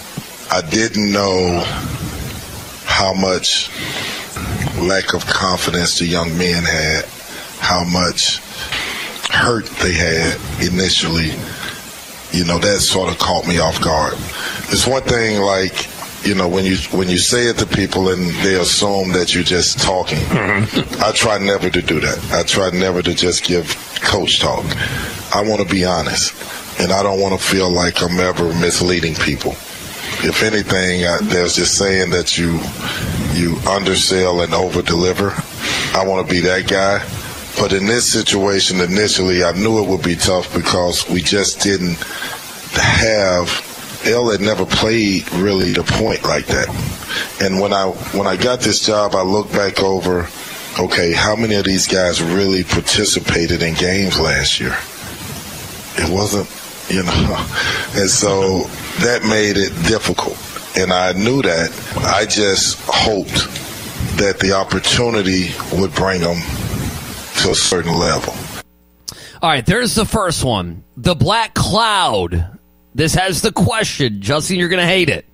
I 0.52 0.62
didn't 0.68 1.12
know 1.12 1.62
how 2.86 3.14
much 3.14 3.70
lack 4.80 5.14
of 5.14 5.26
confidence 5.28 6.00
the 6.00 6.06
young 6.08 6.36
men 6.38 6.64
had, 6.64 7.06
how 7.60 7.84
much 7.84 8.40
hurt 9.30 9.66
they 9.82 9.94
had 9.94 10.40
initially. 10.62 11.32
You 12.32 12.46
know, 12.46 12.60
that 12.60 12.80
sort 12.80 13.12
of 13.12 13.18
caught 13.18 13.48
me 13.48 13.60
off 13.60 13.82
guard. 13.82 14.14
It's 14.72 14.86
one 14.86 15.02
thing 15.02 15.42
like 15.42 15.88
you 16.24 16.36
know, 16.36 16.48
when 16.48 16.66
you 16.66 16.78
when 16.92 17.10
you 17.10 17.18
say 17.18 17.44
it 17.44 17.58
to 17.60 17.66
people 17.66 18.10
and 18.10 18.30
they 18.44 18.56
assume 18.56 19.14
that 19.14 19.34
you're 19.34 19.44
just 19.44 19.80
talking. 19.80 20.18
Mm-hmm. 20.20 21.02
I 21.02 21.12
try 21.12 21.38
never 21.38 21.70
to 21.70 21.82
do 21.82 22.00
that. 22.00 22.32
I 22.32 22.44
try 22.44 22.70
never 22.72 23.02
to 23.02 23.14
just 23.14 23.44
give 23.44 23.68
coach 24.02 24.40
talk. 24.40 24.66
I 25.34 25.44
want 25.48 25.62
to 25.62 25.74
be 25.74 25.86
honest, 25.86 26.34
and 26.80 26.92
I 26.92 27.04
don't 27.04 27.22
want 27.22 27.40
to 27.40 27.46
feel 27.46 27.72
like 27.72 28.02
I'm 28.02 28.20
ever 28.20 28.54
misleading 28.56 29.16
people. 29.16 29.52
If 30.22 30.44
anything, 30.44 31.06
I, 31.06 31.20
there's 31.22 31.56
this 31.56 31.78
saying 31.78 32.10
that 32.12 32.38
you 32.38 32.60
you 33.34 33.58
undersell 33.70 34.42
and 34.42 34.54
over 34.54 34.82
deliver. 34.82 35.34
I 35.94 36.04
want 36.06 36.28
to 36.28 36.34
be 36.34 36.42
that 36.42 36.68
guy. 36.68 37.00
But 37.60 37.74
in 37.74 37.88
this 37.88 38.10
situation, 38.10 38.80
initially, 38.80 39.44
I 39.44 39.52
knew 39.52 39.84
it 39.84 39.90
would 39.90 40.02
be 40.02 40.16
tough 40.16 40.54
because 40.56 41.08
we 41.10 41.22
just 41.22 41.60
didn't 41.60 41.98
have 42.72 44.02
L 44.06 44.30
had 44.30 44.40
never 44.40 44.66
played 44.66 45.30
really 45.34 45.74
the 45.74 45.84
point 45.84 46.24
like 46.24 46.46
that. 46.48 46.70
And 47.42 47.60
when 47.60 47.74
I 47.74 47.88
when 48.16 48.28
I 48.28 48.38
got 48.38 48.62
this 48.62 48.86
job, 48.86 49.14
I 49.14 49.24
looked 49.24 49.52
back 49.52 49.82
over, 49.82 50.30
okay, 50.80 51.12
how 51.12 51.36
many 51.36 51.56
of 51.56 51.66
these 51.66 51.86
guys 51.86 52.22
really 52.22 52.64
participated 52.64 53.62
in 53.62 53.74
games 53.74 54.18
last 54.18 54.62
year? 54.62 54.78
It 55.98 56.10
wasn't, 56.10 56.48
you 56.90 57.04
know, 57.04 57.48
and 58.00 58.10
so 58.10 58.64
that 59.04 59.24
made 59.24 59.58
it 59.58 59.74
difficult. 59.86 60.38
And 60.78 60.94
I 60.94 61.12
knew 61.12 61.42
that. 61.42 61.72
I 62.06 62.26
just 62.26 62.80
hoped 62.86 63.50
that 64.18 64.40
the 64.40 64.54
opportunity 64.54 65.50
would 65.74 65.94
bring 65.94 66.22
them 66.22 66.38
to 67.44 67.52
a 67.52 67.56
certain 67.56 67.98
level. 67.98 68.34
All 69.42 69.50
right, 69.50 69.66
there's 69.66 69.96
the 69.96 70.06
first 70.06 70.44
one. 70.44 70.84
The 70.98 71.16
Black 71.16 71.54
Cloud. 71.54 72.60
This 72.94 73.16
has 73.16 73.42
the 73.42 73.52
question. 73.52 74.22
Justin, 74.22 74.58
you're 74.58 74.70
going 74.70 74.82
to 74.82 74.86
hate 74.86 75.10
it. 75.10 75.26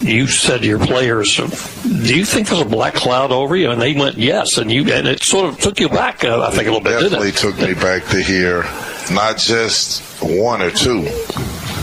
You 0.00 0.28
said 0.28 0.60
to 0.60 0.66
your 0.66 0.78
players, 0.78 1.36
"Do 1.36 2.16
you 2.16 2.24
think 2.24 2.48
there's 2.48 2.60
a 2.60 2.64
black 2.64 2.94
cloud 2.94 3.32
over 3.32 3.56
you?" 3.56 3.72
And 3.72 3.82
they 3.82 3.94
went, 3.94 4.16
"Yes." 4.16 4.56
And 4.56 4.70
you 4.70 4.92
and 4.92 5.08
it 5.08 5.24
sort 5.24 5.52
of 5.52 5.58
took 5.58 5.80
you 5.80 5.88
back, 5.88 6.22
uh, 6.22 6.40
I 6.40 6.50
think, 6.50 6.68
a 6.68 6.70
little 6.70 6.80
bit. 6.80 7.00
Definitely 7.00 7.32
didn't 7.32 7.40
took 7.40 7.58
me 7.58 7.74
back 7.74 8.04
to 8.10 8.22
hear 8.22 8.62
not 9.10 9.38
just 9.38 10.02
one 10.22 10.62
or 10.62 10.70
two, 10.70 11.02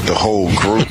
the 0.06 0.16
whole 0.16 0.50
group 0.56 0.88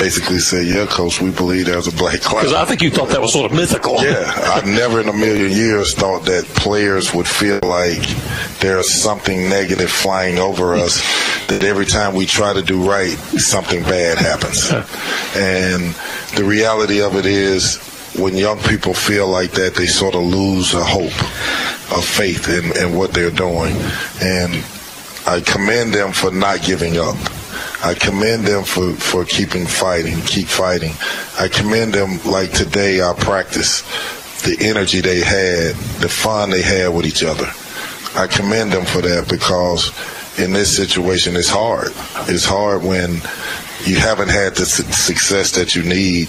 basically 0.00 0.38
said, 0.38 0.66
"Yeah, 0.66 0.86
coach, 0.86 1.20
we 1.20 1.30
believe 1.30 1.66
there's 1.66 1.86
a 1.86 1.92
black 1.92 2.20
cloud." 2.22 2.40
Because 2.40 2.54
I 2.54 2.64
think 2.64 2.80
you 2.80 2.90
thought 2.90 3.10
that 3.10 3.20
was 3.20 3.32
sort 3.32 3.50
of 3.50 3.56
mythical. 3.56 4.02
Yeah, 4.02 4.24
I 4.34 4.64
never 4.64 5.00
in 5.00 5.08
a 5.08 5.12
million 5.12 5.52
years 5.52 5.92
thought 5.94 6.24
that 6.24 6.44
players 6.56 7.12
would 7.14 7.28
feel 7.28 7.60
like 7.62 8.02
there's 8.60 8.88
something 8.90 9.48
negative 9.48 9.90
flying 9.90 10.38
over 10.38 10.74
us. 10.74 11.00
That 11.48 11.62
every 11.62 11.86
time 11.86 12.14
we 12.14 12.24
try 12.26 12.54
to 12.54 12.62
do 12.62 12.88
right, 12.88 13.16
something 13.38 13.82
bad 13.82 14.18
happens. 14.18 14.70
And 15.36 15.94
the 16.36 16.44
reality 16.44 17.02
of 17.02 17.16
it 17.16 17.26
is, 17.26 17.76
when 18.16 18.36
young 18.36 18.58
people 18.60 18.94
feel 18.94 19.28
like 19.28 19.52
that, 19.52 19.74
they 19.74 19.86
sort 19.86 20.14
of 20.14 20.22
lose 20.22 20.72
a 20.74 20.82
hope 20.82 21.18
of 21.96 22.04
faith 22.04 22.48
in, 22.48 22.76
in 22.82 22.96
what 22.96 23.12
they're 23.12 23.30
doing. 23.30 23.76
And 24.22 24.64
I 25.26 25.40
commend 25.44 25.92
them 25.92 26.12
for 26.12 26.30
not 26.30 26.62
giving 26.62 26.96
up. 26.98 27.16
I 27.82 27.94
commend 27.94 28.44
them 28.44 28.64
for, 28.64 28.92
for 28.92 29.24
keeping 29.24 29.66
fighting, 29.66 30.20
keep 30.22 30.46
fighting. 30.46 30.92
I 31.38 31.48
commend 31.48 31.94
them 31.94 32.22
like 32.24 32.52
today, 32.52 33.00
our 33.00 33.14
practice, 33.14 33.82
the 34.42 34.56
energy 34.60 35.00
they 35.00 35.20
had, 35.20 35.74
the 36.00 36.08
fun 36.08 36.50
they 36.50 36.62
had 36.62 36.88
with 36.88 37.06
each 37.06 37.22
other. 37.22 37.46
I 38.14 38.26
commend 38.26 38.72
them 38.72 38.84
for 38.84 39.00
that 39.02 39.28
because 39.28 39.90
in 40.38 40.52
this 40.52 40.74
situation, 40.76 41.36
it's 41.36 41.48
hard. 41.48 41.92
It's 42.28 42.44
hard 42.44 42.82
when 42.82 43.12
you 43.84 43.96
haven't 43.96 44.28
had 44.28 44.54
the 44.56 44.66
su- 44.66 44.82
success 44.92 45.52
that 45.52 45.74
you 45.74 45.82
need. 45.82 46.28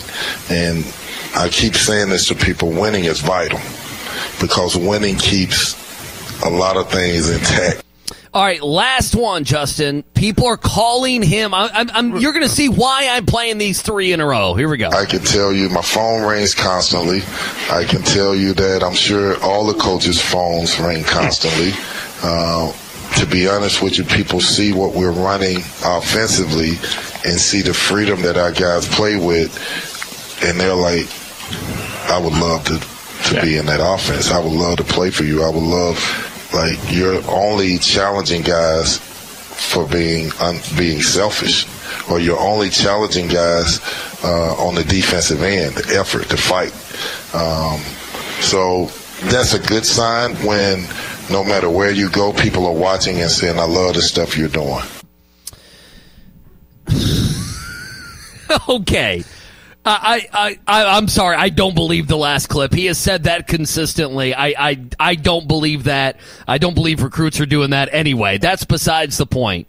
And 0.50 0.86
I 1.36 1.50
keep 1.50 1.76
saying 1.76 2.10
this 2.10 2.28
to 2.28 2.36
people 2.36 2.72
winning 2.72 3.06
is 3.06 3.20
vital 3.20 3.60
because 4.40 4.78
winning 4.78 5.18
keeps 5.18 5.76
a 6.44 6.50
lot 6.50 6.78
of 6.78 6.90
things 6.90 7.30
intact. 7.30 7.84
All 8.34 8.44
right, 8.44 8.62
last 8.62 9.14
one, 9.14 9.44
Justin. 9.44 10.04
People 10.14 10.48
are 10.48 10.56
calling 10.56 11.22
him. 11.22 11.54
I, 11.54 11.70
I'm, 11.74 11.90
I'm, 11.90 12.18
you're 12.18 12.32
going 12.32 12.46
to 12.46 12.50
see 12.50 12.70
why 12.70 13.10
I'm 13.12 13.26
playing 13.26 13.58
these 13.58 13.82
three 13.82 14.14
in 14.14 14.22
a 14.22 14.26
row. 14.26 14.54
Here 14.54 14.70
we 14.70 14.78
go. 14.78 14.90
I 14.90 15.06
can 15.06 15.20
tell 15.20 15.52
you 15.52 15.68
my 15.68 15.82
phone 15.82 16.24
rings 16.24 16.56
constantly. 16.56 17.24
I 17.70 17.84
can 17.84 18.02
tell 18.04 18.34
you 18.34 18.54
that 18.54 18.84
I'm 18.84 18.94
sure 18.94 19.38
all 19.44 19.66
the 19.66 19.78
coaches' 19.78 20.22
phones 20.22 20.80
ring 20.80 21.04
constantly. 21.04 21.72
Uh, 22.24 22.72
to 23.18 23.26
be 23.26 23.48
honest 23.48 23.82
with 23.82 23.98
you, 23.98 24.04
people 24.04 24.40
see 24.40 24.74
what 24.74 24.94
we're 24.94 25.12
running 25.12 25.58
offensively 25.84 26.70
and 27.26 27.40
see 27.40 27.62
the 27.62 27.74
freedom 27.74 28.22
that 28.22 28.38
our 28.38 28.52
guys 28.52 28.88
play 28.88 29.16
with, 29.16 29.50
and 30.44 30.60
they're 30.60 30.76
like, 30.76 31.08
I 32.10 32.20
would 32.20 32.34
love 32.34 32.64
to, 32.66 33.34
to 33.34 33.42
be 33.42 33.58
in 33.58 33.66
that 33.66 33.80
offense. 33.82 34.32
I 34.32 34.40
would 34.40 34.54
love 34.54 34.78
to 34.78 34.84
play 34.84 35.10
for 35.10 35.24
you. 35.24 35.44
I 35.44 35.50
would 35.50 35.64
love, 35.64 35.98
like, 36.54 36.80
you're 36.92 37.22
only 37.30 37.78
challenging 37.78 38.42
guys 38.42 38.98
for 38.98 39.88
being 39.88 40.32
un, 40.40 40.60
being 40.78 41.02
selfish, 41.02 41.68
or 42.10 42.20
you're 42.20 42.40
only 42.40 42.70
challenging 42.70 43.28
guys 43.28 43.80
uh, 44.24 44.56
on 44.56 44.76
the 44.76 44.84
defensive 44.84 45.42
end, 45.44 45.76
the 45.76 45.96
effort, 45.96 46.28
the 46.30 46.38
fight. 46.38 46.74
Um, 47.34 47.80
so 48.42 48.86
that's 49.30 49.54
a 49.54 49.60
good 49.60 49.86
sign 49.86 50.34
when 50.46 50.86
no 51.30 51.44
matter 51.44 51.70
where 51.70 51.92
you 51.92 52.10
go, 52.10 52.34
people 52.34 52.66
are 52.66 52.74
watching 52.74 53.22
and 53.22 53.30
saying, 53.30 53.60
"I 53.60 53.66
love 53.66 53.94
the 53.94 54.02
stuff 54.02 54.38
you're 54.38 54.50
doing." 54.50 54.84
okay. 58.70 59.24
I, 59.84 60.28
I, 60.32 60.60
I, 60.68 60.98
I'm 60.98 61.08
sorry. 61.08 61.36
I 61.36 61.50
don't 61.50 61.74
believe 61.74 62.08
the 62.08 62.18
last 62.18 62.48
clip. 62.48 62.72
He 62.72 62.86
has 62.86 63.00
said 63.00 63.24
that 63.24 63.48
consistently. 63.48 64.34
I, 64.36 64.54
I, 64.70 64.86
I 65.00 65.16
don't 65.16 65.48
believe 65.48 65.86
that. 65.86 66.20
I 66.48 66.60
don't 66.60 66.76
believe 66.76 67.02
recruits 67.02 67.40
are 67.40 67.48
doing 67.48 67.72
that 67.72 67.90
anyway. 67.92 68.38
That's 68.38 68.64
besides 68.64 69.18
the 69.18 69.26
point. 69.26 69.68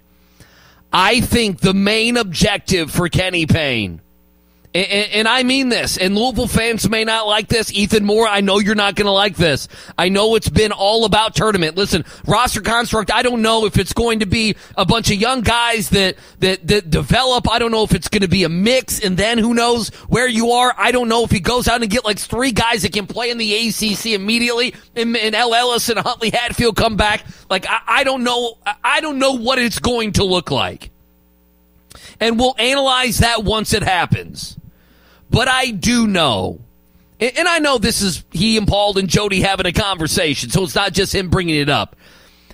I 0.92 1.22
think 1.22 1.60
the 1.60 1.72
main 1.72 2.18
objective 2.18 2.90
for 2.90 3.08
Kenny 3.08 3.46
Payne, 3.46 4.02
and, 4.74 4.86
and, 5.12 5.28
I 5.28 5.42
mean 5.42 5.68
this, 5.68 5.98
and 5.98 6.14
Louisville 6.14 6.46
fans 6.46 6.88
may 6.88 7.04
not 7.04 7.26
like 7.26 7.48
this. 7.48 7.70
Ethan 7.72 8.06
Moore, 8.06 8.26
I 8.26 8.40
know 8.40 8.58
you're 8.58 8.74
not 8.74 8.94
going 8.94 9.04
to 9.04 9.12
like 9.12 9.36
this. 9.36 9.68
I 9.98 10.08
know 10.08 10.34
it's 10.34 10.48
been 10.48 10.72
all 10.72 11.04
about 11.04 11.34
tournament. 11.34 11.76
Listen, 11.76 12.06
roster 12.26 12.62
construct, 12.62 13.12
I 13.12 13.20
don't 13.20 13.42
know 13.42 13.66
if 13.66 13.76
it's 13.76 13.92
going 13.92 14.20
to 14.20 14.26
be 14.26 14.56
a 14.74 14.86
bunch 14.86 15.10
of 15.10 15.16
young 15.18 15.42
guys 15.42 15.90
that, 15.90 16.16
that, 16.38 16.66
that 16.68 16.88
develop. 16.88 17.50
I 17.50 17.58
don't 17.58 17.70
know 17.70 17.82
if 17.82 17.92
it's 17.92 18.08
going 18.08 18.22
to 18.22 18.28
be 18.28 18.44
a 18.44 18.48
mix, 18.48 19.00
and 19.00 19.14
then 19.14 19.36
who 19.36 19.52
knows 19.52 19.90
where 20.08 20.26
you 20.26 20.52
are. 20.52 20.74
I 20.78 20.90
don't 20.90 21.08
know 21.08 21.22
if 21.24 21.30
he 21.30 21.40
goes 21.40 21.68
out 21.68 21.82
and 21.82 21.90
get 21.90 22.06
like 22.06 22.18
three 22.18 22.52
guys 22.52 22.80
that 22.80 22.94
can 22.94 23.06
play 23.06 23.30
in 23.30 23.36
the 23.36 23.68
ACC 23.68 24.06
immediately, 24.06 24.74
and, 24.96 25.14
and 25.18 25.34
L. 25.34 25.54
Ellis 25.54 25.90
and 25.90 25.98
Huntley 25.98 26.30
Hatfield 26.30 26.76
come 26.76 26.96
back. 26.96 27.26
Like, 27.50 27.66
I, 27.68 27.80
I 27.86 28.04
don't 28.04 28.24
know. 28.24 28.56
I 28.82 29.02
don't 29.02 29.18
know 29.18 29.32
what 29.32 29.58
it's 29.58 29.80
going 29.80 30.12
to 30.12 30.24
look 30.24 30.50
like. 30.50 30.90
And 32.20 32.38
we'll 32.38 32.54
analyze 32.58 33.18
that 33.18 33.44
once 33.44 33.74
it 33.74 33.82
happens. 33.82 34.56
But 35.32 35.48
I 35.48 35.70
do 35.70 36.06
know, 36.06 36.60
and 37.18 37.48
I 37.48 37.58
know 37.58 37.78
this 37.78 38.02
is 38.02 38.22
he 38.32 38.58
and 38.58 38.68
Paul 38.68 38.98
and 38.98 39.08
Jody 39.08 39.40
having 39.40 39.64
a 39.64 39.72
conversation, 39.72 40.50
so 40.50 40.62
it's 40.62 40.74
not 40.74 40.92
just 40.92 41.14
him 41.14 41.30
bringing 41.30 41.54
it 41.54 41.70
up. 41.70 41.96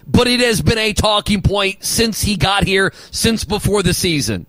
But 0.07 0.29
it 0.29 0.39
has 0.39 0.63
been 0.63 0.79
a 0.79 0.93
talking 0.93 1.43
point 1.43 1.85
since 1.85 2.23
he 2.23 2.37
got 2.37 2.65
here, 2.65 2.93
since 3.11 3.45
before 3.45 3.83
the 3.83 3.93
season. 3.93 4.47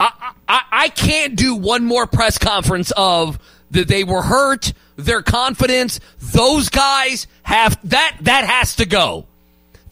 I, 0.00 0.32
I, 0.48 0.62
I 0.72 0.88
can't 0.88 1.36
do 1.36 1.54
one 1.54 1.84
more 1.84 2.06
press 2.06 2.38
conference 2.38 2.92
of 2.96 3.38
that 3.72 3.88
they 3.88 4.04
were 4.04 4.22
hurt, 4.22 4.72
their 4.96 5.20
confidence. 5.20 6.00
Those 6.20 6.70
guys 6.70 7.26
have 7.42 7.78
that. 7.90 8.16
That 8.22 8.44
has 8.46 8.76
to 8.76 8.86
go. 8.86 9.26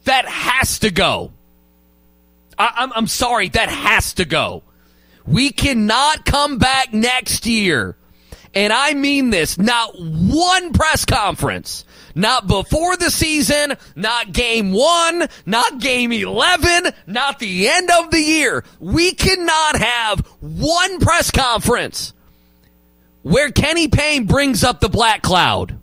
That 0.04 0.24
has 0.24 0.78
to 0.78 0.90
go. 0.90 1.32
I, 2.58 2.72
I'm, 2.76 2.92
I'm 2.94 3.06
sorry. 3.06 3.50
That 3.50 3.68
has 3.68 4.14
to 4.14 4.24
go. 4.24 4.62
We 5.26 5.50
cannot 5.50 6.24
come 6.24 6.58
back 6.58 6.92
next 6.92 7.46
year. 7.46 7.96
And 8.54 8.72
I 8.72 8.94
mean 8.94 9.30
this, 9.30 9.58
not 9.58 9.92
one 9.98 10.72
press 10.72 11.04
conference, 11.04 11.84
not 12.14 12.46
before 12.46 12.96
the 12.96 13.10
season, 13.10 13.74
not 13.94 14.32
game 14.32 14.72
one, 14.72 15.28
not 15.44 15.78
game 15.78 16.10
11, 16.10 16.92
not 17.06 17.38
the 17.38 17.68
end 17.68 17.90
of 17.90 18.10
the 18.10 18.20
year. 18.20 18.64
We 18.80 19.12
cannot 19.12 19.76
have 19.76 20.20
one 20.40 21.00
press 21.00 21.30
conference 21.30 22.14
where 23.22 23.50
Kenny 23.50 23.88
Payne 23.88 24.24
brings 24.24 24.64
up 24.64 24.80
the 24.80 24.88
black 24.88 25.20
cloud 25.20 25.78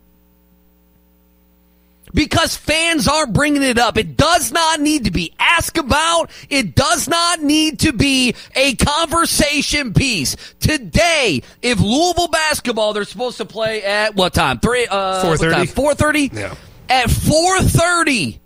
because 2.14 2.56
fans 2.56 3.08
are 3.08 3.28
bringing 3.28 3.64
it 3.64 3.78
up. 3.78 3.98
It 3.98 4.18
does 4.18 4.52
not 4.52 4.80
need 4.80 5.06
to 5.06 5.12
be 5.12 5.34
asked 5.40 5.78
about. 5.78 6.30
It 6.50 6.76
does 6.76 7.08
not 7.08 7.42
need 7.42 7.80
to 7.80 7.94
be 7.94 8.36
a 8.56 8.76
conversation 8.76 9.94
piece. 9.94 10.36
Today, 10.60 11.42
if 11.62 11.80
Louisville 11.80 12.28
basketball, 12.28 12.94
they're 12.94 13.06
supposed 13.06 13.38
to 13.38 13.46
play 13.46 13.84
at 13.84 14.16
what 14.16 14.34
time? 14.34 14.60
Three, 14.60 14.88
uh, 14.90 15.24
4.30. 15.24 15.74
4.30? 15.74 16.34
Yeah. 16.34 16.56
At 16.90 17.10
4.30, 17.10 18.40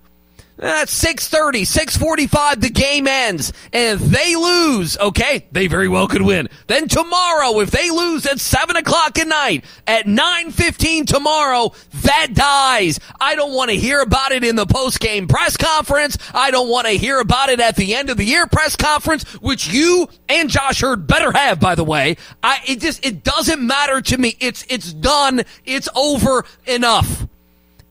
that's 0.58 0.92
630, 0.92 1.66
645, 1.66 2.62
the 2.62 2.70
game 2.70 3.08
ends. 3.08 3.54
And 3.72 4.02
if 4.02 4.08
they 4.08 4.36
lose, 4.36 4.98
okay, 4.98 5.46
they 5.52 5.68
very 5.68 5.88
well 5.88 6.08
could 6.08 6.24
win. 6.24 6.50
Then 6.66 6.88
tomorrow, 6.88 7.60
if 7.60 7.70
they 7.70 7.92
lose 7.92 8.26
at 8.26 8.40
7 8.40 8.76
o'clock 8.76 9.20
at 9.20 9.28
night, 9.28 9.66
at 9.86 10.08
915 10.08 11.06
tomorrow, 11.06 11.74
that 12.02 12.30
dies. 12.34 13.00
I 13.22 13.36
don't 13.36 13.54
want 13.54 13.70
to 13.70 13.78
hear 13.78 14.02
about 14.02 14.32
it 14.32 14.44
in 14.44 14.56
the 14.56 14.66
post-game 14.66 15.28
press 15.28 15.58
conference. 15.58 16.18
I 16.34 16.50
don't 16.50 16.70
want 16.70 16.88
to 16.88 16.94
hear 16.94 17.20
about 17.20 17.50
it 17.50 17.60
at 17.60 17.76
the 17.76 17.94
end 17.94 18.10
of 18.10 18.18
the 18.18 18.26
year 18.26 18.48
press 18.48 18.76
conference, 18.76 19.32
which 19.36 19.68
you 19.68 20.10
and 20.28 20.50
Josh 20.50 20.82
Heird 20.82 21.06
better 21.06 21.32
have, 21.34 21.60
by 21.60 21.76
the 21.76 21.84
way. 21.84 22.18
I, 22.42 22.62
it 22.68 22.82
just, 22.82 23.06
it 23.06 23.24
doesn't 23.24 23.62
matter 23.66 24.02
to 24.02 24.18
me. 24.18 24.36
It's, 24.40 24.66
it's 24.70 24.92
done. 24.92 25.44
It's 25.66 25.88
over. 25.96 26.46
Enough. 26.66 27.28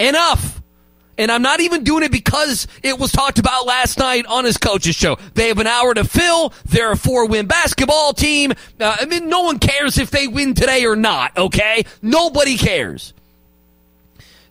Enough. 0.01 0.63
And 1.19 1.33
I'm 1.33 1.43
not 1.43 1.61
even 1.61 1.83
doing 1.83 2.03
it 2.03 2.13
because 2.13 2.67
it 2.83 2.99
was 2.99 3.11
talked 3.11 3.39
about 3.39 3.67
last 3.67 3.99
night 3.99 4.27
on 4.27 4.45
his 4.45 4.59
coach's 4.59 4.97
show. 4.97 5.17
They 5.35 5.49
have 5.49 5.59
an 5.59 5.67
hour 5.67 5.95
to 5.95 6.05
fill. 6.05 6.53
They're 6.67 6.93
a 6.93 6.97
four 6.97 7.27
win 7.27 7.47
basketball 7.47 8.13
team. 8.13 8.53
Uh, 8.79 8.97
I 9.01 9.07
mean, 9.07 9.29
no 9.29 9.43
one 9.43 9.59
cares 9.59 9.99
if 9.99 10.11
they 10.11 10.29
win 10.29 10.55
today 10.55 10.85
or 10.85 10.97
not, 10.97 11.37
okay? 11.37 11.85
Nobody 12.03 12.59
cares. 12.59 13.15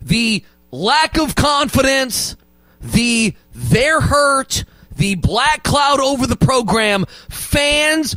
The 0.02 0.44
lack 0.72 1.18
of 1.18 1.36
confidence, 1.36 2.36
the 2.82 3.36
they're 3.54 4.02
hurt, 4.02 4.64
the 4.96 5.16
black 5.16 5.64
cloud 5.64 6.00
over 6.00 6.26
the 6.26 6.36
program, 6.36 7.06
fans, 7.30 8.16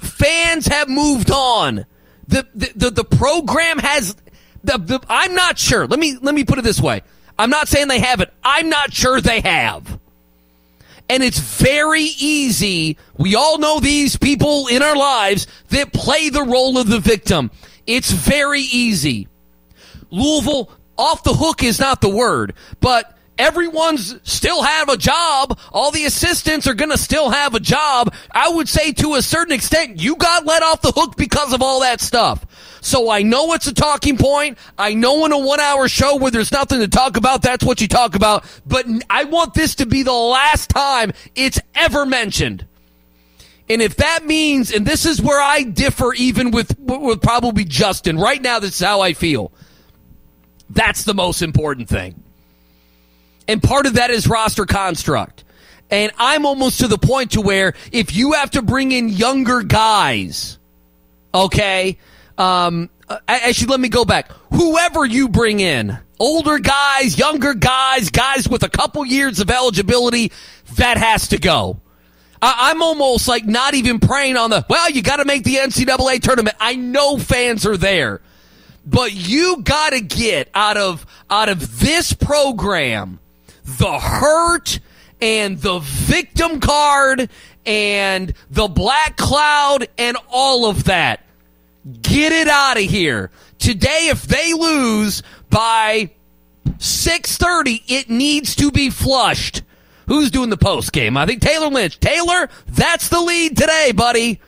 fans 0.00 0.66
have 0.66 0.88
moved 0.88 1.30
on. 1.30 1.86
The, 2.28 2.46
the, 2.54 2.72
the, 2.74 2.90
the 2.90 3.04
program 3.04 3.78
has, 3.78 4.16
the, 4.64 4.78
the, 4.78 5.00
I'm 5.08 5.34
not 5.34 5.58
sure. 5.58 5.86
Let 5.86 5.98
me, 5.98 6.16
let 6.20 6.34
me 6.34 6.44
put 6.44 6.58
it 6.58 6.62
this 6.62 6.80
way. 6.80 7.02
I'm 7.38 7.50
not 7.50 7.68
saying 7.68 7.88
they 7.88 8.00
haven't. 8.00 8.30
I'm 8.42 8.68
not 8.68 8.92
sure 8.92 9.20
they 9.20 9.40
have. 9.40 9.98
And 11.08 11.22
it's 11.22 11.38
very 11.38 12.08
easy. 12.18 12.96
We 13.16 13.36
all 13.36 13.58
know 13.58 13.78
these 13.78 14.16
people 14.16 14.66
in 14.66 14.82
our 14.82 14.96
lives 14.96 15.46
that 15.68 15.92
play 15.92 16.30
the 16.30 16.42
role 16.42 16.78
of 16.78 16.88
the 16.88 16.98
victim. 16.98 17.50
It's 17.86 18.10
very 18.10 18.62
easy. 18.62 19.28
Louisville, 20.10 20.70
off 20.98 21.22
the 21.22 21.34
hook 21.34 21.62
is 21.62 21.78
not 21.78 22.00
the 22.00 22.08
word, 22.08 22.54
but 22.80 23.15
everyone's 23.38 24.18
still 24.22 24.62
have 24.62 24.88
a 24.88 24.96
job. 24.96 25.58
All 25.72 25.90
the 25.90 26.04
assistants 26.04 26.66
are 26.66 26.74
going 26.74 26.90
to 26.90 26.98
still 26.98 27.30
have 27.30 27.54
a 27.54 27.60
job. 27.60 28.14
I 28.30 28.48
would 28.48 28.68
say 28.68 28.92
to 28.92 29.14
a 29.14 29.22
certain 29.22 29.52
extent, 29.52 30.00
you 30.00 30.16
got 30.16 30.46
let 30.46 30.62
off 30.62 30.82
the 30.82 30.92
hook 30.92 31.16
because 31.16 31.52
of 31.52 31.62
all 31.62 31.80
that 31.80 32.00
stuff. 32.00 32.44
So 32.80 33.10
I 33.10 33.22
know 33.22 33.52
it's 33.52 33.66
a 33.66 33.74
talking 33.74 34.16
point. 34.16 34.58
I 34.78 34.94
know 34.94 35.24
in 35.26 35.32
a 35.32 35.38
one 35.38 35.60
hour 35.60 35.88
show 35.88 36.16
where 36.16 36.30
there's 36.30 36.52
nothing 36.52 36.80
to 36.80 36.88
talk 36.88 37.16
about, 37.16 37.42
that's 37.42 37.64
what 37.64 37.80
you 37.80 37.88
talk 37.88 38.14
about. 38.14 38.44
But 38.64 38.86
I 39.10 39.24
want 39.24 39.54
this 39.54 39.74
to 39.76 39.86
be 39.86 40.02
the 40.02 40.12
last 40.12 40.70
time 40.70 41.12
it's 41.34 41.58
ever 41.74 42.06
mentioned. 42.06 42.66
And 43.68 43.82
if 43.82 43.96
that 43.96 44.24
means, 44.24 44.70
and 44.72 44.86
this 44.86 45.04
is 45.04 45.20
where 45.20 45.40
I 45.40 45.64
differ 45.64 46.14
even 46.14 46.52
with, 46.52 46.78
with 46.78 47.20
probably 47.20 47.64
Justin, 47.64 48.16
right 48.16 48.40
now, 48.40 48.60
this 48.60 48.80
is 48.80 48.86
how 48.86 49.00
I 49.00 49.12
feel. 49.12 49.50
That's 50.70 51.02
the 51.04 51.14
most 51.14 51.42
important 51.42 51.88
thing. 51.88 52.22
And 53.48 53.62
part 53.62 53.86
of 53.86 53.94
that 53.94 54.10
is 54.10 54.26
roster 54.26 54.66
construct. 54.66 55.44
And 55.90 56.10
I'm 56.18 56.46
almost 56.46 56.80
to 56.80 56.88
the 56.88 56.98
point 56.98 57.32
to 57.32 57.40
where 57.40 57.74
if 57.92 58.14
you 58.14 58.32
have 58.32 58.50
to 58.52 58.62
bring 58.62 58.92
in 58.92 59.08
younger 59.08 59.62
guys, 59.62 60.58
okay, 61.32 61.98
um, 62.38 62.90
actually, 63.28 63.68
let 63.68 63.80
me 63.80 63.88
go 63.88 64.04
back. 64.04 64.30
Whoever 64.52 65.04
you 65.04 65.28
bring 65.28 65.60
in, 65.60 65.96
older 66.18 66.58
guys, 66.58 67.18
younger 67.18 67.54
guys, 67.54 68.10
guys 68.10 68.48
with 68.48 68.62
a 68.62 68.68
couple 68.68 69.04
years 69.06 69.38
of 69.40 69.50
eligibility, 69.50 70.32
that 70.76 70.96
has 70.96 71.28
to 71.28 71.38
go. 71.38 71.80
I, 72.42 72.70
am 72.70 72.82
almost 72.82 73.28
like 73.28 73.46
not 73.46 73.74
even 73.74 73.98
praying 73.98 74.36
on 74.36 74.50
the, 74.50 74.66
well, 74.68 74.90
you 74.90 75.02
got 75.02 75.16
to 75.16 75.24
make 75.24 75.44
the 75.44 75.56
NCAA 75.56 76.20
tournament. 76.20 76.56
I 76.60 76.74
know 76.74 77.16
fans 77.16 77.64
are 77.64 77.76
there, 77.76 78.20
but 78.84 79.12
you 79.12 79.62
got 79.62 79.90
to 79.90 80.00
get 80.00 80.50
out 80.54 80.76
of, 80.76 81.06
out 81.30 81.48
of 81.48 81.80
this 81.80 82.12
program 82.12 83.18
the 83.66 83.98
hurt 83.98 84.80
and 85.20 85.60
the 85.60 85.80
victim 85.80 86.60
card 86.60 87.28
and 87.64 88.32
the 88.50 88.68
black 88.68 89.16
cloud 89.16 89.88
and 89.98 90.16
all 90.28 90.66
of 90.66 90.84
that. 90.84 91.24
Get 92.02 92.32
it 92.32 92.48
out 92.48 92.76
of 92.76 92.84
here. 92.84 93.30
Today, 93.58 94.08
if 94.10 94.22
they 94.22 94.52
lose 94.52 95.22
by 95.50 96.10
6.30, 96.78 97.82
it 97.88 98.10
needs 98.10 98.54
to 98.56 98.70
be 98.70 98.90
flushed. 98.90 99.62
Who's 100.08 100.30
doing 100.30 100.50
the 100.50 100.56
post 100.56 100.92
game? 100.92 101.16
I 101.16 101.26
think 101.26 101.42
Taylor 101.42 101.68
Lynch. 101.68 101.98
Taylor, 101.98 102.48
that's 102.68 103.08
the 103.08 103.20
lead 103.20 103.56
today, 103.56 103.92
buddy. 103.92 104.40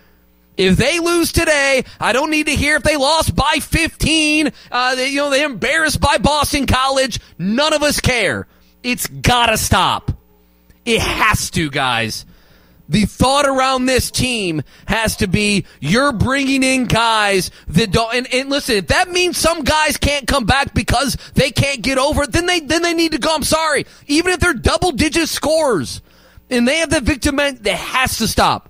If 0.57 0.77
they 0.77 0.99
lose 0.99 1.33
today, 1.33 1.85
I 2.01 2.13
don't 2.13 2.31
need 2.31 2.47
to 2.47 2.55
hear 2.55 2.77
if 2.77 2.83
they 2.83 2.97
lost 2.97 3.35
by 3.35 3.59
15. 3.61 4.51
Uh, 4.71 4.95
they, 4.97 5.09
you 5.09 5.17
know, 5.17 5.31
they're 5.31 5.47
embarrassed 5.47 6.01
by 6.01 6.19
Boston 6.19 6.67
College. 6.67 7.21
None 7.39 7.73
of 7.73 7.83
us 7.83 8.01
care. 8.01 8.47
It's 8.83 9.07
gotta 9.07 9.59
stop. 9.59 10.13
It 10.85 11.01
has 11.01 11.51
to, 11.51 11.71
guys. 11.71 12.25
The 12.89 13.05
thought 13.05 13.47
around 13.47 13.85
this 13.85 14.11
team 14.11 14.63
has 14.87 15.17
to 15.17 15.27
be 15.27 15.67
you're 15.79 16.13
bringing 16.13 16.63
in 16.63 16.87
guys 16.87 17.51
that 17.67 17.91
don't 17.91 18.15
and, 18.15 18.33
and, 18.33 18.49
listen 18.49 18.77
if 18.77 18.87
that 18.87 19.11
means 19.11 19.37
some 19.37 19.63
guys 19.63 19.99
can't 19.99 20.27
come 20.27 20.47
back 20.47 20.73
because 20.73 21.19
they 21.35 21.51
can't 21.51 21.83
get 21.83 21.99
over 21.99 22.23
it 22.23 22.33
then 22.33 22.47
they 22.47 22.61
then 22.61 22.81
they 22.81 22.95
need 22.95 23.13
to 23.13 23.19
go. 23.19 23.35
I'm 23.35 23.43
sorry. 23.43 23.85
Even 24.07 24.33
if 24.33 24.41
they're 24.41 24.55
double 24.55 24.93
digit 24.93 25.29
scores 25.29 26.01
and 26.49 26.67
they 26.67 26.77
have 26.79 26.89
the 26.89 27.03
victim 27.03 27.37
that 27.37 27.67
has 27.67 28.17
to 28.19 28.27
stop 28.27 28.68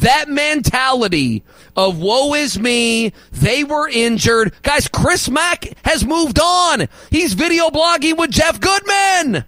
that 0.00 0.28
mentality 0.28 1.42
of 1.76 1.98
woe 1.98 2.34
is 2.34 2.58
me, 2.58 3.12
they 3.32 3.64
were 3.64 3.88
injured. 3.88 4.54
Guys, 4.62 4.88
Chris 4.88 5.28
Mack 5.28 5.64
has 5.84 6.04
moved 6.04 6.38
on. 6.38 6.88
He's 7.10 7.34
video 7.34 7.68
blogging 7.68 8.16
with 8.18 8.30
Jeff 8.30 8.60
Goodman. 8.60 9.44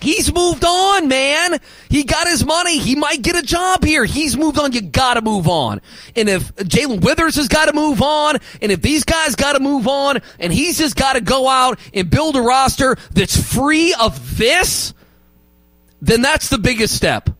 He's 0.00 0.32
moved 0.32 0.64
on, 0.64 1.08
man. 1.08 1.58
He 1.88 2.04
got 2.04 2.28
his 2.28 2.44
money. 2.44 2.78
He 2.78 2.94
might 2.94 3.20
get 3.20 3.36
a 3.36 3.42
job 3.42 3.84
here. 3.84 4.04
He's 4.04 4.36
moved 4.36 4.58
on. 4.58 4.72
You 4.72 4.80
gotta 4.80 5.22
move 5.22 5.48
on. 5.48 5.80
And 6.14 6.28
if 6.28 6.54
Jalen 6.54 7.00
Withers 7.02 7.34
has 7.34 7.48
gotta 7.48 7.72
move 7.72 8.00
on, 8.00 8.36
and 8.62 8.70
if 8.70 8.80
these 8.80 9.02
guys 9.02 9.34
gotta 9.34 9.58
move 9.58 9.88
on, 9.88 10.18
and 10.38 10.52
he's 10.52 10.78
just 10.78 10.94
gotta 10.94 11.20
go 11.20 11.48
out 11.48 11.80
and 11.92 12.08
build 12.08 12.36
a 12.36 12.40
roster 12.40 12.96
that's 13.12 13.36
free 13.36 13.92
of 13.94 14.38
this, 14.38 14.94
then 16.00 16.22
that's 16.22 16.48
the 16.48 16.58
biggest 16.58 16.94
step. 16.94 17.30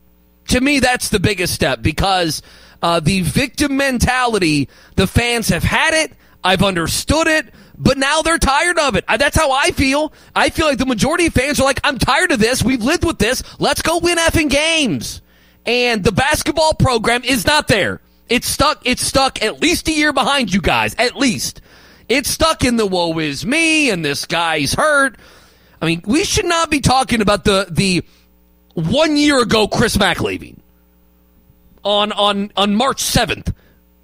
To 0.49 0.61
me, 0.61 0.81
that's 0.81 1.09
the 1.09 1.21
biggest 1.21 1.55
step 1.55 1.83
because 1.83 2.43
uh, 2.83 3.01
the 3.01 3.23
victim 3.23 3.77
mentality, 3.77 4.69
the 4.97 5.07
fans 5.07 5.49
have 5.49 5.63
had 5.63 5.95
it. 5.95 6.13
I've 6.45 6.63
understood 6.63 7.27
it 7.27 7.53
but 7.79 7.97
now 7.97 8.23
they're 8.23 8.39
tired 8.39 8.79
of 8.79 8.97
it. 8.97 9.05
That's 9.07 9.37
how 9.37 9.53
I 9.53 9.71
feel. 9.71 10.13
I 10.35 10.51
feel 10.51 10.67
like 10.67 10.79
the 10.79 10.87
majority 10.87 11.27
of 11.27 11.33
fans 11.33 11.61
are 11.61 11.65
like, 11.65 11.81
I'm 11.85 11.99
tired 11.99 12.33
of 12.33 12.41
this. 12.41 12.63
We've 12.63 12.83
lived 12.83 13.05
with 13.05 13.19
this. 13.19 13.43
Let's 13.61 13.83
go 13.83 13.99
win 13.99 14.19
effing 14.19 14.51
games. 14.51 15.23
And 15.65 16.03
the 16.03 16.13
basketball 16.13 16.75
program 16.75 17.23
is 17.25 17.47
not 17.47 17.69
there. 17.69 18.01
It's 18.29 18.49
stuck. 18.49 18.83
It's 18.85 19.03
stuck 19.03 19.43
at 19.43 19.63
least 19.63 19.89
a 19.89 19.93
year 19.93 20.13
behind 20.13 20.53
you 20.53 20.61
guys. 20.61 20.95
At 20.99 21.17
least. 21.17 21.61
It's 22.09 22.29
stuck 22.29 22.65
in 22.65 22.77
the 22.77 22.87
woe 22.87 23.19
is 23.19 23.47
me 23.47 23.91
and 23.91 24.05
this 24.05 24.27
guy's 24.27 24.75
hurt. 24.75 25.17
I 25.81 25.87
mean, 25.87 26.03
we 26.05 26.25
should 26.25 26.47
not 26.47 26.71
be 26.71 26.81
talking 26.81 27.21
about 27.21 27.45
the, 27.45 27.69
the 27.71 28.03
one 28.79 29.17
year 29.17 29.43
ago 29.43 29.67
Chris 29.67 29.99
Mack 29.99 30.21
leaving 30.21 30.61
on, 31.85 32.13
on, 32.13 32.53
on 32.57 32.75
March 32.75 33.03
7th 33.03 33.53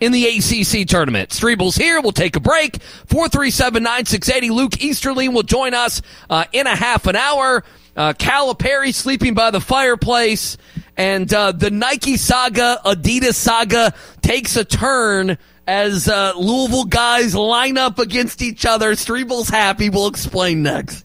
in 0.01 0.13
the 0.13 0.27
ACC 0.27 0.87
tournament. 0.87 1.31
Strebel's 1.31 1.77
here. 1.77 2.01
We'll 2.01 2.13
take 2.13 2.37
a 2.37 2.41
break. 2.41 2.79
437-9680. 3.07 4.51
Luke 4.51 4.83
Easterling 4.83 5.33
will 5.33 5.43
join 5.43 5.75
us 5.75 6.03
uh, 6.29 6.45
in 6.53 6.67
a 6.67 6.75
half 6.75 7.07
an 7.07 7.17
hour. 7.17 7.65
Uh, 7.97 8.13
Calipari 8.15 8.93
sleeping 8.93 9.35
by 9.35 9.51
the 9.51 9.61
fireplace. 9.61 10.57
And 10.97 11.33
uh, 11.33 11.53
the 11.53 11.71
Nike 11.71 12.17
saga, 12.17 12.81
Adidas 12.85 13.35
saga 13.35 13.95
takes 14.21 14.57
a 14.57 14.65
turn 14.65 15.39
as 15.67 16.09
uh, 16.09 16.33
Louisville 16.37 16.85
guys 16.85 17.35
line 17.35 17.79
up 17.79 17.99
against 17.99 18.43
each 18.43 18.67
other. 18.67 18.93
Strebel's 18.93 19.49
happy. 19.49 19.89
We'll 19.89 20.09
explain 20.09 20.63
next. 20.63 21.05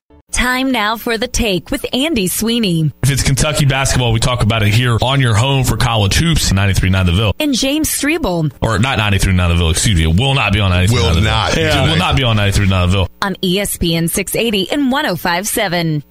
Time 0.31 0.71
now 0.71 0.97
for 0.97 1.17
the 1.17 1.27
take 1.27 1.69
with 1.71 1.85
Andy 1.93 2.27
Sweeney 2.27 2.91
If 3.03 3.11
it's 3.11 3.21
Kentucky 3.23 3.65
basketball, 3.65 4.11
we 4.13 4.19
talk 4.19 4.41
about 4.43 4.63
it 4.63 4.73
here 4.73 4.97
on 5.01 5.19
your 5.19 5.35
home 5.35 5.63
for 5.63 5.77
college 5.77 6.15
hoops, 6.15 6.51
93.9 6.51 7.05
The 7.05 7.11
Ville. 7.11 7.33
and 7.39 7.53
James 7.53 7.89
Strebel 7.89 8.51
Or 8.61 8.79
not 8.79 8.97
93.9 8.97 9.47
The 9.49 9.55
Ville, 9.55 9.69
excuse 9.71 9.95
me. 9.97 10.03
It 10.03 10.19
will 10.19 10.33
not 10.33 10.53
be 10.53 10.59
on 10.59 10.71
93.9 10.71 10.93
Will 10.93 11.07
The 11.09 11.13
Ville. 11.15 11.23
not. 11.23 11.55
Yeah, 11.57 11.85
it 11.85 11.89
will 11.91 11.97
not 11.97 12.15
be 12.15 12.23
on 12.23 12.37
93.9 12.37 12.69
The 12.69 12.87
Ville. 12.87 13.09
on 13.21 13.35
ESPN 13.35 14.09
680 14.09 14.71
and 14.71 14.91
1057. 14.91 16.03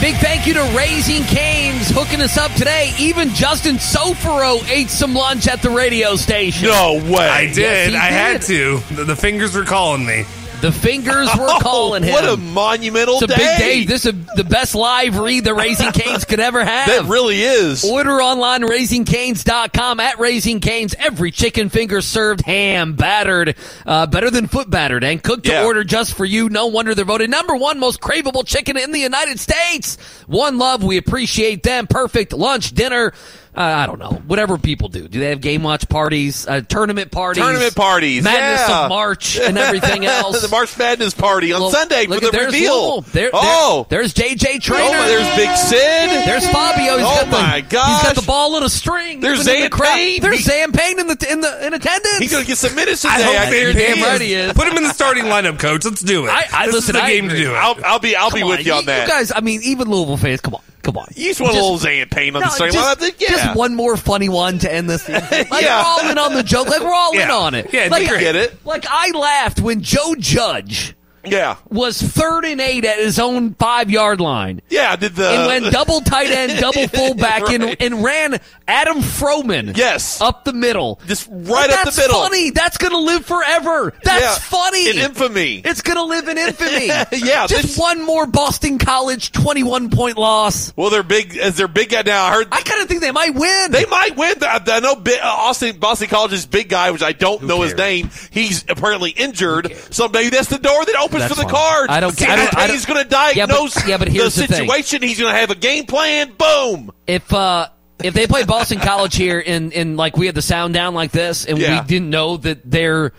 Big 0.00 0.14
thank 0.18 0.46
you 0.46 0.54
to 0.54 0.62
Raising 0.76 1.24
Canes 1.24 1.90
hooking 1.90 2.20
us 2.20 2.38
up 2.38 2.52
today. 2.52 2.92
Even 3.00 3.30
Justin 3.30 3.76
Sofro 3.76 4.62
ate 4.70 4.90
some 4.90 5.12
lunch 5.12 5.48
at 5.48 5.60
the 5.60 5.70
radio 5.70 6.14
station. 6.14 6.68
No 6.68 7.02
way. 7.04 7.28
I 7.28 7.46
did. 7.46 7.56
Yes, 7.56 7.90
he 7.90 7.96
I 7.96 8.06
had 8.06 8.42
to. 8.42 8.78
The, 8.94 9.04
the 9.04 9.16
fingers 9.16 9.56
were 9.56 9.64
calling 9.64 10.06
me. 10.06 10.24
The 10.60 10.72
fingers 10.72 11.28
were 11.38 11.46
Oh, 11.48 11.58
calling 11.60 12.02
him. 12.02 12.12
What 12.12 12.24
a 12.28 12.36
monumental 12.36 13.14
it's 13.14 13.22
a 13.22 13.26
day. 13.28 13.36
big 13.36 13.58
day. 13.58 13.84
This 13.84 14.06
is 14.06 14.14
the 14.34 14.42
best 14.44 14.74
live 14.74 15.16
read 15.16 15.44
the 15.44 15.54
Raising 15.54 15.92
Canes 15.92 16.24
could 16.24 16.40
ever 16.40 16.64
have. 16.64 16.88
That 16.88 17.04
really 17.04 17.40
is. 17.42 17.84
Order 17.84 18.20
online, 18.20 18.62
raisingcanes.com 18.62 20.00
at 20.00 20.18
Raising 20.18 20.60
Canes. 20.60 20.94
Every 20.98 21.30
chicken 21.30 21.68
finger 21.68 22.00
served 22.00 22.40
ham, 22.42 22.94
battered, 22.94 23.54
uh, 23.86 24.06
better 24.06 24.30
than 24.30 24.48
foot 24.48 24.68
battered, 24.68 25.04
and 25.04 25.22
cooked 25.22 25.44
to 25.46 25.62
order 25.64 25.84
just 25.84 26.14
for 26.14 26.24
you. 26.24 26.48
No 26.48 26.66
wonder 26.66 26.94
they're 26.94 27.04
voted 27.04 27.30
number 27.30 27.54
one 27.54 27.78
most 27.78 28.00
craveable 28.00 28.44
chicken 28.46 28.76
in 28.76 28.90
the 28.92 29.00
United 29.00 29.38
States. 29.38 29.96
One 30.26 30.58
love. 30.58 30.82
We 30.82 30.96
appreciate 30.96 31.62
them. 31.62 31.86
Perfect 31.86 32.32
lunch, 32.32 32.72
dinner. 32.72 33.12
Uh, 33.58 33.62
I 33.62 33.86
don't 33.86 33.98
know. 33.98 34.12
Whatever 34.28 34.56
people 34.56 34.88
do. 34.88 35.08
Do 35.08 35.18
they 35.18 35.30
have 35.30 35.40
game 35.40 35.64
watch 35.64 35.88
parties, 35.88 36.46
uh, 36.46 36.60
tournament 36.60 37.10
parties? 37.10 37.42
Tournament 37.42 37.74
parties, 37.74 38.22
Madness 38.22 38.68
yeah. 38.68 38.84
of 38.84 38.88
March 38.88 39.36
and 39.40 39.58
everything 39.58 40.06
else. 40.06 40.42
the 40.42 40.48
March 40.48 40.78
Madness 40.78 41.12
party 41.14 41.52
on 41.52 41.60
Well, 41.62 41.70
Sunday 41.70 42.06
look 42.06 42.20
for 42.22 42.26
the 42.26 42.30
there's 42.30 42.46
reveal. 42.52 42.74
Louisville. 42.74 43.00
There, 43.12 43.22
there- 43.24 43.30
oh, 43.34 43.86
there's 43.90 44.14
JJ 44.14 44.60
Traynor. 44.62 44.84
Oh, 44.96 45.08
there's 45.08 45.36
Big 45.36 45.56
Sid. 45.56 46.08
There's 46.28 46.48
Fabio. 46.50 46.98
He's 46.98 47.06
oh 47.06 47.14
got 47.16 47.24
the, 47.26 47.30
my 47.32 47.60
gosh. 47.62 48.00
He's 48.02 48.12
got 48.12 48.14
the 48.20 48.26
ball 48.26 48.56
in 48.58 48.62
a 48.62 48.68
string. 48.68 49.18
There's 49.18 49.40
Even 49.40 49.64
in 49.64 49.70
the 49.70 49.76
Zan. 49.76 49.86
Payne. 49.96 50.22
There's 50.22 50.36
He- 50.36 50.42
Zan 50.44 50.70
Payne 50.72 51.00
in 51.00 51.06
the 51.08 51.26
in 51.28 51.40
the 51.40 51.66
in 51.66 51.74
attendance. 51.74 52.18
He's 52.18 52.30
gonna 52.30 52.44
get 52.44 52.58
some 52.58 52.76
minutes 52.76 53.02
today. 53.02 53.14
I 53.14 53.22
hope 53.22 53.34
I 53.40 53.50
they're 53.50 53.72
damn 53.72 54.00
right 54.04 54.20
he 54.20 54.34
is. 54.34 54.52
Put 54.52 54.68
him 54.68 54.76
in 54.76 54.84
the 54.84 54.92
starting 54.94 55.24
lineup, 55.24 55.58
coach. 55.58 55.84
Let's 55.84 56.00
do 56.02 56.26
it. 56.26 56.30
I- 56.30 56.46
I- 56.52 56.66
this 56.66 56.74
listen, 56.76 56.94
is 56.94 57.02
the 57.02 57.04
I 57.06 57.12
game 57.12 57.24
agree. 57.24 57.38
to 57.38 57.44
do 57.46 57.50
it. 57.54 57.56
I'll, 57.56 57.76
I'll 57.84 57.98
be 57.98 58.14
I'll 58.14 58.30
be 58.30 58.44
with 58.44 58.60
on, 58.60 58.64
you 58.66 58.72
on 58.74 58.84
that. 58.84 59.08
You 59.08 59.12
guys, 59.12 59.32
I 59.34 59.40
mean, 59.40 59.62
even 59.64 59.90
Louisville 59.90 60.16
fans, 60.16 60.40
come 60.42 60.54
on, 60.54 60.60
come 60.82 60.96
on. 60.96 61.08
You 61.16 61.28
just 61.30 61.40
want 61.40 61.52
a 61.52 61.56
Just- 61.56 61.62
little 61.64 61.78
Zan 61.78 62.08
Payne 62.08 62.36
on 62.36 62.40
the 62.42 62.46
No, 62.46 62.52
starting 62.52 62.74
just, 62.74 62.98
lineup. 63.00 63.14
Yeah. 63.20 63.28
just 63.30 63.56
one 63.56 63.74
more 63.74 63.96
funny 63.96 64.28
one 64.28 64.58
to 64.60 64.72
end 64.72 64.88
this 64.88 65.02
season. 65.02 65.22
Like 65.50 65.62
Yeah. 65.64 65.78
we're 65.82 65.84
all 66.04 66.10
in 66.10 66.18
on 66.18 66.34
the 66.34 66.42
joke. 66.42 66.68
Like 66.68 66.80
we're 66.80 66.92
all 66.94 67.12
in 67.18 67.30
on 67.30 67.54
it. 67.54 67.70
Yeah, 67.72 67.82
it's 67.82 67.90
like, 67.92 68.08
great. 68.08 68.20
Get 68.20 68.36
it? 68.36 68.64
Like 68.66 68.86
I 68.88 69.10
laughed 69.10 69.60
when 69.60 69.80
Joe 69.82 70.14
Judge 70.18 70.94
Yeah. 71.30 71.56
was 71.70 72.00
third 72.00 72.44
and 72.44 72.60
eight 72.60 72.84
at 72.84 72.98
his 72.98 73.18
own 73.18 73.54
five 73.54 73.90
yard 73.90 74.20
line. 74.20 74.60
Yeah, 74.68 74.96
did 74.96 75.14
the 75.16 75.28
and 75.28 75.46
went 75.46 75.72
double 75.72 76.00
tight 76.00 76.30
end, 76.30 76.60
double 76.60 76.86
fullback, 76.88 77.42
Right. 77.42 77.60
and, 77.62 77.76
and 77.80 78.04
ran 78.04 78.38
Adam 78.66 78.98
Froman. 78.98 79.76
Yes. 79.76 80.20
up 80.20 80.44
the 80.44 80.52
middle, 80.52 81.00
Just 81.06 81.28
right 81.30 81.70
up 81.70 81.78
the 81.80 81.84
That's 81.86 81.96
middle. 81.98 82.20
Funny. 82.22 82.50
That's 82.50 82.78
gonna 82.78 82.98
live 82.98 83.24
forever. 83.26 83.94
That's 84.04 84.22
Yeah. 84.22 84.34
funny. 84.38 84.90
In 84.90 84.96
infamy. 84.98 85.56
It's 85.64 85.82
gonna 85.82 86.04
live 86.04 86.28
in 86.28 86.38
infamy. 86.38 86.86
Yeah, 87.28 87.46
just 87.46 87.62
this- 87.62 87.78
one 87.78 88.04
more 88.04 88.26
Boston 88.26 88.78
College 88.78 89.32
twenty-one 89.32 89.90
point 89.90 90.16
loss. 90.18 90.72
Well, 90.76 90.90
they're 90.90 91.02
big 91.02 91.36
as 91.36 91.56
they're 91.56 91.68
big 91.68 91.90
guy 91.90 92.02
now. 92.02 92.26
I 92.26 92.32
heard 92.32 92.48
I 92.52 92.60
kind 92.62 92.80
of 92.82 92.88
think 92.88 93.00
they 93.00 93.10
might 93.12 93.34
win. 93.34 93.70
They 93.70 93.84
might 93.86 94.16
win. 94.16 94.34
I, 94.42 94.80
know 94.80 94.92
uh, 94.94 95.18
Austin 95.22 95.78
Boston 95.78 96.08
College's 96.08 96.46
big 96.46 96.68
guy, 96.68 96.90
which 96.90 97.02
I 97.02 97.12
don't 97.12 97.42
know 97.44 97.62
his 97.62 97.74
name. 97.74 98.10
He's 98.30 98.64
apparently 98.68 99.10
injured. 99.10 99.74
So 99.90 100.08
maybe 100.08 100.30
that's 100.30 100.48
the 100.48 100.58
door 100.58 100.84
that 100.84 100.96
opens 100.96 101.17
For 101.22 101.34
the 101.34 101.42
fine. 101.42 101.50
cards. 101.50 101.86
I 101.90 102.00
don't 102.00 102.16
care. 102.16 102.30
I 102.30 102.36
don't- 102.36 102.56
I 102.56 102.66
don't- 102.66 102.76
He's 102.76 102.86
going 102.86 103.02
to 103.04 103.16
Yeah, 103.34 103.46
but- 103.46 103.54
diagnose 103.56 103.88
yeah, 103.88 103.96
but 103.96 104.08
here's 104.08 104.34
the 104.34 104.42
the 104.42 104.46
thing. 104.48 104.56
situation. 104.68 105.02
He's 105.02 105.18
going 105.18 105.32
to 105.32 105.38
have 105.40 105.50
a 105.50 105.54
game 105.56 105.86
plan. 105.86 106.32
Boom. 106.38 106.90
if 107.06 107.32
uh 107.32 107.68
if 108.02 108.14
they 108.14 108.26
played 108.28 108.46
Boston 108.46 108.78
College 108.78 109.16
here 109.16 109.42
and 109.44 109.72
and 109.72 109.96
like 109.96 110.16
we 110.16 110.26
had 110.26 110.34
the 110.36 110.42
sound 110.42 110.72
down 110.74 110.94
like 110.94 111.10
this 111.10 111.44
and 111.46 111.58
Yeah. 111.58 111.80
we 111.82 111.86
didn't 111.88 112.10
know 112.10 112.36
that 112.36 112.70
their 112.70 113.12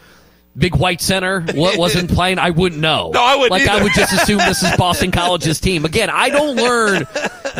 big 0.57 0.75
white 0.75 1.01
center 1.01 1.41
what 1.53 1.77
wasn't 1.85 2.09
playing, 2.11 2.39
I 2.39 2.49
wouldn't 2.51 2.79
know. 2.81 3.11
No, 3.13 3.21
I 3.21 3.35
wouldn't 3.35 3.51
Like 3.51 3.67
I 3.67 3.81
would 3.83 3.91
just 3.93 4.13
assume 4.13 4.37
this 4.37 4.63
is 4.63 4.75
Boston 4.77 5.11
College's 5.11 5.59
team. 5.59 5.83
Again, 5.83 6.09
I 6.09 6.29
don't 6.29 6.55
learn. 6.55 7.05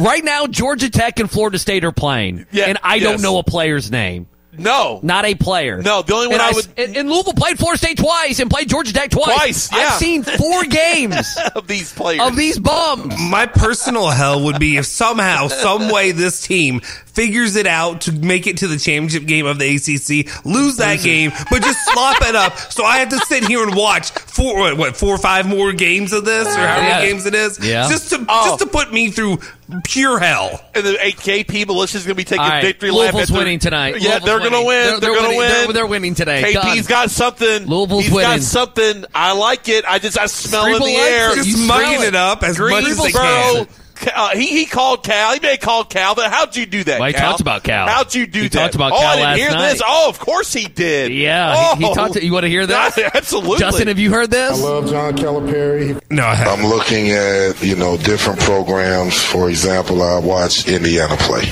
Right 0.02 0.24
now, 0.24 0.48
Georgia 0.48 0.90
Tech 0.90 1.20
and 1.20 1.30
Florida 1.30 1.60
State 1.60 1.84
are 1.84 1.92
playing, 1.92 2.46
Yeah, 2.52 2.66
and 2.66 2.78
I 2.84 2.96
yes. 2.96 3.04
don't 3.04 3.22
know 3.22 3.38
a 3.38 3.44
player's 3.44 3.92
name. 3.92 4.28
No. 4.60 5.00
Not 5.04 5.26
a 5.26 5.36
player. 5.36 5.82
No, 5.82 6.02
the 6.02 6.14
only 6.14 6.28
one 6.28 6.34
And 6.36 6.42
I 6.42 6.50
s- 6.50 6.56
would- 6.56 6.68
And, 6.78 6.98
and 6.98 7.10
Louisville 7.10 7.34
played 7.34 7.58
Florida 7.58 7.78
State 7.78 7.98
twice 7.98 8.40
and 8.40 8.50
played 8.50 8.70
Georgia 8.70 8.94
Tech 8.94 9.10
twice. 9.10 9.36
Twice, 9.36 9.72
yeah. 9.72 9.78
I've 9.88 9.94
seen 9.94 10.24
four 10.24 10.64
games 10.70 11.38
of 11.56 11.68
these 11.68 11.92
players. 11.94 12.22
of 12.22 12.36
these 12.36 12.60
bums. 12.60 13.14
My 13.30 13.46
personal 13.46 14.10
hell 14.10 14.44
would 14.46 14.60
be 14.60 14.78
if 14.78 14.86
somehow, 14.86 15.48
some 15.48 15.90
way, 15.90 16.12
this 16.12 16.42
team 16.42 16.82
figures 17.20 17.58
it 17.58 17.68
out 17.68 18.00
to 18.02 18.14
make 18.14 18.48
it 18.48 18.56
to 18.58 18.68
the 18.70 18.78
championship 18.78 19.26
game 19.26 19.46
of 19.46 19.60
the 19.60 19.66
ACC, 19.76 20.46
lose 20.46 20.78
that 20.78 21.00
game, 21.04 21.32
but 21.52 21.62
just 21.62 21.84
slop 21.92 22.16
it 22.22 22.34
up. 22.34 22.58
So 22.72 22.86
I 22.86 23.00
have 23.00 23.10
to 23.10 23.18
sit 23.26 23.44
here 23.46 23.62
and 23.62 23.76
watch 23.76 24.12
four, 24.12 24.58
what, 24.58 24.78
what 24.78 24.96
four 24.96 25.16
or 25.16 25.18
five 25.18 25.46
more 25.46 25.74
games 25.74 26.14
of 26.14 26.24
this, 26.24 26.48
or 26.48 26.52
how 26.52 26.78
Yeah. 26.78 26.82
many 27.00 27.08
games 27.12 27.26
it 27.26 27.36
is, 27.36 27.60
Yeah. 27.62 27.90
just 27.90 28.10
to 28.12 28.26
Oh. 28.30 28.46
just 28.46 28.60
to 28.60 28.66
oh. 28.66 28.70
put 28.70 28.94
me 28.94 29.12
through 29.12 29.40
pure 29.84 30.18
hell. 30.18 30.62
And 30.74 30.86
the 30.86 30.98
8KP 31.06 31.66
militia's 31.66 32.04
going 32.06 32.16
to 32.16 32.18
be 32.18 32.24
taking 32.24 32.42
All 32.42 32.50
right, 32.50 32.64
victory 32.64 32.90
lap. 32.90 33.14
Louisville's 33.14 33.32
at 33.32 33.38
winning 33.38 33.60
tonight. 33.60 33.96
Yeah, 34.00 34.20
Louisville's 34.20 34.24
they're 34.26 34.40
going 34.40 34.52
to 34.54 34.68
win. 34.68 34.68
They're- 34.68 35.00
They're, 35.00 35.00
they're 35.00 35.10
going 35.20 35.32
to 35.32 35.38
winning. 35.38 35.38
win. 35.38 35.50
They're- 35.66 35.74
they're 35.74 35.88
winning 35.88 36.16
today. 36.16 36.42
KP's 36.54 36.88
Done. 36.88 37.04
got 37.04 37.12
something. 37.12 37.66
Louisville's 37.68 38.06
He's 38.06 38.14
winning. 38.14 38.32
got 38.38 38.42
something. 38.42 39.06
I 39.14 39.34
like 39.34 39.68
it. 39.68 39.84
I 39.86 40.00
just 40.00 40.18
I 40.18 40.26
smell 40.28 40.66
in 40.68 40.82
the 40.82 40.88
air. 40.96 41.36
Just 41.36 41.50
You 41.50 41.68
mucking 41.68 42.02
it 42.02 42.08
it. 42.10 42.16
up 42.16 42.44
as 42.44 42.58
much 42.58 42.86
as 42.86 42.98
they 42.98 43.12
can. 43.12 43.68
Uh, 44.16 44.30
he 44.30 44.48
he 44.48 44.66
called 44.66 45.04
Cal. 45.04 45.34
He 45.34 45.40
may 45.40 45.52
have 45.52 45.60
called 45.60 45.90
Cal, 45.90 46.16
but 46.16 46.32
how'd 46.32 46.56
you 46.56 46.66
do 46.66 46.84
that? 46.86 47.00
Well, 47.00 47.08
he 47.08 47.14
Cal? 47.14 47.30
talked 47.32 47.42
about 47.42 47.64
Cal. 47.64 47.88
How'd 47.88 48.16
you 48.16 48.26
do 48.28 48.44
He 48.44 48.48
that? 48.48 48.58
talked 48.58 48.76
about 48.76 48.94
oh, 48.94 48.98
Cal 49.00 49.08
I 49.08 49.16
didn't 49.16 49.24
last 49.26 49.38
hear 49.40 49.52
night. 49.52 49.72
this. 49.74 49.82
Oh, 49.86 50.10
of 50.10 50.20
course 50.20 50.54
he 50.54 50.66
did. 50.68 51.12
Yeah, 51.12 51.76
he, 51.76 51.84
he 51.84 51.90
Oh. 51.90 51.94
talked. 51.96 52.14
To, 52.14 52.24
you 52.24 52.32
want 52.32 52.44
to 52.44 52.50
hear 52.50 52.66
this? 52.66 52.98
Yeah, 52.98 53.10
absolutely. 53.16 53.58
Justin, 53.60 53.88
have 53.90 54.00
you 54.00 54.12
heard 54.12 54.32
this? 54.32 54.52
I 54.52 54.64
love 54.64 54.90
John 54.90 55.18
Calipari. 55.18 56.00
No, 56.10 56.26
I 56.26 56.36
haven't. 56.36 56.66
I'm 56.66 56.70
looking 56.70 57.12
at, 57.12 57.62
you 57.62 57.76
know, 57.76 57.98
different 57.98 58.40
programs. 58.40 59.22
For 59.22 59.50
example, 59.50 60.02
I 60.02 60.20
watch 60.20 60.68
Indiana 60.68 61.16
play. 61.18 61.44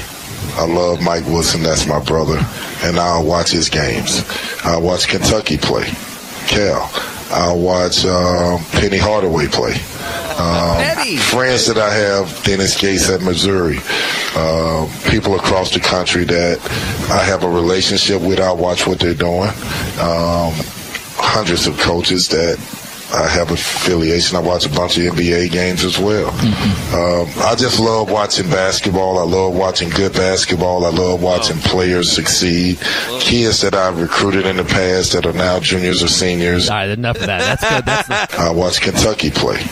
I 0.55 0.65
love 0.65 1.01
Mike 1.03 1.25
Woodson, 1.27 1.61
that's 1.63 1.85
my 1.85 1.99
brother, 2.03 2.39
and 2.83 2.97
I'll 2.97 3.23
watch 3.25 3.51
his 3.51 3.69
games. 3.69 4.23
I 4.65 4.77
watch 4.77 5.07
Kentucky 5.07 5.57
play, 5.57 5.85
Cal. 6.47 6.89
I'll 7.29 7.59
watch 7.59 8.05
um, 8.05 8.63
Penny 8.71 8.97
Hardaway 8.97 9.47
play. 9.47 9.75
Um, 10.37 11.17
friends 11.17 11.65
that 11.67 11.77
I 11.77 11.91
have, 11.93 12.43
Dennis 12.43 12.79
Gates 12.79 13.09
at 13.09 13.21
Missouri, 13.21 13.79
uh, 14.35 14.87
people 15.09 15.35
across 15.35 15.73
the 15.73 15.79
country 15.79 16.25
that 16.25 16.59
I 17.11 17.23
have 17.23 17.43
a 17.43 17.49
relationship 17.49 18.21
with. 18.21 18.39
I 18.39 18.51
watch 18.51 18.85
what 18.85 18.99
they're 18.99 19.13
doing. 19.13 19.49
Um, 19.99 20.53
hundreds 21.17 21.65
of 21.65 21.77
coaches 21.79 22.27
that 22.29 22.57
I 23.13 23.25
have 23.27 23.51
affiliation. 23.51 24.35
I 24.35 24.41
watch 24.41 24.65
a 24.65 24.69
bunch 24.69 24.97
of 24.97 25.03
NBA 25.15 25.49
games 25.51 25.83
as 25.85 25.97
well. 25.97 26.29
Um, 26.29 27.27
I 27.39 27.55
just 27.57 27.79
love 27.79 28.11
watching 28.11 28.49
basketball. 28.49 29.17
I 29.17 29.23
love 29.23 29.55
watching 29.55 29.89
good 29.89 30.13
basketball. 30.13 30.85
I 30.85 30.89
love 30.89 31.23
watching 31.23 31.57
players 31.57 32.11
succeed. 32.11 32.79
Kids 33.21 33.61
that 33.61 33.73
I've 33.73 33.99
recruited 33.99 34.45
in 34.45 34.57
the 34.57 34.65
past 34.65 35.13
that 35.13 35.25
are 35.25 35.33
now 35.33 35.59
juniors 35.61 36.03
or 36.03 36.09
seniors. 36.09 36.69
All 36.69 36.75
right, 36.75 36.89
enough 36.89 37.15
of 37.17 37.27
that. 37.27 37.39
That's 37.59 37.69
good. 37.69 37.85
That's 37.85 38.07
the, 38.35 38.41
I 38.41 38.51
watch 38.51 38.81
Kentucky 38.81 39.31
play. 39.31 39.63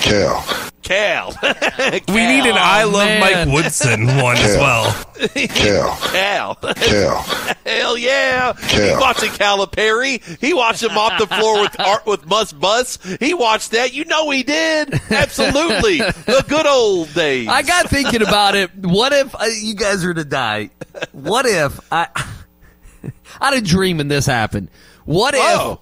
Cal. 0.00 0.44
Cal. 0.82 1.34
We 2.08 2.26
need 2.26 2.46
an 2.46 2.56
I 2.56 2.84
love 2.84 2.94
man. 3.08 3.20
Mike 3.48 3.54
Woodson 3.54 4.06
one 4.06 4.36
as 4.38 4.56
well. 4.56 4.92
Cal. 5.48 5.96
Cal. 5.96 6.54
Cal. 6.54 7.18
Hell 7.66 7.98
yeah. 7.98 8.54
He 8.54 8.68
Cal. 8.68 9.00
watching 9.00 9.30
Calipari. 9.30 10.22
He 10.40 10.54
watched 10.54 10.82
him 10.82 10.96
off 10.96 11.18
the 11.18 11.26
floor 11.26 11.60
with 11.60 11.78
art 11.86 12.06
with 12.06 12.24
Must 12.26 12.58
Bus. 12.58 12.98
He 13.20 13.34
watched 13.34 13.72
that. 13.72 13.92
You 13.92 14.04
know 14.06 14.30
he 14.30 14.42
did. 14.42 14.94
Absolutely. 15.10 15.98
the 15.98 16.44
good 16.48 16.66
old 16.66 17.12
days. 17.12 17.48
I 17.48 17.62
got 17.62 17.90
thinking 17.90 18.22
about 18.22 18.54
it. 18.54 18.74
What 18.74 19.12
if 19.12 19.34
uh, 19.34 19.44
you 19.60 19.74
guys 19.74 20.04
were 20.04 20.14
to 20.14 20.24
die? 20.24 20.70
What 21.12 21.44
if 21.46 21.80
I? 21.92 22.08
I 23.40 23.44
had 23.52 23.54
a 23.54 23.60
dream 23.60 24.00
and 24.00 24.10
this 24.10 24.24
happened. 24.26 24.68
What 25.04 25.34
if 25.34 25.40
Oh. 25.42 25.80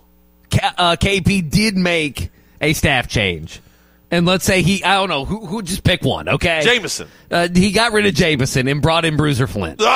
K, 0.50 0.58
uh, 0.76 0.96
KP 0.96 1.48
did 1.48 1.76
make 1.76 2.30
a 2.60 2.72
staff 2.72 3.06
change? 3.08 3.60
And 4.10 4.24
let's 4.24 4.44
say 4.44 4.62
he, 4.62 4.84
I 4.84 4.94
don't 4.94 5.08
know, 5.08 5.24
who, 5.24 5.46
who 5.46 5.62
just 5.62 5.82
pick 5.82 6.04
one, 6.04 6.28
okay? 6.28 6.60
Jamieson. 6.62 7.08
Uh, 7.28 7.48
he 7.52 7.72
got 7.72 7.92
rid 7.92 8.06
of 8.06 8.14
Jamieson 8.14 8.68
and 8.68 8.80
brought 8.80 9.04
in 9.04 9.16
Bruiser 9.16 9.48
Flint. 9.48 9.80
Dude, 9.80 9.88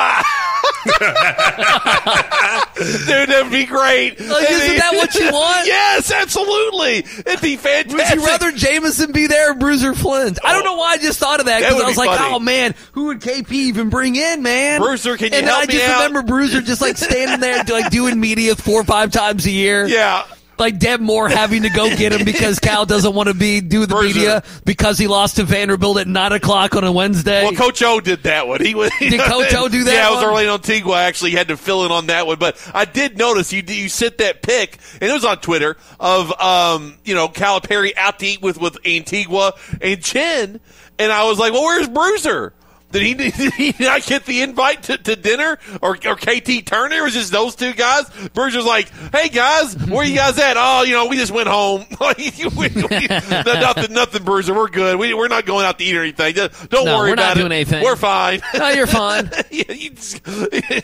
that'd 3.29 3.53
be 3.53 3.67
great. 3.67 4.19
Like, 4.19 4.51
isn't 4.51 4.77
that 4.79 4.93
what 4.95 5.15
you 5.15 5.31
want? 5.31 5.67
yes, 5.67 6.11
absolutely. 6.11 6.99
It'd 6.99 7.41
be 7.41 7.57
fantastic. 7.57 8.17
Would 8.17 8.23
you 8.23 8.27
rather 8.27 8.53
Jamieson 8.53 9.13
be 9.13 9.27
there 9.27 9.53
or 9.53 9.55
Bruiser 9.55 9.95
Flint? 9.95 10.39
I 10.43 10.55
don't 10.55 10.65
know 10.65 10.77
why 10.77 10.93
I 10.93 10.99
just 10.99 11.19
thought 11.19 11.41
of 11.41 11.47
that 11.47 11.61
because 11.61 11.81
I 11.81 11.87
was 11.87 11.95
be 11.95 12.07
like, 12.07 12.19
funny. 12.19 12.35
oh 12.35 12.41
man, 12.41 12.75
who 12.93 13.07
would 13.07 13.21
KP 13.21 13.53
even 13.53 13.91
bring 13.91 14.17
in, 14.17 14.43
man? 14.43 14.81
Bruiser, 14.81 15.17
can 15.17 15.33
you 15.33 15.39
and 15.39 15.47
help 15.47 15.65
I 15.65 15.67
me 15.67 15.75
just 15.75 15.93
remember 15.93 16.23
Bruiser 16.23 16.63
just 16.63 16.81
like 16.81 16.97
standing 16.97 17.41
there, 17.41 17.63
like 17.65 17.91
doing 17.91 18.19
media 18.19 18.57
four 18.57 18.81
or 18.81 18.85
five 18.85 19.13
times 19.13 19.47
a 19.47 19.51
year. 19.51 19.87
Yeah. 19.87 20.25
Like 20.61 20.79
Deb 20.79 21.01
Moore 21.01 21.29
having 21.29 21.63
to 21.63 21.71
go 21.71 21.89
get 21.97 22.13
him 22.13 22.25
because 22.25 22.59
Cal 22.61 22.85
doesn't 22.85 23.15
want 23.15 23.29
to 23.29 23.35
be 23.35 23.61
do 23.63 23.87
the 23.87 24.01
media 24.01 24.43
because 24.65 24.99
he 24.99 25.07
lost 25.07 25.37
to 25.37 25.45
Vanderbilt 25.45 25.99
at 25.99 26.07
nine 26.07 26.33
o'clock 26.33 26.77
on 26.77 26.85
a 26.85 26.93
Wednesday. 26.93 27.45
Well, 27.45 27.55
Coach 27.55 27.83
O 27.83 27.99
did 27.99 28.25
that 28.25 28.47
one. 28.47 28.61
He 28.61 28.75
was, 28.75 28.93
Did 28.99 29.19
Coach 29.21 29.55
O 29.55 29.69
do 29.69 29.85
that 29.85 29.93
Yeah, 29.93 30.09
it 30.09 30.11
was 30.11 30.19
one? 30.19 30.27
Orlando 30.27 30.55
Antigua. 30.55 30.93
I 30.93 31.03
actually 31.05 31.31
had 31.31 31.49
to 31.49 31.57
fill 31.57 31.87
in 31.87 31.91
on 31.93 32.07
that 32.09 32.27
one, 32.27 32.39
but 32.39 32.61
I 32.75 32.85
did 32.85 33.17
notice 33.17 33.53
you 33.53 33.63
you 33.67 33.89
sent 33.89 34.19
that 34.19 34.43
pic, 34.43 34.79
and 35.01 35.11
it 35.11 35.13
was 35.15 35.25
on 35.25 35.39
Twitter 35.39 35.79
of 35.99 36.39
um 36.41 36.99
you 37.05 37.15
know 37.15 37.29
Calipari 37.29 37.97
out 37.97 38.19
to 38.19 38.27
eat 38.27 38.43
with 38.43 38.61
with 38.61 38.77
Antigua 38.87 39.55
and 39.81 40.03
Chin, 40.05 40.61
and 40.99 41.11
I 41.11 41.25
was 41.25 41.39
like, 41.39 41.53
well, 41.55 41.63
where's 41.63 41.89
Bruiser? 41.89 42.53
Did 42.93 43.03
he, 43.03 43.15
did 43.31 43.53
he 43.55 43.75
not 43.79 44.03
get 44.05 44.25
the 44.27 44.43
invite 44.43 44.83
to, 44.85 44.99
to 44.99 45.15
dinner 45.17 45.59
or, 45.81 45.97
or 46.07 46.17
KT 46.17 46.67
Turner? 46.67 46.97
It 46.97 47.03
was 47.03 47.15
just 47.15 47.31
those 47.33 47.55
two 47.55 47.73
guys. 47.73 48.11
Bruiser's 48.35 48.65
like, 48.67 48.91
hey 49.13 49.29
guys, 49.29 49.77
where 49.87 50.05
you 50.05 50.17
guys 50.17 50.39
at? 50.39 50.57
Oh, 50.57 50.83
you 50.83 50.93
know, 50.95 51.07
we 51.07 51.17
just 51.17 51.33
went 51.33 51.49
home. 51.49 51.87
We- 52.19 52.33
we- 52.57 52.69
nothing, 53.09 53.93
nothing, 53.93 54.25
Bruiser. 54.25 54.55
We're 54.55 54.69
good. 54.69 54.99
We, 54.99 55.15
we're 55.15 55.29
not 55.29 55.47
going 55.47 55.65
out 55.67 55.79
to 55.79 55.85
eat 55.85 55.97
or 55.97 56.03
anything. 56.03 56.35
Just- 56.35 56.69
Don't 56.71 56.85
No, 56.85 56.99
worry 56.99 57.11
we're 57.11 57.17
not 57.17 57.33
about 57.33 57.35
doing 57.37 57.53
it. 57.53 57.55
anything. 57.57 57.85
We're 57.85 57.97
fine. 57.97 58.41
No, 58.57 58.69
you're 58.71 58.87
fine. 58.87 59.31
Yeah, 59.51 59.73
you, 59.73 59.91
just- 59.91 60.21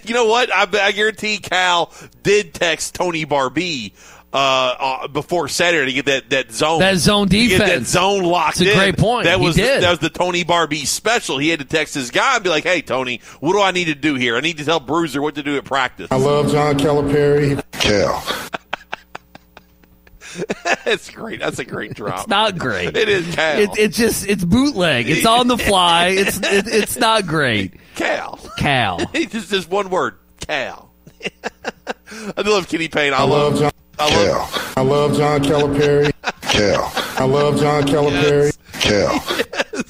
you 0.08 0.14
know 0.14 0.26
what? 0.26 0.54
I, 0.54 0.66
I 0.86 0.92
guarantee 0.92 1.38
Cal 1.38 1.92
did 2.22 2.54
text 2.54 2.94
Tony 2.94 3.24
Barbee 3.26 3.92
uh, 4.36 4.74
uh, 4.78 5.08
before 5.08 5.48
Saturday 5.48 5.86
to 5.86 6.02
get 6.02 6.04
that, 6.06 6.28
that 6.30 6.52
zone 6.52 6.80
That 6.80 6.96
zone 6.98 7.28
to 7.30 7.46
get 7.48 7.58
that 7.58 7.64
defense. 7.66 7.88
zone 7.88 8.22
locked 8.24 8.60
It's 8.60 8.68
a 8.68 8.72
in. 8.72 8.78
great 8.78 8.98
point. 8.98 9.24
That 9.24 9.38
He 9.40 9.44
was 9.46 9.56
did. 9.56 9.82
that 9.82 9.88
was 9.90 9.98
the 10.00 10.10
Tony 10.10 10.44
Barbee 10.44 10.86
special. 10.86 11.38
He 11.38 11.48
had 11.48 11.60
to 11.60 11.64
text 11.64 11.94
his 11.94 12.10
guy 12.10 12.34
and 12.34 12.44
be 12.44 12.50
like, 12.50 12.64
"Hey, 12.64 12.82
Tony, 12.82 13.20
what 13.40 13.52
do 13.54 13.62
I 13.62 13.70
need 13.70 13.86
to 13.86 13.94
do 13.94 14.14
here? 14.14 14.36
I 14.36 14.40
need 14.40 14.58
to 14.58 14.64
tell 14.64 14.78
Bruiser 14.80 15.22
what 15.22 15.36
to 15.36 15.42
do 15.42 15.56
at 15.56 15.64
practice." 15.64 16.08
I 16.10 16.16
love 16.16 16.50
John 16.52 16.78
Calipari. 16.78 17.62
Cal. 17.72 18.22
That's 20.84 21.08
great. 21.10 21.40
That's 21.40 21.58
a 21.58 21.64
great 21.64 21.94
drop. 21.94 22.18
It's 22.20 22.28
not 22.28 22.58
great. 22.58 22.94
It 22.94 23.08
is 23.08 23.34
Cal. 23.34 23.58
It, 23.58 23.70
it's 23.78 23.96
just 23.96 24.28
it's 24.28 24.44
bootleg. 24.44 25.08
It's 25.08 25.24
on 25.24 25.48
the 25.48 25.56
fly. 25.56 26.08
It's 26.18 26.36
it, 26.38 26.66
it's 26.68 26.96
not 26.98 27.26
great. 27.26 27.74
Cal. 27.94 28.38
Cal. 28.58 29.00
It's 29.14 29.32
just, 29.32 29.50
just 29.50 29.70
one 29.70 29.88
word. 29.88 30.16
Cal. 30.46 30.90
I 32.36 32.42
love 32.42 32.68
Kenny 32.68 32.88
Payne. 32.88 33.12
I, 33.12 33.18
I 33.18 33.22
love 33.24 33.58
John. 33.58 33.72
I 33.98 34.04
love. 34.26 34.50
Cal. 34.52 34.72
I 34.76 34.80
love 34.86 35.16
John 35.16 35.42
Calipari. 35.42 36.12
Cal. 36.42 36.92
I 37.18 37.24
love 37.24 37.58
John 37.58 37.82
Calipari. 37.84 38.56
Cal. 38.80 39.18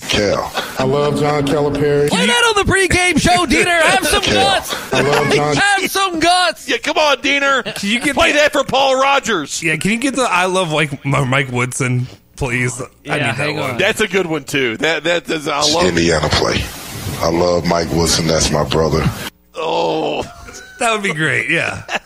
Cal. 0.08 0.52
I 0.78 0.84
love 0.84 1.18
John 1.18 1.44
Calipari. 1.46 2.08
Play 2.08 2.26
that 2.26 2.54
on 2.56 2.64
the 2.66 2.72
pregame 2.72 3.20
show, 3.20 3.44
Deener. 3.46 3.82
Have 3.82 4.06
some 4.06 4.22
guts. 4.22 4.92
I 4.92 5.00
love 5.00 5.32
John. 5.32 5.56
Have 5.56 5.90
some 5.90 6.20
guts. 6.20 6.68
Yeah, 6.68 6.78
come 6.78 6.96
on, 6.98 7.16
Deener. 7.18 7.64
Can 7.74 7.90
you 7.90 8.00
get 8.00 8.14
Play 8.14 8.32
the- 8.32 8.38
that 8.38 8.52
for 8.52 8.62
Paul 8.64 9.00
Rogers. 9.00 9.62
Yeah, 9.62 9.76
can 9.76 9.90
you 9.90 9.98
get 9.98 10.14
the 10.14 10.22
I 10.22 10.46
love 10.46 10.70
like 10.72 11.04
Mike 11.04 11.50
Woodson, 11.50 12.06
please? 12.36 12.80
I 12.80 12.84
Yeah, 13.02 13.14
need 13.14 13.22
that 13.22 13.34
hang 13.34 13.56
one. 13.56 13.70
on. 13.72 13.78
That's 13.78 14.00
a 14.00 14.08
good 14.08 14.26
one 14.26 14.44
too. 14.44 14.76
That 14.78 15.04
that 15.04 15.28
is. 15.28 15.48
I 15.48 15.60
love. 15.72 15.84
Indiana 15.86 16.28
play. 16.30 16.62
I 17.18 17.28
love 17.30 17.66
Mike 17.66 17.90
Woodson. 17.90 18.26
That's 18.28 18.50
my 18.52 18.62
brother. 18.68 19.02
Oh, 19.54 20.22
That 20.78 20.92
would 20.92 21.02
be 21.02 21.12
great. 21.14 21.50
Yeah. 21.50 21.84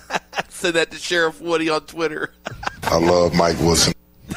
send 0.61 0.75
that 0.77 0.91
to 0.93 0.97
Sheriff 0.99 1.41
Woody 1.41 1.69
on 1.69 1.81
Twitter. 1.83 2.33
I 2.85 2.99
love 2.99 3.35
Mike 3.35 3.59
Woodson. 3.61 3.93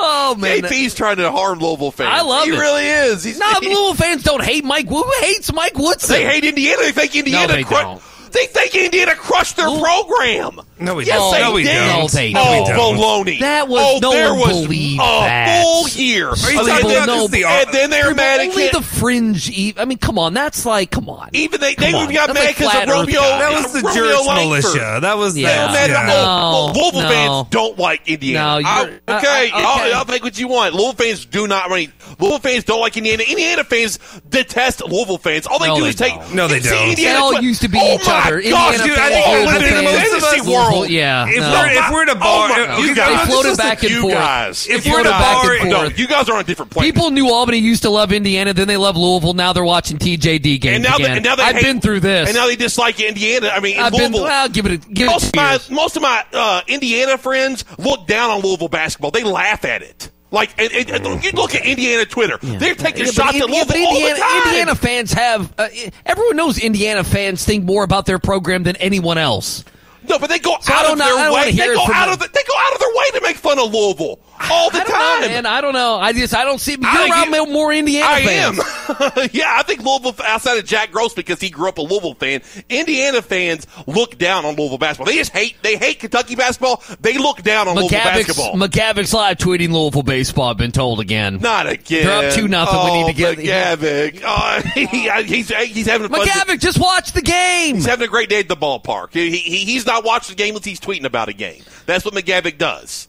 Oh 0.00 0.36
man. 0.36 0.60
KP's 0.60 0.94
trying 0.94 1.16
to 1.16 1.30
harm 1.32 1.58
Louisville 1.58 1.90
fans. 1.90 2.10
I 2.12 2.20
love 2.22 2.44
he 2.44 2.52
it. 2.52 2.58
really 2.58 2.86
is. 2.86 3.24
He's, 3.24 3.38
No, 3.38 3.46
he- 3.60 3.66
Louisville 3.68 3.94
fans 3.94 4.22
don't 4.22 4.44
hate 4.44 4.64
Mike. 4.64 4.86
Who 4.88 5.04
hates 5.20 5.52
Mike 5.52 5.76
Woodson? 5.76 6.10
they 6.14 6.24
hate 6.24 6.44
Indiana. 6.44 6.82
They 6.82 6.92
think 6.92 7.16
Indiana. 7.16 7.48
No, 7.48 7.54
they 7.54 7.64
cru- 7.64 7.76
don't. 7.78 8.02
They 8.32 8.46
think 8.46 8.74
Indiana 8.74 9.14
crushed 9.14 9.56
their 9.56 9.68
program. 9.68 10.60
No, 10.80 10.94
we 10.94 11.06
Yes, 11.06 11.18
don't. 11.18 11.32
they 11.32 11.40
No, 11.40 11.52
we 11.52 11.62
did. 11.64 11.74
don't. 11.74 11.98
No, 12.02 12.06
they 12.08 12.32
oh, 12.36 12.66
don't. 12.66 12.96
baloney. 12.98 13.40
That 13.40 13.66
was- 13.68 13.82
oh, 13.84 13.98
no 14.00 14.12
there 14.12 14.30
one 14.34 14.40
was 14.48 14.62
believed 14.62 15.00
a 15.00 15.04
that. 15.04 15.62
full 15.64 15.88
year. 15.88 16.28
Are 16.28 16.36
you 16.52 16.58
talking 16.66 16.90
about 16.92 17.06
no, 17.06 17.26
the 17.26 17.44
and 17.44 17.72
then 17.72 17.90
they're 17.90 18.14
mad 18.14 18.40
at 18.40 18.48
Only 18.50 18.68
the 18.68 18.82
fringe. 18.82 19.50
e- 19.50 19.74
I 19.76 19.84
mean, 19.86 19.98
come 19.98 20.18
on. 20.18 20.34
That's 20.34 20.64
like, 20.64 20.90
come 20.90 21.08
on. 21.08 21.30
Even 21.32 21.60
they, 21.60 21.74
they 21.74 21.90
Come 21.90 22.02
even 22.04 22.16
on. 22.16 22.26
got 22.26 22.34
mad 22.34 22.48
because 22.48 22.70
flat 22.70 22.88
of 22.88 22.94
Romeo. 22.94 23.20
guy. 23.20 23.38
That 23.38 23.62
was 23.62 23.72
the 23.72 23.80
Romeo 23.82 24.04
Jerks 24.04 24.26
militia. 24.74 24.98
That 25.02 25.16
was 25.18 25.36
Yeah. 25.36 25.48
They're 25.48 25.66
the, 25.66 25.72
mad 25.72 25.90
yeah. 25.90 26.06
No, 26.06 26.72
Louisville 26.80 27.02
no. 27.02 27.08
fans 27.08 27.48
don't 27.50 27.78
like 27.78 28.08
Indiana. 28.08 28.62
No, 28.62 28.68
I- 28.68 28.80
you're- 28.82 28.98
uh, 29.08 29.16
okay, 29.18 29.50
uh. 29.50 29.56
I'll, 29.58 29.94
I'll 29.96 30.04
think 30.04 30.22
what 30.22 30.38
you 30.38 30.46
want. 30.48 30.74
Louisville 30.74 30.92
fans 30.92 31.24
do 31.26 31.46
not. 31.48 31.70
I 31.70 31.74
mean, 31.74 31.92
Louisville 32.20 32.38
fans 32.38 32.64
don't 32.64 32.80
like 32.80 32.96
Indiana. 32.96 33.24
Indiana 33.24 33.64
fans 33.64 33.98
detest 34.28 34.84
Louisville 34.84 35.18
fans. 35.18 35.46
All 35.46 35.58
they 35.58 35.66
No, 35.66 35.76
do 35.76 35.82
they 35.82 35.88
is 35.90 35.94
take. 35.96 36.14
don't. 36.14 36.34
No, 36.34 36.46
they 36.46 36.60
don't. 36.60 36.90
Indiana 36.90 37.14
They 37.18 37.20
all 37.20 37.42
used 37.42 37.62
to 37.62 37.68
be 37.68 37.78
oh 37.80 37.94
each 37.94 38.06
my 38.06 38.17
other. 38.26 38.42
Gosh, 38.42 38.74
Indiana 38.74 38.84
dude, 38.84 38.98
I 38.98 39.08
fans, 39.08 39.14
think 39.14 39.26
we're 39.26 39.38
Louisville 39.38 39.60
living 39.60 39.78
in 39.78 39.84
the 39.84 40.20
fantasy 40.20 40.50
world. 40.52 40.88
Yeah, 40.90 41.26
If 41.28 41.40
no. 41.40 41.50
we're 41.50 41.68
if 41.68 41.90
we're 41.90 42.02
at 42.02 42.08
a 42.08 42.12
Oh 42.12 42.14
bar, 42.20 42.48
my- 42.48 42.78
you 42.78 42.94
guys, 42.94 43.26
floated 43.28 43.56
back 43.56 43.78
to 43.80 43.86
and 43.86 43.94
you 43.94 44.00
forth. 44.02 44.14
guys. 44.14 44.66
If 44.68 44.84
you're 44.86 44.94
floated 44.94 45.10
at 45.12 45.20
a 45.20 45.68
bar, 45.68 45.68
no, 45.68 45.84
you 45.96 46.06
guys 46.06 46.28
are 46.28 46.34
on 46.34 46.40
a 46.40 46.44
different 46.44 46.70
plane. 46.70 46.84
People 46.92 47.08
in 47.08 47.14
New 47.14 47.30
Albany 47.30 47.58
used 47.58 47.82
to 47.82 47.90
love 47.90 48.12
Indiana, 48.12 48.52
then 48.52 48.68
they 48.68 48.76
love 48.76 48.96
Louisville. 48.96 49.34
Now 49.34 49.52
they're 49.52 49.64
watching 49.64 49.98
TJD 49.98 50.60
games 50.60 50.74
and 50.76 50.84
now, 50.84 50.96
they, 50.98 51.04
again. 51.04 51.16
and 51.18 51.24
now 51.24 51.36
they 51.36 51.42
I've 51.44 51.54
hate- 51.56 51.62
been 51.64 51.80
through 51.80 52.00
this. 52.00 52.28
and 52.28 52.36
now 52.36 52.46
they 52.46 52.56
dislike 52.56 53.00
Indiana. 53.00 53.48
I 53.52 53.60
mean, 53.60 53.78
I've 53.78 53.92
been. 53.92 54.12
Louisville. 54.12 54.24
Well, 54.24 54.48
give 54.48 54.66
it. 54.66 54.72
A, 54.72 54.76
give 54.88 55.06
it. 55.06 55.10
most 55.10 55.24
of 55.28 55.34
my 55.36 55.58
most 55.70 55.96
of 55.96 56.02
my 56.02 56.24
uh, 56.32 56.60
Indiana 56.66 57.18
friends 57.18 57.64
look 57.78 58.06
down 58.06 58.30
on 58.30 58.40
Louisville 58.40 58.68
basketball. 58.68 59.10
They 59.10 59.24
laugh 59.24 59.64
at 59.64 59.82
it. 59.82 60.10
Like 60.30 60.50
and, 60.60 60.70
and- 60.90 61.06
and 61.06 61.24
you 61.24 61.30
look 61.32 61.54
at 61.54 61.64
Indiana 61.64 62.04
Twitter, 62.04 62.36
they're 62.42 62.74
taking 62.74 63.06
Yeah, 63.06 63.10
shots 63.12 63.40
at 63.40 63.48
Louisville 63.48 63.64
but 63.66 63.76
all 63.76 63.94
Indiana, 63.96 64.14
the 64.14 64.20
time. 64.20 64.46
Indiana 64.48 64.74
fans 64.74 65.12
have. 65.12 65.52
Uh, 65.58 65.68
everyone 66.04 66.36
knows 66.36 66.58
Indiana 66.58 67.02
fans 67.04 67.44
think 67.44 67.64
more 67.64 67.82
about 67.84 68.04
their 68.06 68.18
program 68.18 68.62
than 68.62 68.76
anyone 68.76 69.16
else. 69.18 69.64
No, 70.08 70.18
but 70.18 70.28
they 70.30 70.38
go 70.38 70.56
So 70.60 70.72
out 70.72 70.90
of 70.92 70.98
their 70.98 71.32
way. 71.32 71.50
They 71.52 71.66
go 71.74 71.86
out 71.92 72.08
of 72.12 72.18
the, 72.18 72.28
they 72.32 72.42
go 72.46 72.54
out 72.58 72.72
of 72.74 72.78
their 72.78 72.88
way 72.94 73.10
to 73.12 73.20
make 73.22 73.36
fun 73.36 73.58
of 73.58 73.72
Louisville 73.72 74.18
all 74.50 74.70
the 74.70 74.78
time. 74.78 75.20
know, 75.22 75.28
man. 75.28 75.46
I 75.46 75.60
don't 75.60 75.72
know. 75.72 75.96
I 75.96 76.12
just 76.12 76.34
I 76.34 76.44
don't 76.44 76.60
see. 76.60 76.72
You're 76.72 76.80
I 76.84 77.08
around 77.08 77.30
get- 77.32 77.48
more 77.48 77.72
Indiana 77.72 78.06
I 78.06 78.24
fans. 78.24 78.58
am. 78.58 79.28
yeah, 79.32 79.54
I 79.56 79.62
think 79.62 79.82
Louisville, 79.82 80.14
outside 80.24 80.58
of 80.58 80.64
Jack 80.64 80.90
Gross, 80.92 81.14
because 81.14 81.40
he 81.40 81.50
grew 81.50 81.68
up 81.68 81.78
a 81.78 81.82
Louisville 81.82 82.14
fan, 82.14 82.42
Indiana 82.68 83.22
fans 83.22 83.66
look 83.86 84.18
down 84.18 84.44
on 84.44 84.56
Louisville 84.56 84.78
basketball. 84.78 85.12
They 85.12 85.18
just 85.18 85.32
hate. 85.32 85.56
They 85.62 85.76
hate 85.76 86.00
Kentucky 86.00 86.34
basketball. 86.36 86.82
They 87.00 87.18
look 87.18 87.42
down 87.42 87.68
on 87.68 87.76
Louisville 87.76 87.98
McGavic's, 87.98 88.26
basketball. 88.26 88.54
McGavic's 88.54 89.14
live 89.14 89.36
tweeting 89.38 89.72
Louisville 89.72 90.02
baseball. 90.02 90.50
I've 90.50 90.56
been 90.56 90.72
told 90.72 91.00
again. 91.00 91.38
Not 91.38 91.68
again. 91.68 92.06
They're 92.06 92.28
up 92.28 92.34
two 92.34 92.48
nothing. 92.48 92.74
Oh, 92.78 92.92
we 92.92 93.04
need 93.04 93.12
to 93.12 93.16
get 93.16 93.38
oh, 93.38 93.76
McGavick. 93.76 94.22
Oh, 94.30 94.60
he, 94.74 94.86
he's 95.24 95.48
he's 95.48 95.86
having 95.86 96.06
a. 96.06 96.10
McGavick. 96.10 96.60
Just 96.60 96.78
watch 96.78 97.12
the 97.12 97.22
game. 97.22 97.76
He's 97.76 97.86
having 97.86 98.06
a 98.06 98.10
great 98.10 98.28
day 98.28 98.40
at 98.40 98.48
the 98.48 98.56
ballpark. 98.56 99.12
He, 99.12 99.30
he, 99.36 99.64
he's 99.64 99.86
not 99.86 100.04
watching 100.04 100.36
the 100.36 100.42
game 100.42 100.50
unless 100.50 100.64
he's 100.64 100.80
tweeting 100.80 101.04
about 101.04 101.28
a 101.28 101.32
game. 101.32 101.62
That's 101.86 102.04
what 102.04 102.14
McGavick 102.14 102.58
does. 102.58 103.08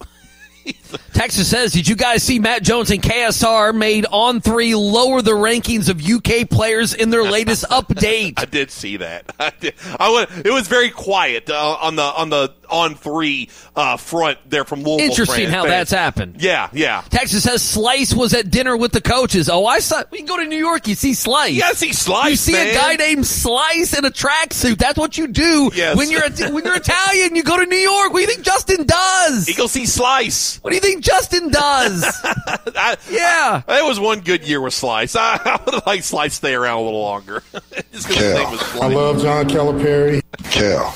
Texas 1.14 1.50
says, 1.50 1.74
did 1.74 1.88
you 1.88 1.96
guys 1.96 2.24
see 2.24 2.40
Matt 2.40 2.64
Jones 2.64 2.92
and 2.92 3.02
KSR 3.02 3.76
made 3.76 4.06
On3 4.06 4.76
lower 4.76 5.22
the 5.22 5.32
rankings 5.32 5.90
of 5.90 6.02
UK 6.04 6.50
players 6.50 6.94
in 6.94 7.10
their 7.10 7.24
latest 7.24 7.66
update? 7.70 8.34
I 8.38 8.46
did 8.46 8.72
see 8.72 8.98
that. 8.98 9.32
I 9.40 9.52
did. 9.60 9.74
I 10.00 10.12
went, 10.12 10.46
it 10.46 10.52
was 10.52 10.68
very 10.68 10.90
quiet 10.90 11.50
uh, 11.50 11.78
on 11.82 11.96
the 11.96 12.04
on 12.04 12.30
the 12.30 12.54
On3 12.70 13.50
uh, 13.76 13.98
front 13.98 14.38
there 14.50 14.64
from 14.64 14.84
Louisville. 14.84 15.00
Interesting 15.10 15.46
fans. 15.46 15.54
how 15.54 15.66
that's 15.66 15.92
happened. 15.92 16.38
Yeah, 16.42 16.70
yeah. 16.74 17.04
Texas 17.10 17.44
says 17.44 17.62
Slice 17.62 18.14
was 18.14 18.34
at 18.34 18.50
dinner 18.50 18.78
with 18.78 18.92
the 18.92 19.02
coaches. 19.02 19.50
Oh, 19.50 19.66
I 19.66 19.80
saw. 19.80 20.04
We 20.12 20.20
can 20.20 20.28
go 20.28 20.38
to 20.38 20.46
New 20.46 20.58
York. 20.58 20.88
You 20.88 20.96
see 20.96 21.14
Slice. 21.14 21.52
You 21.54 21.62
gotta 21.62 21.76
see 21.76 21.94
Slice, 21.94 22.30
You 22.32 22.36
see 22.38 22.52
man. 22.54 22.70
a 22.70 22.74
guy 22.74 22.96
named 22.96 23.26
Slice 23.26 23.98
in 23.98 24.06
a 24.06 24.12
tracksuit. 24.12 24.78
That's 24.78 24.98
what 24.98 25.18
you 25.18 25.28
do 25.28 25.72
Yes. 25.74 25.98
when 25.98 26.10
you're 26.10 26.22
when 26.54 26.64
you're 26.64 26.76
Italian. 26.76 27.36
You 27.36 27.44
go 27.44 27.58
to 27.58 27.66
New 27.66 27.76
York. 27.78 28.14
What 28.14 28.20
do 28.20 28.22
you 28.22 28.28
think 28.28 28.44
Justin 28.46 28.86
does? 28.86 29.48
You 29.48 29.56
go 29.56 29.68
see 29.68 29.86
Slice. 29.86 30.59
What 30.62 30.72
do 30.72 30.76
you 30.76 30.82
think 30.82 31.04
Justin 31.04 31.50
does? 31.50 32.04
I, 32.24 32.98
yeah, 33.10 33.62
that 33.66 33.84
was 33.84 34.00
one 34.00 34.20
good 34.20 34.48
year 34.48 34.60
with 34.60 34.74
Slice. 34.74 35.16
I, 35.16 35.40
I 35.46 35.60
would 35.66 35.74
like 35.74 35.86
liked 35.86 36.04
Slice 36.04 36.32
to 36.32 36.36
stay 36.38 36.54
around 36.54 36.80
a 36.80 36.82
little 36.84 37.02
longer. 37.02 37.44
Just 37.92 38.08
'cause 38.08 38.18
his 38.18 38.34
name 38.36 38.52
was 38.52 38.76
I 38.80 38.88
love 38.88 39.22
John 39.22 39.48
Calipari. 39.48 40.22
Cal. 40.52 40.94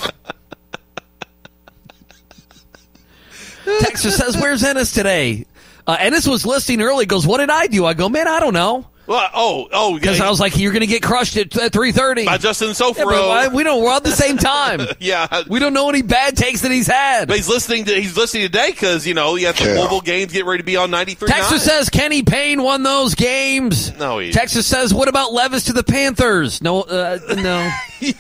Texas 3.79 4.17
says, 4.17 4.35
"Where's 4.35 4.63
Ennis 4.63 4.91
today?" 4.91 5.45
Uh, 5.87 5.97
Ennis 5.99 6.27
was 6.27 6.45
listening 6.45 6.81
early. 6.81 7.05
Goes, 7.05 7.25
"What 7.25 7.37
did 7.39 7.49
I 7.49 7.67
do?" 7.67 7.85
I 7.85 7.93
go, 7.93 8.09
"Man, 8.09 8.27
I 8.27 8.39
don't 8.39 8.53
know." 8.53 8.87
Well, 9.05 9.29
oh, 9.35 9.67
oh, 9.73 9.95
because 9.95 10.19
yeah, 10.19 10.27
I 10.27 10.29
was 10.29 10.39
like, 10.39 10.57
"You're 10.57 10.71
going 10.71 10.81
to 10.81 10.87
get 10.87 11.03
crushed 11.03 11.35
at, 11.35 11.55
at 11.57 11.73
3:30." 11.73 12.25
by 12.25 12.37
Justin 12.37 12.69
Yeah, 12.69 12.73
Sofro. 12.73 13.05
but 13.05 13.51
we 13.53 13.63
don't. 13.63 13.83
We're 13.83 13.91
on 13.91 14.01
the 14.03 14.11
same 14.11 14.37
time. 14.37 14.79
yeah, 14.99 15.43
we 15.49 15.59
don't 15.59 15.73
know 15.73 15.89
any 15.89 16.01
bad 16.01 16.37
takes 16.37 16.61
that 16.61 16.71
he's 16.71 16.87
had. 16.87 17.27
but 17.27 17.35
he's 17.35 17.49
listening 17.49 17.83
to 17.85 17.93
he's 17.99 18.15
listening 18.15 18.43
today 18.43 18.71
because 18.71 19.05
you 19.05 19.13
know 19.13 19.35
you 19.35 19.47
have 19.47 19.57
the 19.57 19.65
Yeah. 19.65 19.79
Louisville 19.79 19.99
games 20.01 20.31
get 20.31 20.45
ready 20.45 20.59
to 20.59 20.65
be 20.65 20.77
on 20.77 20.89
ninety 20.89 21.15
three. 21.15 21.27
Texas 21.27 21.63
says 21.63 21.89
Kenny 21.89 22.23
Payne 22.23 22.63
won 22.63 22.83
those 22.83 23.13
games. 23.13 23.91
No, 23.97 24.19
he- 24.19 24.31
Texas 24.31 24.65
says, 24.65 24.93
what 24.93 25.07
about 25.09 25.33
Levis 25.33 25.65
to 25.65 25.73
the 25.73 25.83
Panthers? 25.83 26.61
No, 26.61 26.81
uh, 26.83 27.19
no. 27.35 27.71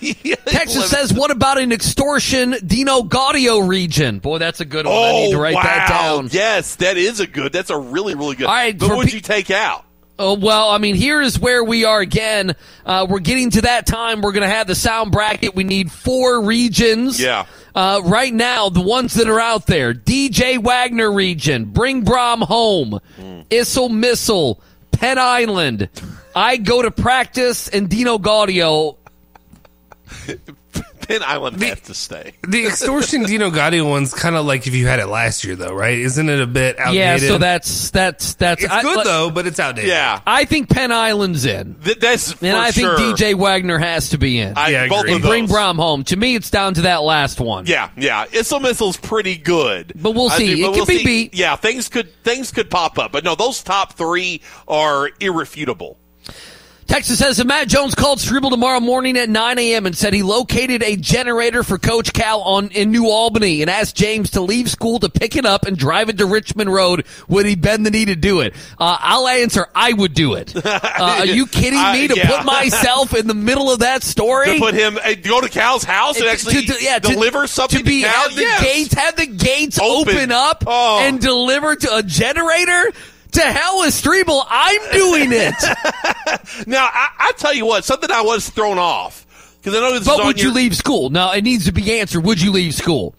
Texas 0.45 0.89
says, 0.89 1.13
what 1.13 1.31
about 1.31 1.57
an 1.59 1.71
extortion 1.71 2.55
Dino 2.65 3.01
Gaudio 3.03 3.67
region? 3.67 4.19
Boy, 4.19 4.37
that's 4.37 4.59
a 4.59 4.65
good 4.65 4.85
one. 4.85 4.95
I 4.95 5.11
need 5.13 5.31
to 5.31 5.39
write 5.39 5.53
Oh, 5.53 5.57
wow. 5.57 5.63
that 5.63 5.87
down. 5.89 6.29
Yes, 6.31 6.75
that 6.75 6.97
is 6.97 7.19
a 7.19 7.27
good. 7.27 7.51
That's 7.53 7.69
a 7.69 7.77
really, 7.77 8.15
really 8.15 8.35
good. 8.35 8.47
All 8.47 8.53
right, 8.53 8.77
but 8.77 8.89
what 8.89 8.97
would 8.99 9.07
pe- 9.07 9.13
you 9.15 9.21
take 9.21 9.49
out? 9.51 9.82
Oh, 10.19 10.37
well, 10.37 10.69
I 10.69 10.77
mean, 10.77 10.95
here 10.95 11.21
is 11.21 11.39
where 11.39 11.63
we 11.63 11.85
are 11.85 11.99
again. 11.99 12.55
Uh, 12.85 13.07
we're 13.09 13.19
getting 13.19 13.49
to 13.51 13.61
that 13.61 13.87
time. 13.87 14.21
We're 14.21 14.31
going 14.31 14.47
to 14.47 14.55
have 14.55 14.67
the 14.67 14.75
sound 14.75 15.11
bracket. 15.11 15.55
We 15.55 15.63
need 15.63 15.91
four 15.91 16.43
regions. 16.43 17.19
Yeah. 17.19 17.45
Uh, 17.73 18.01
right 18.05 18.33
now, 18.33 18.69
the 18.69 18.81
ones 18.81 19.15
that 19.15 19.27
are 19.27 19.39
out 19.39 19.65
there 19.65 19.93
DJ 19.93 20.61
Wagner 20.61 21.11
region, 21.11 21.65
Bring 21.65 22.03
Brom 22.03 22.41
home, 22.41 22.99
Issel 23.49 23.89
Missile, 23.89 24.61
Penn 24.91 25.17
Island. 25.17 25.89
I 26.35 26.57
go 26.57 26.83
to 26.83 26.91
practice, 26.91 27.67
and 27.67 27.89
Dino 27.89 28.19
Gaudio. 28.19 28.97
Penn 31.07 31.21
Island 31.23 31.61
has 31.63 31.81
to 31.81 31.93
stay. 31.93 32.33
The 32.47 32.65
extortion 32.67 33.23
Dino 33.25 33.49
Gaudio 33.49 33.89
one's 33.89 34.13
kind 34.13 34.35
of 34.35 34.45
like 34.45 34.67
if 34.67 34.75
you 34.75 34.87
had 34.87 34.99
it 34.99 35.07
last 35.07 35.43
year, 35.43 35.55
though, 35.55 35.73
right? 35.73 35.97
Isn't 35.97 36.29
it 36.29 36.39
a 36.41 36.47
bit 36.47 36.77
outdated? 36.79 36.95
Yeah, 36.97 37.17
so 37.29 37.37
that's 37.37 37.89
that's 37.91 38.35
that's 38.35 38.63
it's 38.63 38.71
I- 38.73 38.81
good 38.81 38.97
let- 38.97 39.05
though, 39.05 39.29
but 39.29 39.47
it's 39.47 39.59
outdated. 39.59 39.89
Yeah, 39.89 40.19
I 40.27 40.45
think 40.45 40.69
Penn 40.69 40.91
Island's 40.91 41.45
in. 41.45 41.75
Th- 41.83 41.97
that's 41.99 42.33
for 42.33 42.45
And 42.45 42.55
I 42.57 42.71
think. 42.71 42.89
DJ 42.89 43.35
Wagner 43.35 43.77
has 43.77 44.09
to 44.09 44.17
be 44.17 44.39
in. 44.39 44.53
I, 44.57 44.69
Yeah, 44.69 44.83
I 44.83 44.89
both 44.89 45.01
agree. 45.01 45.11
of 45.11 45.15
and 45.17 45.23
bring 45.23 45.43
those. 45.45 45.51
Brom 45.51 45.77
home. 45.77 46.03
To 46.05 46.15
me, 46.15 46.35
it's 46.35 46.49
down 46.49 46.73
to 46.75 46.81
that 46.81 47.03
last 47.03 47.39
one. 47.39 47.65
Yeah, 47.65 47.89
yeah. 47.97 48.25
Issel 48.27 48.61
Missile's 48.61 48.97
pretty 48.97 49.37
good, 49.37 49.93
But 49.95 50.11
we'll 50.11 50.29
I 50.31 50.37
see. 50.37 50.55
do- 50.55 50.63
It 50.63 50.67
but 50.71 50.79
could 50.79 50.87
be 50.87 51.03
beat. 51.03 51.33
Yeah, 51.33 51.55
things 51.55 51.89
could 51.89 52.13
things 52.23 52.51
could 52.51 52.69
pop 52.69 52.97
up, 52.99 53.11
but 53.11 53.23
no, 53.23 53.35
those 53.35 53.63
top 53.63 53.93
three 53.93 54.41
are 54.67 55.09
irrefutable. 55.19 55.97
Texas 56.93 57.17
says 57.17 57.37
that 57.37 57.47
Matt 57.47 57.69
Jones 57.69 57.95
called 57.95 58.19
Strebel 58.19 58.51
tomorrow 58.51 58.79
morning 58.79 59.17
at 59.17 59.27
9 59.27 59.57
a.m. 59.57 59.87
and 59.87 59.97
said 59.97 60.13
he 60.13 60.21
located 60.21 60.83
a 60.83 60.95
generator 60.95 61.63
for 61.63 61.79
Coach 61.79 62.13
Cal 62.13 62.41
on 62.41 62.67
in 62.69 62.91
New 62.91 63.07
Albany 63.09 63.61
and 63.63 63.69
asked 63.71 63.95
James 63.95 64.29
to 64.31 64.41
leave 64.41 64.69
school 64.69 64.99
to 64.99 65.09
pick 65.09 65.35
it 65.35 65.43
up 65.43 65.65
and 65.65 65.75
drive 65.75 66.09
it 66.09 66.19
to 66.19 66.27
Richmond 66.27 66.71
Road. 66.71 67.07
Would 67.27 67.47
he 67.47 67.55
bend 67.55 67.83
the 67.83 67.89
knee 67.89 68.05
to 68.05 68.15
do 68.15 68.41
it? 68.41 68.53
Uh, 68.77 68.95
I'll 68.99 69.27
answer. 69.27 69.65
I 69.73 69.91
would 69.93 70.13
do 70.13 70.35
it. 70.35 70.53
Uh, 71.03 71.17
are 71.19 71.25
you 71.25 71.47
kidding 71.47 71.81
me 71.93 72.07
to 72.07 72.15
yeah. 72.15 72.27
put 72.27 72.45
myself 72.45 73.15
in 73.15 73.25
the 73.27 73.33
middle 73.33 73.71
of 73.71 73.79
that 73.79 74.03
story? 74.03 74.53
To 74.53 74.59
put 74.59 74.73
him 74.75 74.97
go 75.23 75.41
to 75.41 75.49
Cal's 75.49 75.83
house 75.83 76.19
and 76.19 76.27
actually 76.29 76.65
to, 76.65 76.73
to- 76.73 76.83
yeah, 76.83 76.99
to- 76.99 77.11
deliver 77.13 77.47
something 77.47 77.79
to 77.79 77.83
be 77.83 78.01
to 78.01 78.07
Cal. 78.07 78.21
have 78.23 78.35
the 78.35 78.41
Yes. 78.41 78.61
gates 78.63 78.93
have 78.93 79.15
the 79.15 79.25
gates 79.25 79.79
Open. 79.81 80.15
open, 80.15 80.31
up 80.31 80.63
Oh. 80.67 80.99
and 81.01 81.19
deliver 81.19 81.75
to 81.75 81.95
a 81.97 82.03
generator. 82.03 82.91
To 83.33 83.41
hell 83.41 83.79
with 83.79 83.93
Strebel, 83.93 84.45
I'm 84.47 84.91
doing 84.91 85.29
it. 85.31 85.55
Now, 86.67 86.89
I, 86.91 87.09
I 87.19 87.31
tell 87.37 87.53
you 87.53 87.65
what, 87.65 87.85
something 87.85 88.11
I 88.11 88.21
was 88.21 88.49
thrown 88.49 88.77
off 88.77 89.25
because 89.57 89.77
I 89.77 89.81
know 89.81 89.91
this 89.91 90.01
is 90.01 90.07
but 90.07 90.25
would 90.25 90.39
your, 90.39 90.49
you 90.49 90.55
leave 90.55 90.75
school? 90.75 91.09
No, 91.09 91.31
it 91.31 91.43
needs 91.43 91.65
to 91.65 91.71
be 91.71 91.99
answered. 91.99 92.21
Would 92.21 92.41
you 92.41 92.51
leave 92.51 92.73
school? 92.73 93.15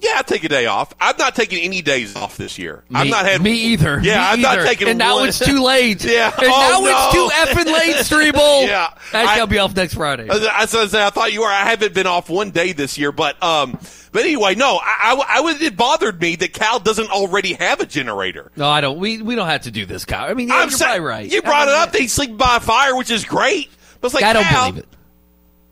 Yeah, 0.00 0.18
I'd 0.18 0.26
take 0.26 0.44
a 0.44 0.48
day 0.48 0.66
off. 0.66 0.94
I'm 1.00 1.16
not 1.18 1.34
taking 1.34 1.60
any 1.64 1.82
days 1.82 2.14
off 2.14 2.36
this 2.36 2.58
year. 2.58 2.84
Me, 2.88 3.00
I'm 3.00 3.08
not 3.08 3.24
had 3.26 3.42
me 3.42 3.52
either. 3.72 3.98
Yeah, 4.00 4.14
Me 4.18 4.20
I'm 4.20 4.40
not 4.40 4.58
either. 4.58 4.66
taking. 4.68 4.88
And 4.88 4.98
now 4.98 5.16
one- 5.16 5.28
it's 5.28 5.38
too 5.38 5.62
late. 5.62 6.04
Yeah. 6.08 6.26
And 6.38 6.46
Oh, 6.46 6.84
now 6.84 7.08
it's 7.08 7.14
too 7.14 7.62
effing 7.62 7.72
late, 7.72 7.96
Strebel. 7.96 8.66
Yeah. 8.68 8.92
I 9.12 9.24
I- 9.24 9.36
shall 9.36 9.46
be 9.46 9.58
off 9.58 9.74
next 9.74 9.94
Friday. 9.94 10.28
I, 10.30 10.62
as 10.62 10.74
I 10.94 11.06
I 11.06 11.10
thought 11.10 11.32
you 11.32 11.40
were. 11.40 11.46
I 11.48 11.64
haven't 11.64 11.94
been 11.94 12.06
off 12.06 12.30
one 12.30 12.50
day 12.50 12.72
this 12.72 12.96
year, 12.98 13.10
but 13.12 13.42
um, 13.42 13.78
but 14.12 14.22
anyway, 14.22 14.54
no. 14.54 14.78
I, 14.80 15.14
I, 15.28 15.40
I. 15.40 15.56
It 15.60 15.76
bothered 15.76 16.20
me 16.20 16.36
that 16.36 16.52
Cal 16.52 16.78
doesn't 16.78 17.10
already 17.10 17.54
have 17.54 17.80
a 17.80 17.86
generator. 17.86 18.52
No, 18.56 18.68
I 18.68 18.80
don't. 18.80 18.98
We 18.98 19.20
we 19.22 19.34
don't 19.34 19.48
have 19.48 19.62
to 19.62 19.70
do 19.70 19.84
this, 19.86 20.04
Kyle. 20.04 20.30
I 20.30 20.34
mean, 20.34 20.48
yeah, 20.48 20.54
I'm 20.56 20.68
you're 20.68 20.78
saying 20.78 20.88
probably 21.02 21.08
right. 21.08 21.32
You 21.32 21.42
brought 21.42 21.68
it 21.68 21.74
up. 21.74 21.92
They 21.92 22.06
sleep 22.06 22.36
by 22.36 22.56
a 22.56 22.60
fire, 22.60 22.94
which 22.96 23.10
is 23.10 23.24
great. 23.24 23.68
But 24.00 24.06
it's 24.08 24.14
like 24.14 24.24
I 24.24 24.32
don't 24.32 24.44
Cal, 24.44 24.70
believe 24.70 24.84
it. 24.84 24.88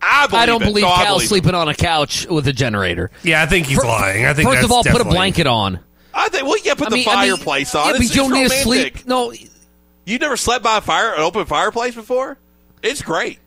I 0.02 0.26
believe 0.26 0.42
I 0.42 0.46
don't 0.46 0.62
it. 0.62 0.66
believe 0.66 0.82
No, 0.84 0.90
I 0.90 1.04
Cal's 1.04 1.08
believe 1.08 1.24
it. 1.24 1.28
sleeping 1.28 1.54
on 1.54 1.68
a 1.68 1.74
couch 1.74 2.26
with 2.26 2.46
a 2.48 2.52
generator. 2.52 3.10
Yeah, 3.22 3.42
I 3.42 3.46
think 3.46 3.66
he's 3.66 3.78
Fir- 3.80 3.86
lying. 3.86 4.24
I 4.26 4.34
think 4.34 4.48
first 4.48 4.56
that's 4.56 4.64
of 4.66 4.72
all, 4.72 4.84
put 4.84 5.00
a 5.00 5.04
blanket 5.04 5.46
on. 5.46 5.80
I 6.14 6.28
think. 6.28 6.44
Well, 6.44 6.56
yeah, 6.64 6.74
put 6.74 6.86
I 6.88 6.90
the 6.90 6.96
mean- 6.96 7.08
I 7.08 7.26
mean, 7.26 7.34
fireplace 7.36 7.74
yeah, 7.74 7.80
on. 7.80 7.92
but 7.92 8.00
It's, 8.00 8.10
you 8.14 8.22
don't 8.22 8.32
it's 8.36 8.52
need 8.54 8.56
to 8.58 8.62
sleep. 8.62 9.06
No, 9.06 9.32
You 10.04 10.18
never 10.18 10.36
slept 10.36 10.62
by 10.64 10.78
a 10.78 10.80
fire, 10.80 11.12
an 11.14 11.20
open 11.20 11.44
fireplace 11.46 11.94
before? 11.94 12.38
It's 12.82 13.02
great. 13.02 13.38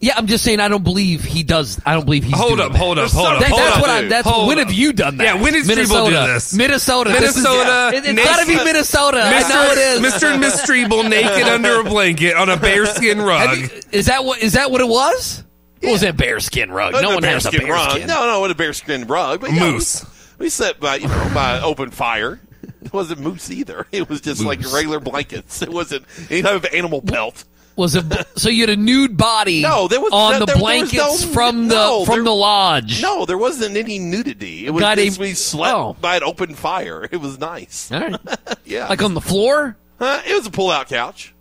Yeah, 0.00 0.14
I'm 0.16 0.28
just 0.28 0.44
saying 0.44 0.60
I 0.60 0.68
don't 0.68 0.84
believe 0.84 1.24
he 1.24 1.42
does. 1.42 1.80
I 1.84 1.94
don't 1.94 2.04
believe 2.04 2.22
he's. 2.22 2.36
Hold 2.36 2.58
doing 2.58 2.60
up, 2.66 2.72
that. 2.72 2.78
hold 2.78 2.98
up, 3.00 3.10
hold 3.10 3.26
up, 3.26 3.40
That- 3.40 3.48
hold 3.50 3.60
that's 3.60 3.76
up. 3.76 3.80
what 3.82 3.90
I. 3.90 4.02
That's 4.06 4.28
Hold 4.28 4.46
when 4.46 4.58
up. 4.60 4.68
have 4.68 4.72
you 4.72 4.92
done 4.92 5.16
that? 5.16 5.24
Yeah, 5.24 5.42
when 5.42 5.52
did 5.54 5.64
Strebel 5.64 5.68
Minnesota. 5.76 6.10
do 6.26 6.32
this? 6.34 6.54
Minnesota. 6.54 7.10
This 7.10 7.36
is- 7.36 7.42
Minnesota. 7.42 7.90
It, 7.96 8.04
has 8.04 8.14
got 8.24 8.40
to 8.40 8.46
be 8.46 8.52
naked- 8.52 8.64
Minnesota. 8.66 9.22
I 9.24 9.42
Mr. 9.42 9.48
know 9.48 9.72
it 9.72 9.78
is. 9.78 10.00
Mr. 10.12 10.30
and 10.30 10.40
Miss 10.40 10.60
Strebel 10.62 11.08
naked 11.10 11.48
under 11.48 11.80
a 11.80 11.84
blanket 11.84 12.36
on 12.36 12.48
a 12.48 12.56
bearskin 12.56 13.20
rug. 13.20 13.58
you- 13.58 13.68
is 13.90 14.06
that 14.06 14.24
what? 14.24 14.38
Is 14.40 14.52
that 14.52 14.70
what 14.70 14.80
it 14.80 14.86
was? 14.88 15.42
What 15.82 15.90
was 15.92 16.00
that 16.02 16.16
bearskin 16.16 16.70
rug? 16.70 16.92
Wasn't 16.92 17.08
no 17.08 17.12
a 17.12 17.14
one 17.16 17.22
has 17.24 17.46
a 17.46 17.50
bearskin 17.50 17.68
bearskin. 17.68 18.00
rug. 18.02 18.08
No, 18.08 18.26
no, 18.26 18.40
what 18.40 18.50
a 18.52 18.54
bearskin 18.54 19.06
rug. 19.08 19.40
But 19.40 19.52
yeah, 19.52 19.70
Moose. 19.72 20.04
We, 20.38 20.44
we 20.44 20.48
slept 20.48 20.78
by 20.78 20.96
you 20.96 21.08
know 21.08 21.30
by 21.34 21.60
open 21.60 21.90
fire. 21.90 22.38
It 22.82 22.92
wasn't 22.92 23.18
moose 23.20 23.50
either. 23.50 23.86
It 23.90 24.08
was 24.08 24.20
just 24.20 24.44
like 24.44 24.60
regular 24.72 25.00
blankets. 25.00 25.60
It 25.60 25.68
wasn't 25.70 26.04
any 26.30 26.42
type 26.42 26.54
of 26.54 26.66
animal 26.72 27.02
pelt. 27.02 27.42
Was 27.78 27.94
a 27.94 28.26
so 28.36 28.48
you 28.50 28.62
had 28.62 28.70
a 28.70 28.76
nude 28.76 29.16
body? 29.16 29.62
No, 29.62 29.86
there 29.88 30.00
was 30.00 30.12
on 30.12 30.32
there- 30.32 30.40
the 30.40 30.46
there 30.46 30.54
was 30.56 30.60
blankets 30.62 31.24
no- 31.26 31.32
from 31.32 31.68
the 31.68 31.74
no, 31.76 32.04
from 32.04 32.16
there- 32.16 32.24
the 32.24 32.34
lodge. 32.34 33.00
No, 33.00 33.24
there 33.24 33.38
wasn't 33.38 33.76
any 33.76 33.98
nudity. 34.00 34.66
It 34.66 34.70
was 34.70 34.80
Got 34.82 34.98
just 34.98 35.16
a- 35.16 35.20
we 35.20 35.34
slept 35.34 35.74
oh. 35.76 35.96
by 36.00 36.16
an 36.16 36.24
open 36.24 36.54
fire. 36.56 37.08
It 37.10 37.18
was 37.18 37.38
nice. 37.38 37.90
All 37.92 38.00
right. 38.00 38.20
Yeah, 38.64 38.88
like 38.88 39.00
on 39.02 39.14
the 39.14 39.20
floor. 39.20 39.76
Huh? 39.98 40.20
it 40.26 40.34
was 40.34 40.46
a 40.46 40.50
pull-out 40.50 40.88
couch. 40.88 41.32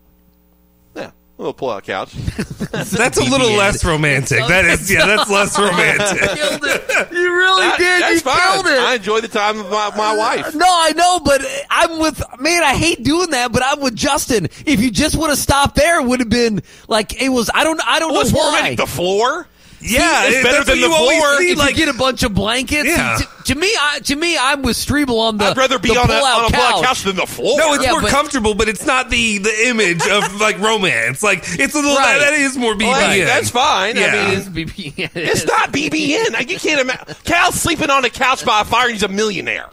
Yeah, 1.37 1.43
a 1.43 1.43
little 1.43 1.53
pull-out 1.53 1.83
couch. 1.83 2.11
That's 2.71 3.17
a 3.17 3.23
little 3.23 3.51
less 3.51 3.83
romantic. 3.85 4.39
That 4.47 4.65
is, 4.65 4.91
yeah, 4.91 5.05
that's 5.05 5.29
less 5.29 5.57
romantic. 5.59 6.19
Killed 6.19 6.61
it. 6.63 7.11
You 7.11 7.33
really 7.37 7.61
That- 7.61 7.77
did. 7.77 8.01
that's 8.01 8.13
you 8.15 8.19
fine. 8.21 8.39
killed 8.53 8.65
it. 8.67 8.79
I 8.79 8.95
enjoy 8.95 9.21
the 9.21 9.27
time 9.27 9.59
of 9.59 9.69
my, 9.69 9.91
my 9.95 10.15
wife. 10.17 10.53
No, 10.55 10.65
I 10.67 10.91
know, 10.93 11.19
but 11.19 11.41
I'm 11.69 11.99
with 11.99 12.21
man. 12.39 12.63
I 12.63 12.75
hate 12.75 13.03
doing 13.03 13.29
that, 13.31 13.51
but 13.51 13.63
I'm 13.63 13.79
with 13.81 13.95
Justin. 13.95 14.45
If 14.65 14.81
you 14.81 14.91
just 14.91 15.15
would 15.15 15.29
have 15.29 15.39
stopped 15.39 15.75
there, 15.75 16.01
it 16.01 16.07
would 16.07 16.19
have 16.19 16.29
been 16.29 16.61
like 16.87 17.21
it 17.21 17.29
was. 17.29 17.49
I 17.53 17.63
don't. 17.63 17.79
I 17.85 17.99
don't 17.99 18.13
What's 18.13 18.31
know 18.33 18.39
more 18.39 18.51
why. 18.51 18.57
romantic, 18.57 18.79
the 18.79 18.87
floor? 18.87 19.47
Yeah, 19.79 20.23
it's 20.25 20.43
better 20.43 20.63
than 20.63 20.81
the 20.81 20.87
floor. 20.87 21.37
see, 21.37 21.53
like- 21.55 21.75
get 21.75 21.87
a 21.87 21.93
bunch 21.93 22.23
of 22.23 22.33
blankets, 22.33 22.89
Yeah. 22.89 23.17
to, 23.19 23.53
to 23.53 23.55
me, 23.55 23.67
I, 23.79 23.99
to 23.99 24.15
me, 24.15 24.37
I'm 24.37 24.61
with 24.63 24.75
Strebel 24.75 25.19
on 25.19 25.37
the. 25.37 25.45
I'd 25.45 25.57
rather 25.57 25.77
be 25.79 25.91
on 25.91 26.09
a, 26.09 26.13
on 26.13 26.45
a 26.45 26.51
couch. 26.51 26.83
couch 26.83 27.03
than 27.03 27.15
the 27.15 27.25
floor. 27.27 27.57
No, 27.59 27.73
it's 27.73 27.83
Yeah, 27.83 27.91
more 27.91 28.01
but- 28.01 28.09
comfortable, 28.11 28.55
but 28.55 28.67
it's 28.69 28.85
not 28.85 29.09
the 29.09 29.37
the 29.37 29.67
image 29.67 30.01
of 30.07 30.35
like 30.41 30.59
romance. 30.59 31.21
Like 31.21 31.39
it's 31.43 31.75
a 31.75 31.77
little 31.77 31.95
Right. 31.95 32.17
that, 32.19 32.31
that 32.31 32.33
is 32.33 32.57
more 32.57 32.73
BBN. 32.73 33.25
That's 33.25 33.49
fine. 33.51 33.95
Yeah. 33.95 34.11
I 34.13 34.31
It's 34.33 34.49
mean, 34.49 34.67
BB. 34.67 35.09
it's 35.15 35.45
not 35.45 35.71
BBN. 35.71 36.33
Like, 36.33 36.49
You 36.49 36.57
can't 36.59 36.81
imagine. 36.81 37.15
Cal's 37.23 37.55
sleeping 37.55 37.89
on 37.89 38.03
a 38.03 38.09
couch 38.09 38.43
by 38.45 38.61
a 38.61 38.65
fire 38.65 38.85
and 38.85 38.93
he's 38.93 39.03
a 39.03 39.07
millionaire. 39.07 39.69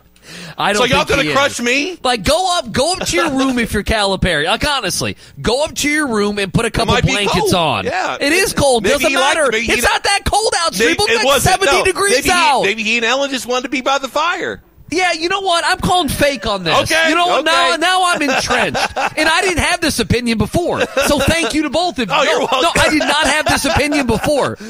I 0.57 0.73
don't 0.73 0.89
So 0.89 0.95
y'all 0.95 1.05
gonna 1.05 1.33
crush 1.33 1.61
me? 1.61 1.99
Like, 2.03 2.25
go 2.25 2.59
up, 2.59 2.71
go 2.71 2.93
up 2.93 3.07
to 3.07 3.17
your 3.17 3.31
room 3.39 3.59
if 3.59 3.73
you're 3.73 3.83
Calipari. 3.83 4.47
Like, 4.47 4.67
honestly, 4.67 5.17
go 5.41 5.65
up 5.65 5.75
to 5.77 5.91
your 5.91 6.07
room 6.07 6.39
and 6.39 6.53
put 6.53 6.65
a 6.65 6.71
couple 6.71 7.01
blankets 7.01 7.55
on. 7.55 7.85
Yeah. 7.85 8.17
it 8.21 8.33
is 8.33 8.53
cold. 8.53 8.85
Doesn't 8.85 9.03
liked- 9.03 9.15
matter. 9.15 9.49
maybe 9.51 9.73
it's 9.73 9.83
not 9.83 10.03
that 10.03 10.21
cold 10.25 10.53
out. 10.59 10.79
Maybe- 10.79 10.95
Strebel. 10.95 11.09
it 11.09 11.25
wasn't. 11.25 11.61
70 11.61 11.79
No, 11.79 11.85
degrees 11.85 12.17
maybe 12.17 12.31
out. 12.31 12.61
He, 12.63 12.67
maybe 12.67 12.83
he 12.83 12.97
and 12.97 13.05
Ellen 13.05 13.31
just 13.31 13.47
wanted 13.47 13.65
to 13.65 13.69
be 13.69 13.81
by 13.81 13.99
the 13.99 14.09
fire. 14.09 14.63
Yeah, 14.91 15.13
you 15.13 15.29
know 15.29 15.41
what? 15.41 15.65
I'm 15.67 15.79
calling 15.79 16.09
fake 16.09 16.47
on 16.47 16.63
this. 16.63 16.83
Okay, 16.83 17.09
You 17.09 17.15
know 17.15 17.27
what? 17.27 17.45
Now, 17.45 17.71
okay. 17.71 17.79
now 17.79 18.05
I'm 18.05 18.23
entrenched, 18.23 18.97
and 18.97 19.29
I 19.29 19.41
didn't 19.41 19.63
have 19.65 19.81
this 19.81 19.99
opinion 19.99 20.39
before. 20.39 20.81
So 21.07 21.19
thank 21.19 21.55
you 21.55 21.63
to 21.63 21.71
both 21.71 21.99
of 21.99 22.11
oh, 22.11 22.23
you. 22.23 22.31
Oh, 22.33 22.49
no, 22.53 22.61
no, 22.61 22.71
I 22.77 22.91
did 22.91 23.01
not 23.01 23.27
have 23.27 23.47
this 23.47 23.65
opinion 23.65 24.07
before. 24.07 24.59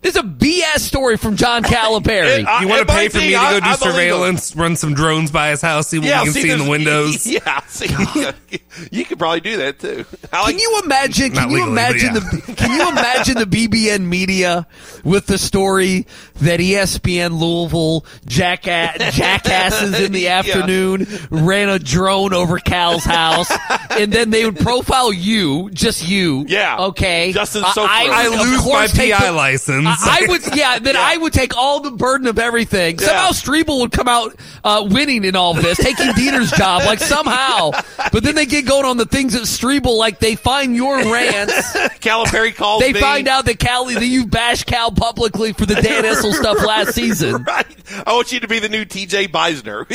This 0.00 0.14
is 0.14 0.20
a 0.20 0.24
BS 0.24 0.78
story 0.78 1.16
from 1.16 1.34
John 1.36 1.62
Calipari. 1.64 2.40
It- 2.40 2.46
I- 2.46 2.62
You 2.62 2.68
want 2.68 2.86
to 2.86 2.94
pay 2.94 3.08
for 3.08 3.18
me 3.18 3.28
to 3.30 3.32
go 3.32 3.60
do 3.60 3.66
I 3.66 3.70
him. 3.72 3.76
surveillance, 3.78 4.54
run 4.54 4.76
some 4.76 4.94
drones 4.94 5.30
by 5.32 5.50
his 5.50 5.60
house, 5.60 5.88
see 5.88 5.98
what 5.98 6.04
we 6.06 6.10
can 6.10 6.32
see, 6.32 6.50
in 6.50 6.58
the 6.60 6.68
windows? 6.70 7.26
Yeah, 7.26 7.60
see, 7.66 7.88
you 8.92 9.04
could 9.04 9.18
probably 9.18 9.40
do 9.40 9.56
that 9.58 9.80
too. 9.80 10.04
I 10.32 10.42
like, 10.42 10.52
Can 10.56 10.60
you 10.60 10.80
imagine? 10.84 11.32
Can 11.32 11.50
you 11.50 11.56
legally, 11.56 11.60
but 11.60 11.68
imagine 11.72 12.14
yeah. 12.14 12.20
the? 12.20 12.54
Can 12.54 12.70
you 12.70 12.88
imagine 12.88 13.34
the 13.38 13.44
BBN 13.44 14.02
media 14.06 14.66
with 15.02 15.26
the 15.26 15.36
story 15.36 16.06
that 16.36 16.60
ESPN 16.60 17.38
Louisville 17.40 18.06
jacka- 18.24 19.10
jackasses 19.12 19.98
in 20.00 20.12
the 20.12 20.20
Yeah. 20.20 20.38
afternoon 20.38 21.06
ran 21.30 21.68
a 21.68 21.78
drone 21.80 22.32
over 22.32 22.58
Cal's 22.60 23.04
house, 23.04 23.50
and 23.90 24.12
then 24.12 24.30
they 24.30 24.44
would 24.44 24.58
profile 24.60 25.12
you, 25.12 25.70
just 25.72 26.06
you. 26.08 26.44
Yeah. 26.48 26.76
Okay. 26.78 27.32
Justin 27.32 27.64
I- 27.64 27.72
I, 27.76 28.08
I 28.10 28.28
lose 28.28 28.64
my 28.64 28.86
PI 28.86 29.26
the- 29.26 29.32
license. 29.32 29.87
I, 29.88 30.18
I 30.28 30.30
would, 30.30 30.56
yeah. 30.56 30.78
Then 30.78 30.96
I 30.96 31.16
would 31.16 31.32
take 31.32 31.56
all 31.56 31.80
the 31.80 31.90
burden 31.90 32.26
of 32.26 32.38
everything. 32.38 32.98
Somehow 32.98 33.28
Strebel 33.30 33.80
would 33.80 33.92
come 33.92 34.08
out 34.08 34.34
uh, 34.64 34.86
winning 34.88 35.24
in 35.24 35.36
all 35.36 35.56
of 35.56 35.62
this, 35.62 35.78
taking 35.78 36.06
Deener's 36.08 36.50
job, 36.52 36.82
like 36.84 36.98
somehow. 37.00 37.70
But 38.12 38.22
then 38.22 38.34
they 38.34 38.46
get 38.46 38.66
going 38.66 38.84
on 38.84 38.96
the 38.96 39.06
things 39.06 39.32
that 39.34 39.42
Strebel, 39.42 39.96
like 39.96 40.18
they 40.18 40.34
find 40.36 40.74
your 40.76 40.96
rants. 40.96 41.54
Calipari 42.00 42.54
calls 42.54 42.82
They 42.82 42.92
me. 42.92 43.00
find 43.00 43.28
out 43.28 43.44
that 43.46 43.58
Cali, 43.58 43.94
that 43.94 44.06
you 44.06 44.26
bashed 44.26 44.66
Cal 44.66 44.90
publicly 44.90 45.52
for 45.52 45.66
the 45.66 45.74
Dan 45.74 46.04
Issel 46.04 46.32
stuff 46.32 46.58
last 46.64 46.94
season. 46.94 47.42
right. 47.44 47.66
I 48.06 48.12
want 48.12 48.32
you 48.32 48.40
to 48.40 48.48
be 48.48 48.58
the 48.58 48.68
new 48.68 48.84
TJ 48.84 49.28
Beisner. 49.28 49.86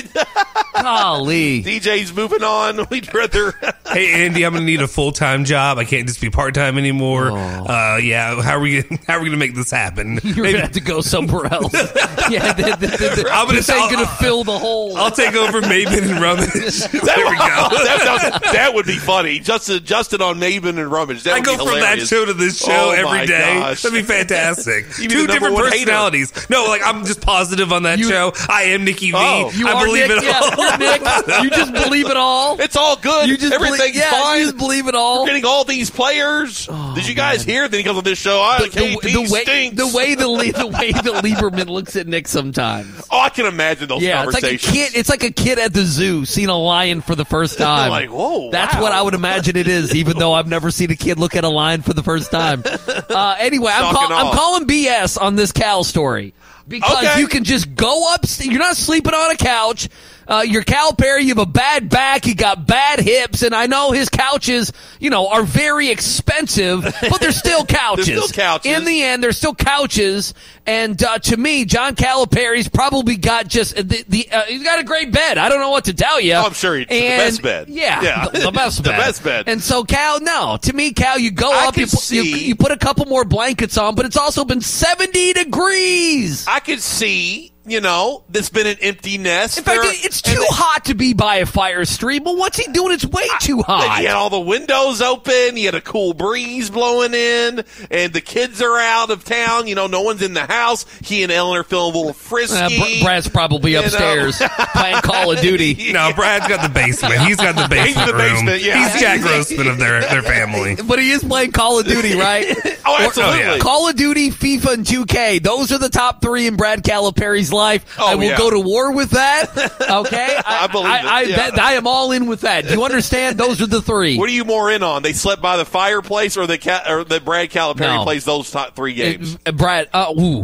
Golly. 0.82 1.64
DJ's 1.64 2.14
moving 2.14 2.44
on. 2.44 2.88
We'd 2.90 3.14
rather. 3.14 3.54
hey 3.92 4.26
Andy, 4.26 4.44
I'm 4.44 4.54
gonna 4.54 4.66
need 4.66 4.82
a 4.82 4.88
full 4.88 5.12
time 5.12 5.46
job. 5.46 5.78
I 5.78 5.86
can't 5.86 6.08
just 6.08 6.20
be 6.22 6.30
part 6.30 6.54
time 6.56 6.78
anymore. 6.78 7.30
Oh. 7.32 7.36
Uh, 7.36 7.98
yeah, 8.02 8.42
how 8.42 8.58
are 8.58 8.60
we 8.60 8.82
how 9.08 9.18
are 9.18 9.20
we 9.20 9.26
gonna 9.28 9.38
make 9.38 9.56
this 9.56 9.72
happen? 9.72 9.83
You're 10.24 10.46
gonna 10.46 10.62
have 10.62 10.72
to 10.74 10.82
go 10.82 11.02
somewhere 11.02 11.46
else. 11.52 11.74
yeah, 12.30 12.54
the, 12.54 12.64
the, 12.80 12.88
the, 12.88 13.22
the, 13.24 13.30
I'm 13.32 13.46
gonna- 13.48 13.58
this 13.58 13.70
ain't 13.70 13.82
I'll- 13.84 13.92
gonna 13.92 14.08
fill 14.08 14.44
the 14.44 14.58
hole. 14.58 14.98
I'll 14.98 15.12
take 15.12 15.36
over 15.36 15.62
Maven 15.62 16.10
and 16.12 16.22
Rummage. 16.22 16.50
there 16.92 17.26
we 17.30 17.38
go. 17.38 17.70
that, 17.72 18.40
that- 18.44 18.54
that 18.54 18.74
would 18.74 18.86
be 18.86 18.98
funny. 18.98 19.40
Justin, 19.40 19.84
Justin 19.84 20.22
on 20.22 20.40
Maven 20.40 20.78
and 20.80 20.92
Rummage. 20.92 21.24
That 21.24 21.34
I 21.34 21.38
would 21.40 21.46
go 21.46 21.58
be 21.58 21.66
from 21.72 21.80
that 21.82 22.00
show 22.02 22.26
to 22.26 22.34
this 22.34 22.60
show 22.60 22.72
Oh, 22.72 22.92
every 22.92 23.04
my 23.20 23.26
day. 23.26 23.60
gosh. 23.60 23.82
That'd 23.82 23.98
be 23.98 24.04
fantastic. 24.04 24.90
Two 24.92 25.28
different 25.28 25.54
one 25.56 25.66
hater. 25.66 25.78
personalities. 25.86 26.50
No, 26.50 26.66
like 26.66 26.82
I'm 26.84 27.06
just 27.06 27.22
positive 27.22 27.72
on 27.72 27.84
that 27.84 28.00
show. 28.00 28.34
I 28.50 28.64
am 28.64 28.84
Nikki 28.84 29.12
V. 29.12 29.18
Oh. 29.18 29.52
You 29.54 29.68
I 29.68 29.84
believe 29.86 30.08
Nick, 30.08 30.18
it 30.18 30.24
yeah, 30.24 30.40
all. 30.42 30.58
you're 30.58 30.78
Nick. 30.78 31.44
You 31.44 31.50
just 31.50 31.74
believe 31.74 32.10
it 32.10 32.18
all. 32.18 32.60
It's 32.60 32.76
all 32.76 32.96
good. 32.96 33.28
You 33.28 33.38
just 33.38 33.54
Everything's 33.54 33.78
believe, 33.80 33.96
yeah, 33.96 34.12
fine. 34.12 34.40
You 34.40 34.46
just 34.46 34.58
believe 34.58 34.88
it 34.88 34.96
all. 34.96 35.22
We're 35.22 35.28
getting 35.28 35.46
all 35.46 35.64
these 35.64 35.90
players. 35.90 36.68
Oh, 36.70 36.94
Did 36.96 37.08
you 37.08 37.16
guys 37.16 37.44
hear? 37.44 37.68
Then 37.68 37.80
he 37.80 37.84
comes 37.84 37.98
on 37.98 38.04
this 38.04 38.20
show. 38.20 38.42
I, 38.42 38.60
the, 38.64 38.70
the, 38.70 38.80
KP 38.80 39.02
the 39.28 39.34
way 39.34 39.44
stinks. 39.44 39.73
the 39.78 39.88
way 39.88 40.16
the 40.16 40.24
the 40.26 40.68
way 40.68 40.92
that 40.92 41.24
Lieberman 41.24 41.68
looks 41.68 41.96
at 41.96 42.08
Nick 42.08 42.28
sometimes. 42.28 43.08
Oh, 43.12 43.20
I 43.20 43.30
can 43.30 43.46
imagine 43.46 43.88
those 43.88 44.02
Yeah, 44.02 44.24
it's 44.24 44.34
like 44.34 44.44
a 44.44 44.58
kid. 44.58 44.96
It's 44.96 45.10
like 45.10 45.24
a 45.24 45.32
kid 45.32 45.60
at 45.60 45.74
the 45.74 45.84
zoo 45.84 46.26
seeing 46.26 46.50
a 46.50 46.58
lion 46.58 47.02
for 47.02 47.16
the 47.16 47.26
first 47.26 47.58
time. 47.58 47.90
Like, 47.90 48.10
whoa, 48.10 48.52
That's 48.52 48.76
wow. 48.76 48.82
what 48.82 48.92
I 48.92 49.02
would 49.02 49.14
imagine 49.14 49.56
it 49.58 49.68
is. 49.68 49.94
Even 49.96 50.18
though 50.18 50.34
I've 50.34 50.48
never 50.48 50.72
seen 50.72 50.92
a 50.92 50.96
kid 50.96 51.20
look 51.20 51.36
at 51.36 51.44
a 51.44 51.50
lion 51.50 51.82
for 51.82 51.94
the 51.94 52.04
first 52.04 52.32
time. 52.32 52.64
Uh, 53.14 53.36
anyway, 53.38 53.72
I'm, 53.74 53.94
call, 53.94 54.12
I'm 54.12 54.36
calling 54.36 54.66
BS 54.66 55.22
on 55.22 55.36
this 55.36 55.52
Cal 55.52 55.84
story 55.84 56.34
because 56.68 57.06
Okay. 57.06 57.20
you 57.20 57.28
can 57.28 57.44
just 57.44 57.76
go 57.76 58.12
up. 58.12 58.22
You're 58.40 58.60
not 58.60 58.76
sleeping 58.76 59.14
on 59.14 59.32
a 59.32 59.36
couch. 59.36 59.88
Uh, 60.28 60.44
you're 60.48 60.64
Calipari. 60.64 61.22
You 61.24 61.30
have 61.30 61.38
a 61.40 61.46
bad 61.46 61.90
back. 61.90 62.26
You 62.26 62.36
got 62.36 62.66
bad 62.68 63.00
hips, 63.00 63.42
and 63.44 63.54
I 63.54 63.68
know 63.68 63.92
his 63.92 64.10
couches, 64.10 64.72
you 65.00 65.10
know, 65.10 65.28
are 65.30 65.44
very 65.44 65.90
expensive, 65.90 66.84
but 66.84 67.20
they're 67.20 67.32
still 67.32 67.66
couches. 67.66 68.08
they're 68.08 68.18
still 68.22 68.28
couches. 68.30 68.72
In 68.72 68.86
the 68.86 69.04
end, 69.04 69.24
they're 69.24 69.32
still 69.32 69.56
couches. 69.56 70.34
And 70.66 71.02
uh, 71.04 71.20
to 71.20 71.36
me, 71.38 71.66
John 71.66 71.96
Calipari's 71.96 72.70
probably 72.70 73.18
got 73.18 73.48
just 73.50 73.76
the, 73.76 74.06
the 74.08 74.30
uh, 74.32 74.44
he's 74.44 74.64
got 74.64 74.80
a 74.80 74.84
great 74.84 75.12
bed. 75.12 75.38
I 75.38 75.50
don't 75.50 75.60
know 75.60 75.72
what 75.72 75.86
to 75.86 75.94
tell 75.94 76.22
you. 76.22 76.34
Oh, 76.36 76.44
I'm 76.44 76.54
sure 76.54 76.78
the 76.80 76.90
And- 76.92 77.20
best 77.20 77.42
bed. 77.42 77.68
Yeah, 77.70 78.02
Yeah. 78.02 78.28
the, 78.30 78.40
the 78.46 78.52
best 78.52 78.78
The 78.84 78.90
bed. 78.92 78.98
best 78.98 79.24
bed. 79.24 79.50
And 79.50 79.62
so 79.62 79.84
Cal, 79.84 80.20
no, 80.22 80.58
to 80.62 80.74
me, 80.74 80.94
Cal, 80.94 81.20
you 81.20 81.32
go 81.32 81.52
I 81.52 81.68
up, 81.68 81.76
you, 81.78 81.86
pu- 81.86 81.92
you, 81.92 81.98
see- 81.98 82.46
you 82.48 82.56
put 82.56 82.72
a 82.72 82.78
couple 82.78 83.06
more 83.06 83.26
blankets 83.26 83.78
on, 83.78 83.96
but 83.96 84.06
it's 84.06 84.18
also 84.18 84.46
been 84.46 84.62
70 84.62 85.34
degrees. 85.34 86.46
I 86.48 86.60
could 86.60 86.82
see, 86.82 87.52
you 87.66 87.80
know, 87.82 88.24
there's 88.30 88.50
been 88.50 88.68
an 88.68 88.78
empty 88.82 89.18
nest. 89.18 89.58
In 89.58 89.64
fact, 89.64 89.82
There- 89.82 89.92
it's 89.94 90.22
too 90.22 90.44
hot 90.50 90.86
to 90.86 90.94
be 90.96 91.14
by 91.14 91.38
a 91.38 91.46
fire 91.46 91.86
stream. 91.86 92.24
But 92.24 92.38
what's 92.38 92.58
he 92.58 92.72
doing? 92.72 92.94
It's 92.94 93.06
way 93.06 93.28
too 93.40 93.62
hot. 93.62 94.00
He 94.00 94.06
had 94.06 94.16
all 94.16 94.30
the 94.30 94.40
windows 94.40 95.02
open. 95.02 95.56
He 95.56 95.66
had 95.66 95.76
a 95.76 95.82
cool 95.82 96.14
breeze 96.14 96.70
blowing 96.70 97.14
in, 97.14 97.64
and 97.90 98.14
the 98.14 98.22
kids 98.22 98.62
are 98.62 98.78
out 98.80 99.10
of 99.12 99.24
town. 99.24 99.68
You 99.68 99.76
know, 99.76 99.88
no 99.88 100.02
one's 100.02 100.22
in 100.22 100.34
the 100.34 100.46
house. 100.46 100.86
He 101.04 101.24
and 101.24 101.32
Ellen 101.32 101.58
are 101.58 101.64
feeling 101.64 101.94
a 101.94 101.98
little 101.98 102.14
frisky. 102.14 102.58
Uh, 102.58 102.70
Br- 103.00 103.04
Brad's 103.06 103.28
probably 103.30 103.72
You 103.72 103.80
know. 103.80 103.84
upstairs 103.86 104.38
playing 104.74 104.98
Call 105.02 105.32
of 105.32 105.40
Duty. 105.40 105.92
No, 105.94 106.12
Brad's 106.14 106.48
got 106.48 106.62
the 106.62 106.70
basement. 106.74 107.22
He's 107.22 107.38
got 107.38 107.56
the 107.56 107.68
basement 107.70 107.88
He's 107.88 107.98
in 107.98 108.06
the 108.08 108.14
room. 108.14 108.34
basement, 108.46 108.62
yeah. 108.64 108.90
He's 108.92 109.02
Jack 109.02 109.22
Grossman 109.22 109.68
of 109.68 109.78
their 109.78 110.02
their 110.02 110.22
family. 110.22 110.76
But 110.94 111.00
he 111.00 111.12
is 111.12 111.24
playing 111.24 111.52
Call 111.54 111.80
of 111.80 111.86
Duty, 111.88 112.16
right? 112.18 112.46
Oh, 112.86 112.94
Or- 112.96 113.02
absolutely. 113.06 113.60
Call 113.60 113.88
of 113.88 113.96
Duty, 113.96 114.32
FIFA, 114.32 114.74
and 114.74 114.86
2K. 114.86 115.42
Those 115.42 115.72
are 115.72 115.78
the 115.78 115.90
top 115.90 116.22
three 116.22 116.46
in 116.48 116.56
Brad 116.56 116.84
Calipari's 116.84 117.53
life. 117.54 117.96
Oh, 118.00 118.08
I 118.12 118.16
will 118.16 118.24
yeah. 118.26 118.38
go 118.38 118.50
to 118.50 118.60
war 118.60 118.92
with 118.94 119.12
that. 119.12 119.52
Okay, 119.94 120.38
I 120.46 120.68
believe 120.68 120.88
I, 120.88 120.98
it, 121.00 121.06
I, 121.06 121.22
yeah. 121.22 121.36
that- 121.52 121.60
I 121.60 121.74
am 121.74 121.86
all 121.88 122.12
in 122.12 122.26
with 122.26 122.42
that. 122.42 122.66
Do 122.68 122.74
you 122.74 122.84
understand? 122.84 123.38
Those 123.38 123.62
are 123.62 123.68
the 123.68 123.82
three. 123.82 124.18
What 124.18 124.28
are 124.30 124.34
you 124.34 124.44
more 124.46 124.72
in 124.72 124.82
on? 124.82 125.04
They 125.04 125.14
slept 125.14 125.42
by 125.42 125.58
the 125.58 125.66
fireplace, 125.66 126.36
or 126.36 126.48
the 126.48 126.58
ca- 126.58 126.84
or 126.90 127.04
that 127.04 127.24
Brad 127.24 127.50
Calipari 127.52 127.98
No. 127.98 128.04
plays 128.04 128.26
those 128.26 128.50
top 128.50 128.76
three 128.76 128.94
games? 128.96 129.38
Uh, 129.46 129.52
Brad, 129.52 129.90
uh, 129.94 130.14
ooh. 130.20 130.44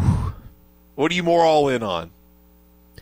what 0.95 1.11
are 1.11 1.15
you 1.15 1.23
more 1.23 1.43
all 1.43 1.69
in 1.69 1.81
on? 1.83 2.11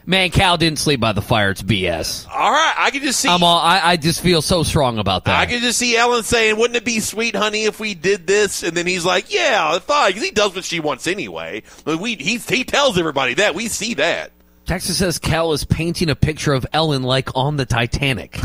Man, 0.09 0.29
Cal 0.29 0.55
didn't 0.55 0.79
sleep 0.79 1.01
by 1.01 1.11
the 1.11 1.21
fire. 1.21 1.49
It's 1.49 1.61
BS. 1.61 2.29
All 2.29 2.49
right, 2.49 2.75
I 2.77 2.91
can 2.91 3.01
just 3.01 3.19
see. 3.19 3.27
I'm 3.27 3.43
all, 3.43 3.59
I, 3.59 3.81
I 3.83 3.97
just 3.97 4.21
feel 4.21 4.41
so 4.41 4.63
strong 4.63 4.99
about 4.99 5.25
that. 5.25 5.37
I 5.37 5.45
can 5.45 5.59
just 5.59 5.77
see 5.77 5.97
Ellen 5.97 6.23
saying, 6.23 6.57
"Wouldn't 6.57 6.77
it 6.77 6.85
be 6.85 7.01
sweet, 7.01 7.35
honey, 7.35 7.65
if 7.65 7.77
we 7.81 7.93
did 7.93 8.25
this?" 8.25 8.63
And 8.63 8.75
then 8.75 8.87
he's 8.87 9.03
like, 9.03 9.33
"Yeah, 9.33 9.77
fine," 9.79 10.11
because 10.11 10.23
he 10.23 10.31
does 10.31 10.55
what 10.55 10.63
she 10.63 10.79
wants 10.79 11.07
anyway. 11.07 11.63
But 11.83 11.99
we 11.99 12.15
he 12.15 12.37
he 12.37 12.63
tells 12.63 12.97
everybody 12.97 13.33
that 13.33 13.53
we 13.53 13.67
see 13.67 13.95
that. 13.95 14.31
Texas 14.65 14.97
says 14.97 15.19
Cal 15.19 15.51
is 15.51 15.65
painting 15.65 16.09
a 16.09 16.15
picture 16.15 16.53
of 16.53 16.65
Ellen 16.71 17.03
like 17.03 17.35
on 17.35 17.57
the 17.57 17.65
Titanic. 17.65 18.39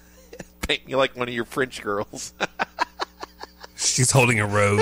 Paint 0.66 0.88
me 0.88 0.96
like 0.96 1.16
one 1.16 1.28
of 1.28 1.34
your 1.34 1.44
French 1.44 1.82
girls. 1.82 2.34
She's 3.76 4.10
holding 4.10 4.40
a 4.40 4.46
rose, 4.46 4.80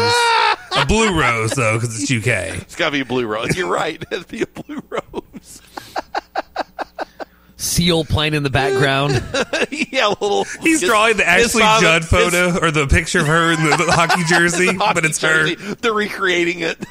a 0.75 0.87
blue 0.87 1.21
rose 1.21 1.51
though, 1.51 1.79
because 1.79 2.01
it's 2.01 2.11
UK. 2.11 2.63
it's 2.63 2.77
got 2.77 2.87
to 2.87 2.93
be 2.93 3.01
a 3.01 3.05
blue 3.05 3.27
rose. 3.27 3.55
You're 3.55 3.71
right. 3.71 4.01
It 4.01 4.09
has 4.11 4.25
to 4.25 4.29
be 4.29 4.43
a 4.43 4.47
blue 4.47 4.83
rose. 4.89 5.61
Seal 7.57 8.05
playing 8.05 8.35
in 8.35 8.43
the 8.43 8.51
background. 8.51 9.13
yeah, 9.91 10.09
a 10.09 10.11
little. 10.11 10.45
He's 10.61 10.81
his- 10.81 10.89
drawing 10.91 11.17
the 11.17 11.25
his 11.25 11.47
Ashley 11.47 11.63
father- 11.63 11.83
Judd 11.87 12.03
his 12.03 12.11
photo 12.11 12.59
or 12.67 12.71
the 12.71 12.87
picture 12.87 13.21
of 13.21 13.27
her 13.27 13.53
in 13.53 13.63
the, 13.63 13.77
the 13.87 13.93
hockey 13.93 14.23
jersey, 14.29 14.67
hockey 14.75 14.95
but 14.95 15.05
it's 15.05 15.21
her. 15.23 15.55
They're 15.55 15.93
recreating 15.95 16.61
it. 16.61 16.79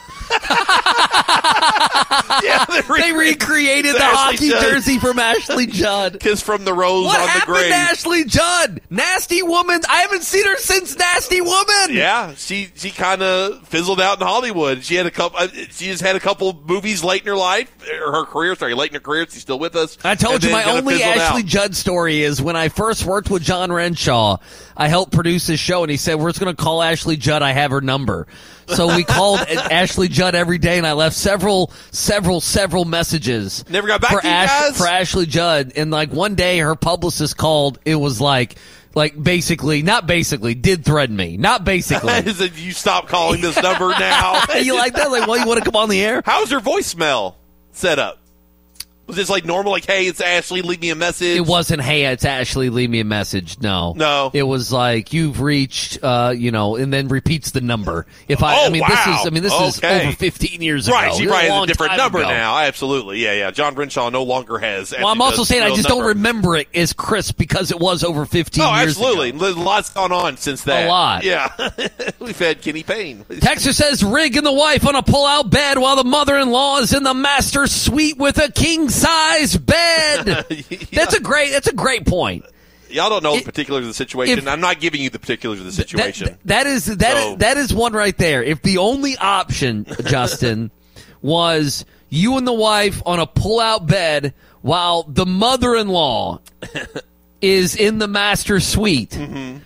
yeah, 2.44 2.66
they 2.90 3.12
recreated 3.14 3.96
the 3.96 4.00
hockey 4.02 4.50
Judd. 4.50 4.62
jersey 4.64 5.00
from 5.00 5.20
Ashley 5.20 5.66
Judd. 5.68 6.20
Kiss 6.20 6.42
from 6.42 6.66
the 6.66 6.74
rose 6.74 7.06
What 7.06 7.20
on 7.20 7.26
the 7.26 7.32
happened 7.32 7.56
grave. 7.56 7.70
to 7.70 7.76
Ashley 7.76 8.26
Judd? 8.26 8.82
Nasty 8.90 9.42
woman. 9.42 9.82
I 9.90 10.02
haven't 10.02 10.24
seen 10.24 10.46
her 10.46 10.58
since 10.58 10.98
Nasty 10.98 11.42
Woman. 11.42 11.90
Yeah, 11.92 12.34
she 12.36 12.70
she 12.76 12.92
kind 12.92 13.22
of 13.24 13.68
fizzled 13.68 14.02
out 14.02 14.20
in 14.20 14.26
Hollywood. 14.28 14.84
She 14.84 14.96
had 14.96 15.06
a 15.06 15.12
couple. 15.12 15.40
uh, 15.40 15.48
She 15.48 15.86
just 15.88 16.02
had 16.04 16.16
a 16.16 16.20
couple 16.20 16.54
movies 16.68 17.04
late 17.04 17.22
in 17.22 17.28
her 17.28 17.36
life, 17.36 17.72
or 18.02 18.12
her 18.12 18.26
career. 18.26 18.56
Sorry, 18.56 18.74
late 18.74 18.90
in 18.90 18.96
her 18.96 19.00
career. 19.00 19.26
She's 19.30 19.42
still 19.42 19.60
with 19.60 19.76
us. 19.76 19.98
I 20.04 20.16
told 20.16 20.44
you 20.44 20.52
my 20.52 20.64
only 20.66 21.02
Ashley 21.04 21.42
out. 21.42 21.46
Judd 21.48 21.76
story 21.76 22.22
is 22.22 22.42
when 22.42 22.56
I 22.56 22.70
first 22.70 23.06
worked 23.06 23.30
with 23.30 23.44
John 23.44 23.72
Renshaw. 23.72 24.38
I 24.76 24.88
helped 24.88 25.12
produce 25.14 25.48
his 25.48 25.60
show, 25.60 25.84
and 25.84 25.92
he 25.92 25.98
said 25.98 26.16
we're 26.16 26.30
just 26.30 26.40
going 26.40 26.56
to 26.56 26.62
call 26.62 26.82
Ashley 26.82 27.16
Judd. 27.18 27.42
I 27.44 27.52
have 27.52 27.72
her 27.72 27.82
number, 27.82 28.28
so 28.68 28.96
we 28.96 29.04
called 29.04 29.40
Ashley 29.50 30.08
Judd 30.08 30.36
every 30.36 30.58
day, 30.58 30.78
and 30.78 30.88
I 30.88 30.94
left 30.94 31.16
several, 31.16 31.72
several, 31.92 32.42
several 32.42 32.86
messages. 32.86 33.68
Never 33.70 33.88
got 33.88 34.02
back 34.02 34.12
for 34.12 34.22
guys? 34.22 34.78
for 34.78 34.88
Ashley 34.88 35.26
Judd, 35.26 35.74
and 35.76 35.92
like 35.92 36.12
one 36.12 36.36
day 36.36 36.60
her 36.60 36.76
publicist 36.76 37.38
called. 37.38 37.80
It 37.86 37.96
was 37.96 38.20
like. 38.22 38.56
Like 38.96 39.20
basically, 39.20 39.82
not 39.82 40.06
basically, 40.06 40.54
did 40.54 40.86
threaten 40.86 41.16
me. 41.16 41.36
Not 41.36 41.64
basically. 41.64 42.14
Is 42.14 42.40
it, 42.40 42.56
you 42.60 42.72
stop 42.74 43.08
calling 43.08 43.42
this 43.42 43.60
number 43.60 43.90
now? 43.90 44.44
you 44.62 44.76
like 44.76 44.94
that? 44.94 45.10
Like, 45.10 45.26
well, 45.26 45.40
you 45.40 45.48
want 45.48 45.64
to 45.64 45.66
come 45.66 45.76
on 45.76 45.90
the 45.90 46.00
air? 46.00 46.22
How's 46.24 46.52
your 46.52 46.62
voicemail 46.62 47.34
set 47.72 47.98
up? 47.98 48.20
Was 49.06 49.18
this 49.18 49.30
like 49.30 49.44
normal? 49.44 49.74
Like, 49.74 49.86
hey, 49.86 50.08
it's 50.08 50.22
Ashley. 50.22 50.62
Leave 50.62 50.80
me 50.80 50.90
a 50.90 50.96
message. 50.96 51.36
It 51.38 51.46
wasn't, 51.46 51.82
hey, 51.82 52.06
it's 52.06 52.24
Ashley, 52.24 52.70
leave 52.70 52.90
me 52.90 53.02
a 53.02 53.04
message. 53.04 53.60
No. 53.60 53.94
No. 53.98 54.32
It 54.34 54.44
was 54.44 54.72
like, 54.72 55.12
you've 55.12 55.42
reached, 55.42 56.00
uh, 56.02 56.34
you 56.36 56.52
know, 56.52 56.78
and 56.78 56.94
then 56.94 57.10
repeats 57.10 57.52
the 57.52 57.60
number. 57.60 58.06
If 58.30 58.42
I, 58.42 58.56
Oh, 58.56 58.68
I 58.68 58.70
mean, 58.70 58.82
this 58.88 59.06
wow. 59.06 59.20
is, 59.22 59.28
I 59.28 59.30
mean, 59.30 59.44
this 59.44 59.52
is 59.54 59.84
over 59.84 60.12
15 60.14 60.62
years 60.62 60.90
Right, 60.90 61.08
ago. 61.08 61.18
she 61.18 61.26
This 61.26 61.26
is 61.26 61.32
probably 61.32 61.50
has 61.50 61.64
a 61.64 61.68
different 61.68 61.98
number 61.98 62.20
ago. 62.20 62.30
now. 62.30 62.58
Absolutely, 62.60 63.20
yeah, 63.20 63.34
yeah. 63.34 63.52
John 63.52 63.76
Renshaw 63.76 64.10
no 64.10 64.24
longer 64.24 64.58
has. 64.60 64.94
Well, 64.94 65.08
I'm 65.08 65.22
also 65.22 65.44
saying 65.44 65.64
I 65.64 65.70
just 65.76 65.90
number. 65.90 66.04
don't 66.04 66.08
remember 66.16 66.56
it 66.56 66.70
as 66.74 66.94
crisp 66.94 67.38
because 67.38 67.72
it 67.72 67.80
was 67.82 68.06
over 68.06 68.26
15 68.26 68.64
Oh, 68.64 68.74
years 68.78 68.90
absolutely. 68.98 69.30
ago. 69.32 69.50
Lot's 69.62 69.90
gone 69.90 70.14
on 70.14 70.38
since 70.38 70.64
that. 70.64 70.86
A 70.86 70.88
lot. 70.90 71.24
Yeah, 71.26 71.52
we've 72.20 72.40
had 72.40 72.62
Kenny 72.62 72.84
Payne. 72.84 73.26
Texas 73.42 73.76
says 73.76 74.02
Rig 74.02 74.38
and 74.38 74.46
the 74.46 74.54
wife 74.54 74.88
on 74.88 74.96
a 74.96 75.04
pull-out 75.04 75.50
bed 75.50 75.78
while 75.78 75.98
the 75.98 76.06
mother-in-law 76.06 76.80
is 76.80 76.94
in 76.94 77.04
the 77.04 77.14
master 77.14 77.68
suite 77.68 78.18
with 78.18 78.38
a 78.38 78.50
king-size 79.02 79.58
bed. 79.58 80.26
That's 80.94 81.14
a 81.16 81.20
great. 81.20 81.52
That's 81.52 81.68
a 81.68 81.74
great 81.74 82.06
point. 82.06 82.46
Y'all 82.90 83.10
don't 83.10 83.24
know 83.24 83.36
the 83.38 83.44
particulars 83.44 83.82
of 83.84 83.88
the 83.88 83.94
situation. 83.94 84.38
if- 84.40 84.48
I'm 84.48 84.62
not 84.62 84.80
giving 84.80 85.02
you 85.02 85.10
the 85.10 85.18
particulars 85.20 85.60
of 85.60 85.66
the 85.66 85.72
That- 85.72 85.76
situation. 85.90 86.38
that 86.46 86.68
is 86.68 86.86
that 86.86 87.18
So- 87.18 87.36
that 87.38 87.58
is 87.58 87.74
one 87.74 87.94
right 87.94 88.16
there. 88.18 88.44
If 88.44 88.62
the 88.62 88.78
only 88.78 89.18
option, 89.18 89.88
Justin, 90.06 90.70
was 91.22 91.86
you 92.10 92.38
and 92.38 92.46
the 92.46 92.54
wife 92.54 93.02
on 93.06 93.20
a 93.20 93.26
pull-out 93.26 93.88
bed 93.88 94.34
while 94.62 95.04
the 95.04 95.26
mother-in-law 95.26 96.40
is 97.42 97.76
in 97.76 97.98
the 97.98 98.08
master 98.08 98.60
suite. 98.60 99.12
Mm-hmm. 99.12 99.58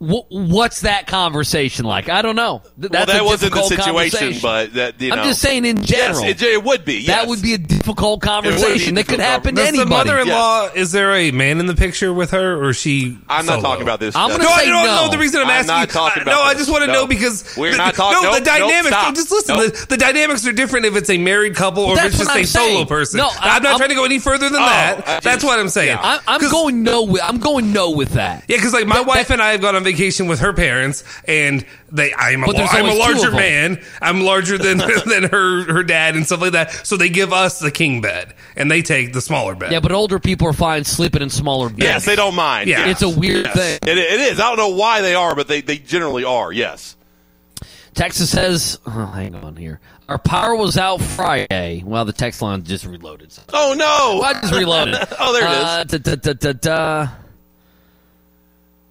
Wh- 0.00 0.28
what's 0.30 0.80
that 0.80 1.06
conversation 1.06 1.84
like? 1.84 2.08
I 2.08 2.22
don't 2.22 2.36
know. 2.36 2.62
Th- 2.80 2.90
well, 2.90 3.06
that 3.06 3.20
a 3.20 3.24
wasn't 3.24 3.52
the 3.54 3.62
situation, 3.62 4.34
but 4.42 4.74
that 4.74 5.00
you 5.00 5.10
know. 5.10 5.16
I'm 5.16 5.24
just 5.24 5.40
saying 5.40 5.64
in 5.64 5.82
general. 5.82 6.22
Yes, 6.24 6.42
it, 6.42 6.46
it 6.46 6.64
would 6.64 6.84
be. 6.84 7.06
That 7.06 7.28
would 7.28 7.42
be 7.42 7.54
a 7.54 7.58
difficult 7.58 8.22
conversation 8.22 8.94
that 8.96 9.06
could 9.06 9.20
happen 9.20 9.54
to 9.54 9.60
Does 9.62 9.72
the 9.72 9.80
anybody. 9.82 10.10
mother-in-law? 10.10 10.70
Is 10.74 10.92
there 10.92 11.14
a 11.14 11.30
man 11.30 11.60
in 11.60 11.66
the 11.66 11.74
picture 11.74 12.12
with 12.12 12.30
her, 12.32 12.56
or 12.56 12.70
is 12.70 12.76
she? 12.76 13.18
I'm 13.28 13.46
not 13.46 13.60
talking 13.60 13.82
about 13.82 14.00
this. 14.00 14.16
I'm 14.16 14.30
gonna 14.30 14.42
No, 14.44 14.50
I 14.50 14.64
don't 14.64 14.72
no. 14.86 15.04
know. 15.06 15.10
The 15.10 15.18
reason 15.18 15.40
I'm, 15.40 15.46
I'm 15.46 15.50
asking 15.52 15.66
not 15.68 15.80
you, 15.88 15.92
talking 15.92 16.22
about 16.22 16.32
no, 16.32 16.42
I 16.42 16.54
just 16.54 16.70
want 16.70 16.82
to 16.82 16.86
No. 16.88 16.92
know 16.94 17.06
because 17.06 17.56
We're 17.56 17.72
the, 17.72 17.76
not 17.76 17.94
talking- 17.94 18.22
No, 18.22 18.30
nope, 18.32 18.44
the 18.44 18.50
nope, 18.50 18.58
dynamics. 18.58 18.88
stop. 18.88 19.14
just 19.14 19.30
listen. 19.30 19.56
Nope. 19.56 19.72
The, 19.74 19.86
the 19.90 19.96
dynamics 19.96 20.46
are 20.46 20.52
different 20.52 20.86
if 20.86 20.96
it's 20.96 21.10
a 21.10 21.18
married 21.18 21.54
couple 21.54 21.84
or 21.84 21.98
if 21.98 22.04
it's 22.06 22.16
just 22.18 22.28
what 22.28 22.36
a 22.36 22.40
I'm 22.40 22.46
solo 22.46 22.66
saying. 22.74 22.86
person. 22.86 23.18
No, 23.18 23.26
I- 23.28 23.56
I'm 23.56 23.62
not 23.62 23.76
trying 23.76 23.90
to 23.90 23.94
go 23.94 24.04
any 24.04 24.18
further 24.18 24.48
than 24.48 24.60
Oh, 24.62 24.66
that. 24.66 25.22
That's 25.22 25.44
what 25.44 25.58
I'm 25.58 25.68
saying. 25.68 25.98
I, 26.00 26.18
I'm 26.26 26.40
'Cause- 26.40 26.50
going 26.50 26.82
no. 26.82 27.02
With, 27.04 27.22
I'm 27.22 27.38
going 27.38 27.72
no 27.72 27.90
with 27.90 28.10
that. 28.10 28.44
Yeah, 28.48 28.56
because 28.56 28.72
like 28.72 28.86
my 28.86 29.00
wife 29.00 29.30
and 29.30 29.40
I 29.42 29.52
have 29.52 29.60
gone 29.60 29.76
on 29.76 29.84
vacation 29.92 30.26
with 30.28 30.40
her 30.40 30.52
parents, 30.52 31.04
and 31.26 31.64
they 31.90 32.12
I'm 32.14 32.42
a, 32.42 32.46
But 32.46 32.56
there's 32.56 32.70
I'm 32.72 32.86
a 32.86 32.94
larger 32.94 33.30
man. 33.30 33.82
I'm 34.00 34.20
larger 34.22 34.58
than 34.58 34.78
than 35.06 35.24
her 35.24 35.72
her 35.72 35.82
dad 35.82 36.16
and 36.16 36.26
stuff 36.26 36.40
like 36.40 36.52
that. 36.52 36.72
So 36.86 36.96
they 36.96 37.08
give 37.08 37.32
us 37.32 37.58
the 37.58 37.70
king 37.70 38.00
bed, 38.00 38.34
and 38.56 38.70
they 38.70 38.82
take 38.82 39.12
the 39.12 39.20
smaller 39.20 39.54
bed. 39.54 39.72
Yeah, 39.72 39.80
but 39.80 39.92
older 39.92 40.18
people 40.18 40.48
are 40.48 40.52
fine 40.52 40.84
sleeping 40.84 41.22
in 41.22 41.30
smaller 41.30 41.68
beds. 41.68 41.80
Yes, 41.82 42.04
they 42.04 42.16
don't 42.16 42.34
mind. 42.34 42.68
Yeah. 42.68 42.86
It's 42.88 43.02
a 43.02 43.08
weird 43.08 43.46
Yes. 43.46 43.56
thing. 43.56 43.78
It, 43.82 43.98
it 43.98 44.20
is. 44.20 44.40
I 44.40 44.48
don't 44.48 44.56
know 44.58 44.76
why 44.76 45.00
they 45.00 45.14
are, 45.14 45.34
but 45.34 45.48
they, 45.48 45.60
they 45.60 45.78
generally 45.78 46.24
are. 46.24 46.52
Yes. 46.52 46.96
Texas 47.94 48.30
says, 48.30 48.78
oh, 48.86 49.06
hang 49.06 49.34
on 49.34 49.56
here. 49.56 49.80
Our 50.08 50.18
power 50.18 50.54
was 50.56 50.76
out 50.76 51.00
Friday. 51.00 51.82
Well, 51.84 52.04
the 52.04 52.12
text 52.12 52.42
line 52.42 52.62
just 52.64 52.84
reloaded. 52.84 53.36
Oh 53.52 53.74
no! 53.76 54.22
I 54.22 54.32
just 54.40 54.52
reloaded. 54.52 54.96
oh, 55.20 55.32
there 55.32 55.46
it 55.46 55.52
is. 55.52 55.64
Uh, 55.64 55.84
da, 55.84 55.98
da, 55.98 56.14
da, 56.16 56.32
da, 56.32 56.52
da. 56.52 57.08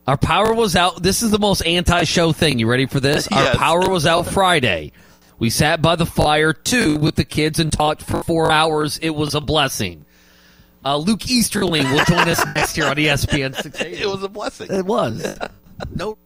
Our 0.09 0.17
power 0.17 0.55
was 0.55 0.75
out. 0.75 1.03
This 1.03 1.21
is 1.21 1.29
the 1.29 1.37
most 1.37 1.61
anti-show 1.61 2.31
thing. 2.31 2.57
You 2.57 2.65
ready 2.65 2.87
for 2.87 2.99
this? 2.99 3.27
Yes. 3.29 3.55
Our 3.55 3.59
power 3.59 3.89
was 3.91 4.07
out 4.07 4.25
Friday. 4.25 4.91
We 5.37 5.51
sat 5.51 5.83
by 5.83 5.97
the 5.97 6.07
fire 6.07 6.51
too 6.51 6.97
with 6.97 7.13
the 7.13 7.23
kids 7.23 7.59
and 7.59 7.71
talked 7.71 8.01
for 8.01 8.23
four 8.23 8.51
hours. 8.51 8.97
It 8.97 9.11
was 9.11 9.35
a 9.35 9.39
blessing. 9.39 10.05
Uh, 10.83 10.97
Luke 10.97 11.29
Easterling 11.29 11.83
will 11.91 12.03
join 12.05 12.27
us 12.27 12.43
next 12.55 12.75
year 12.75 12.87
on 12.87 12.95
ESPN 12.95 13.53
680. 13.53 14.01
It 14.01 14.07
was 14.07 14.23
a 14.23 14.29
blessing. 14.29 14.71
It 14.71 14.85
was. 14.85 15.37
No 15.95 16.17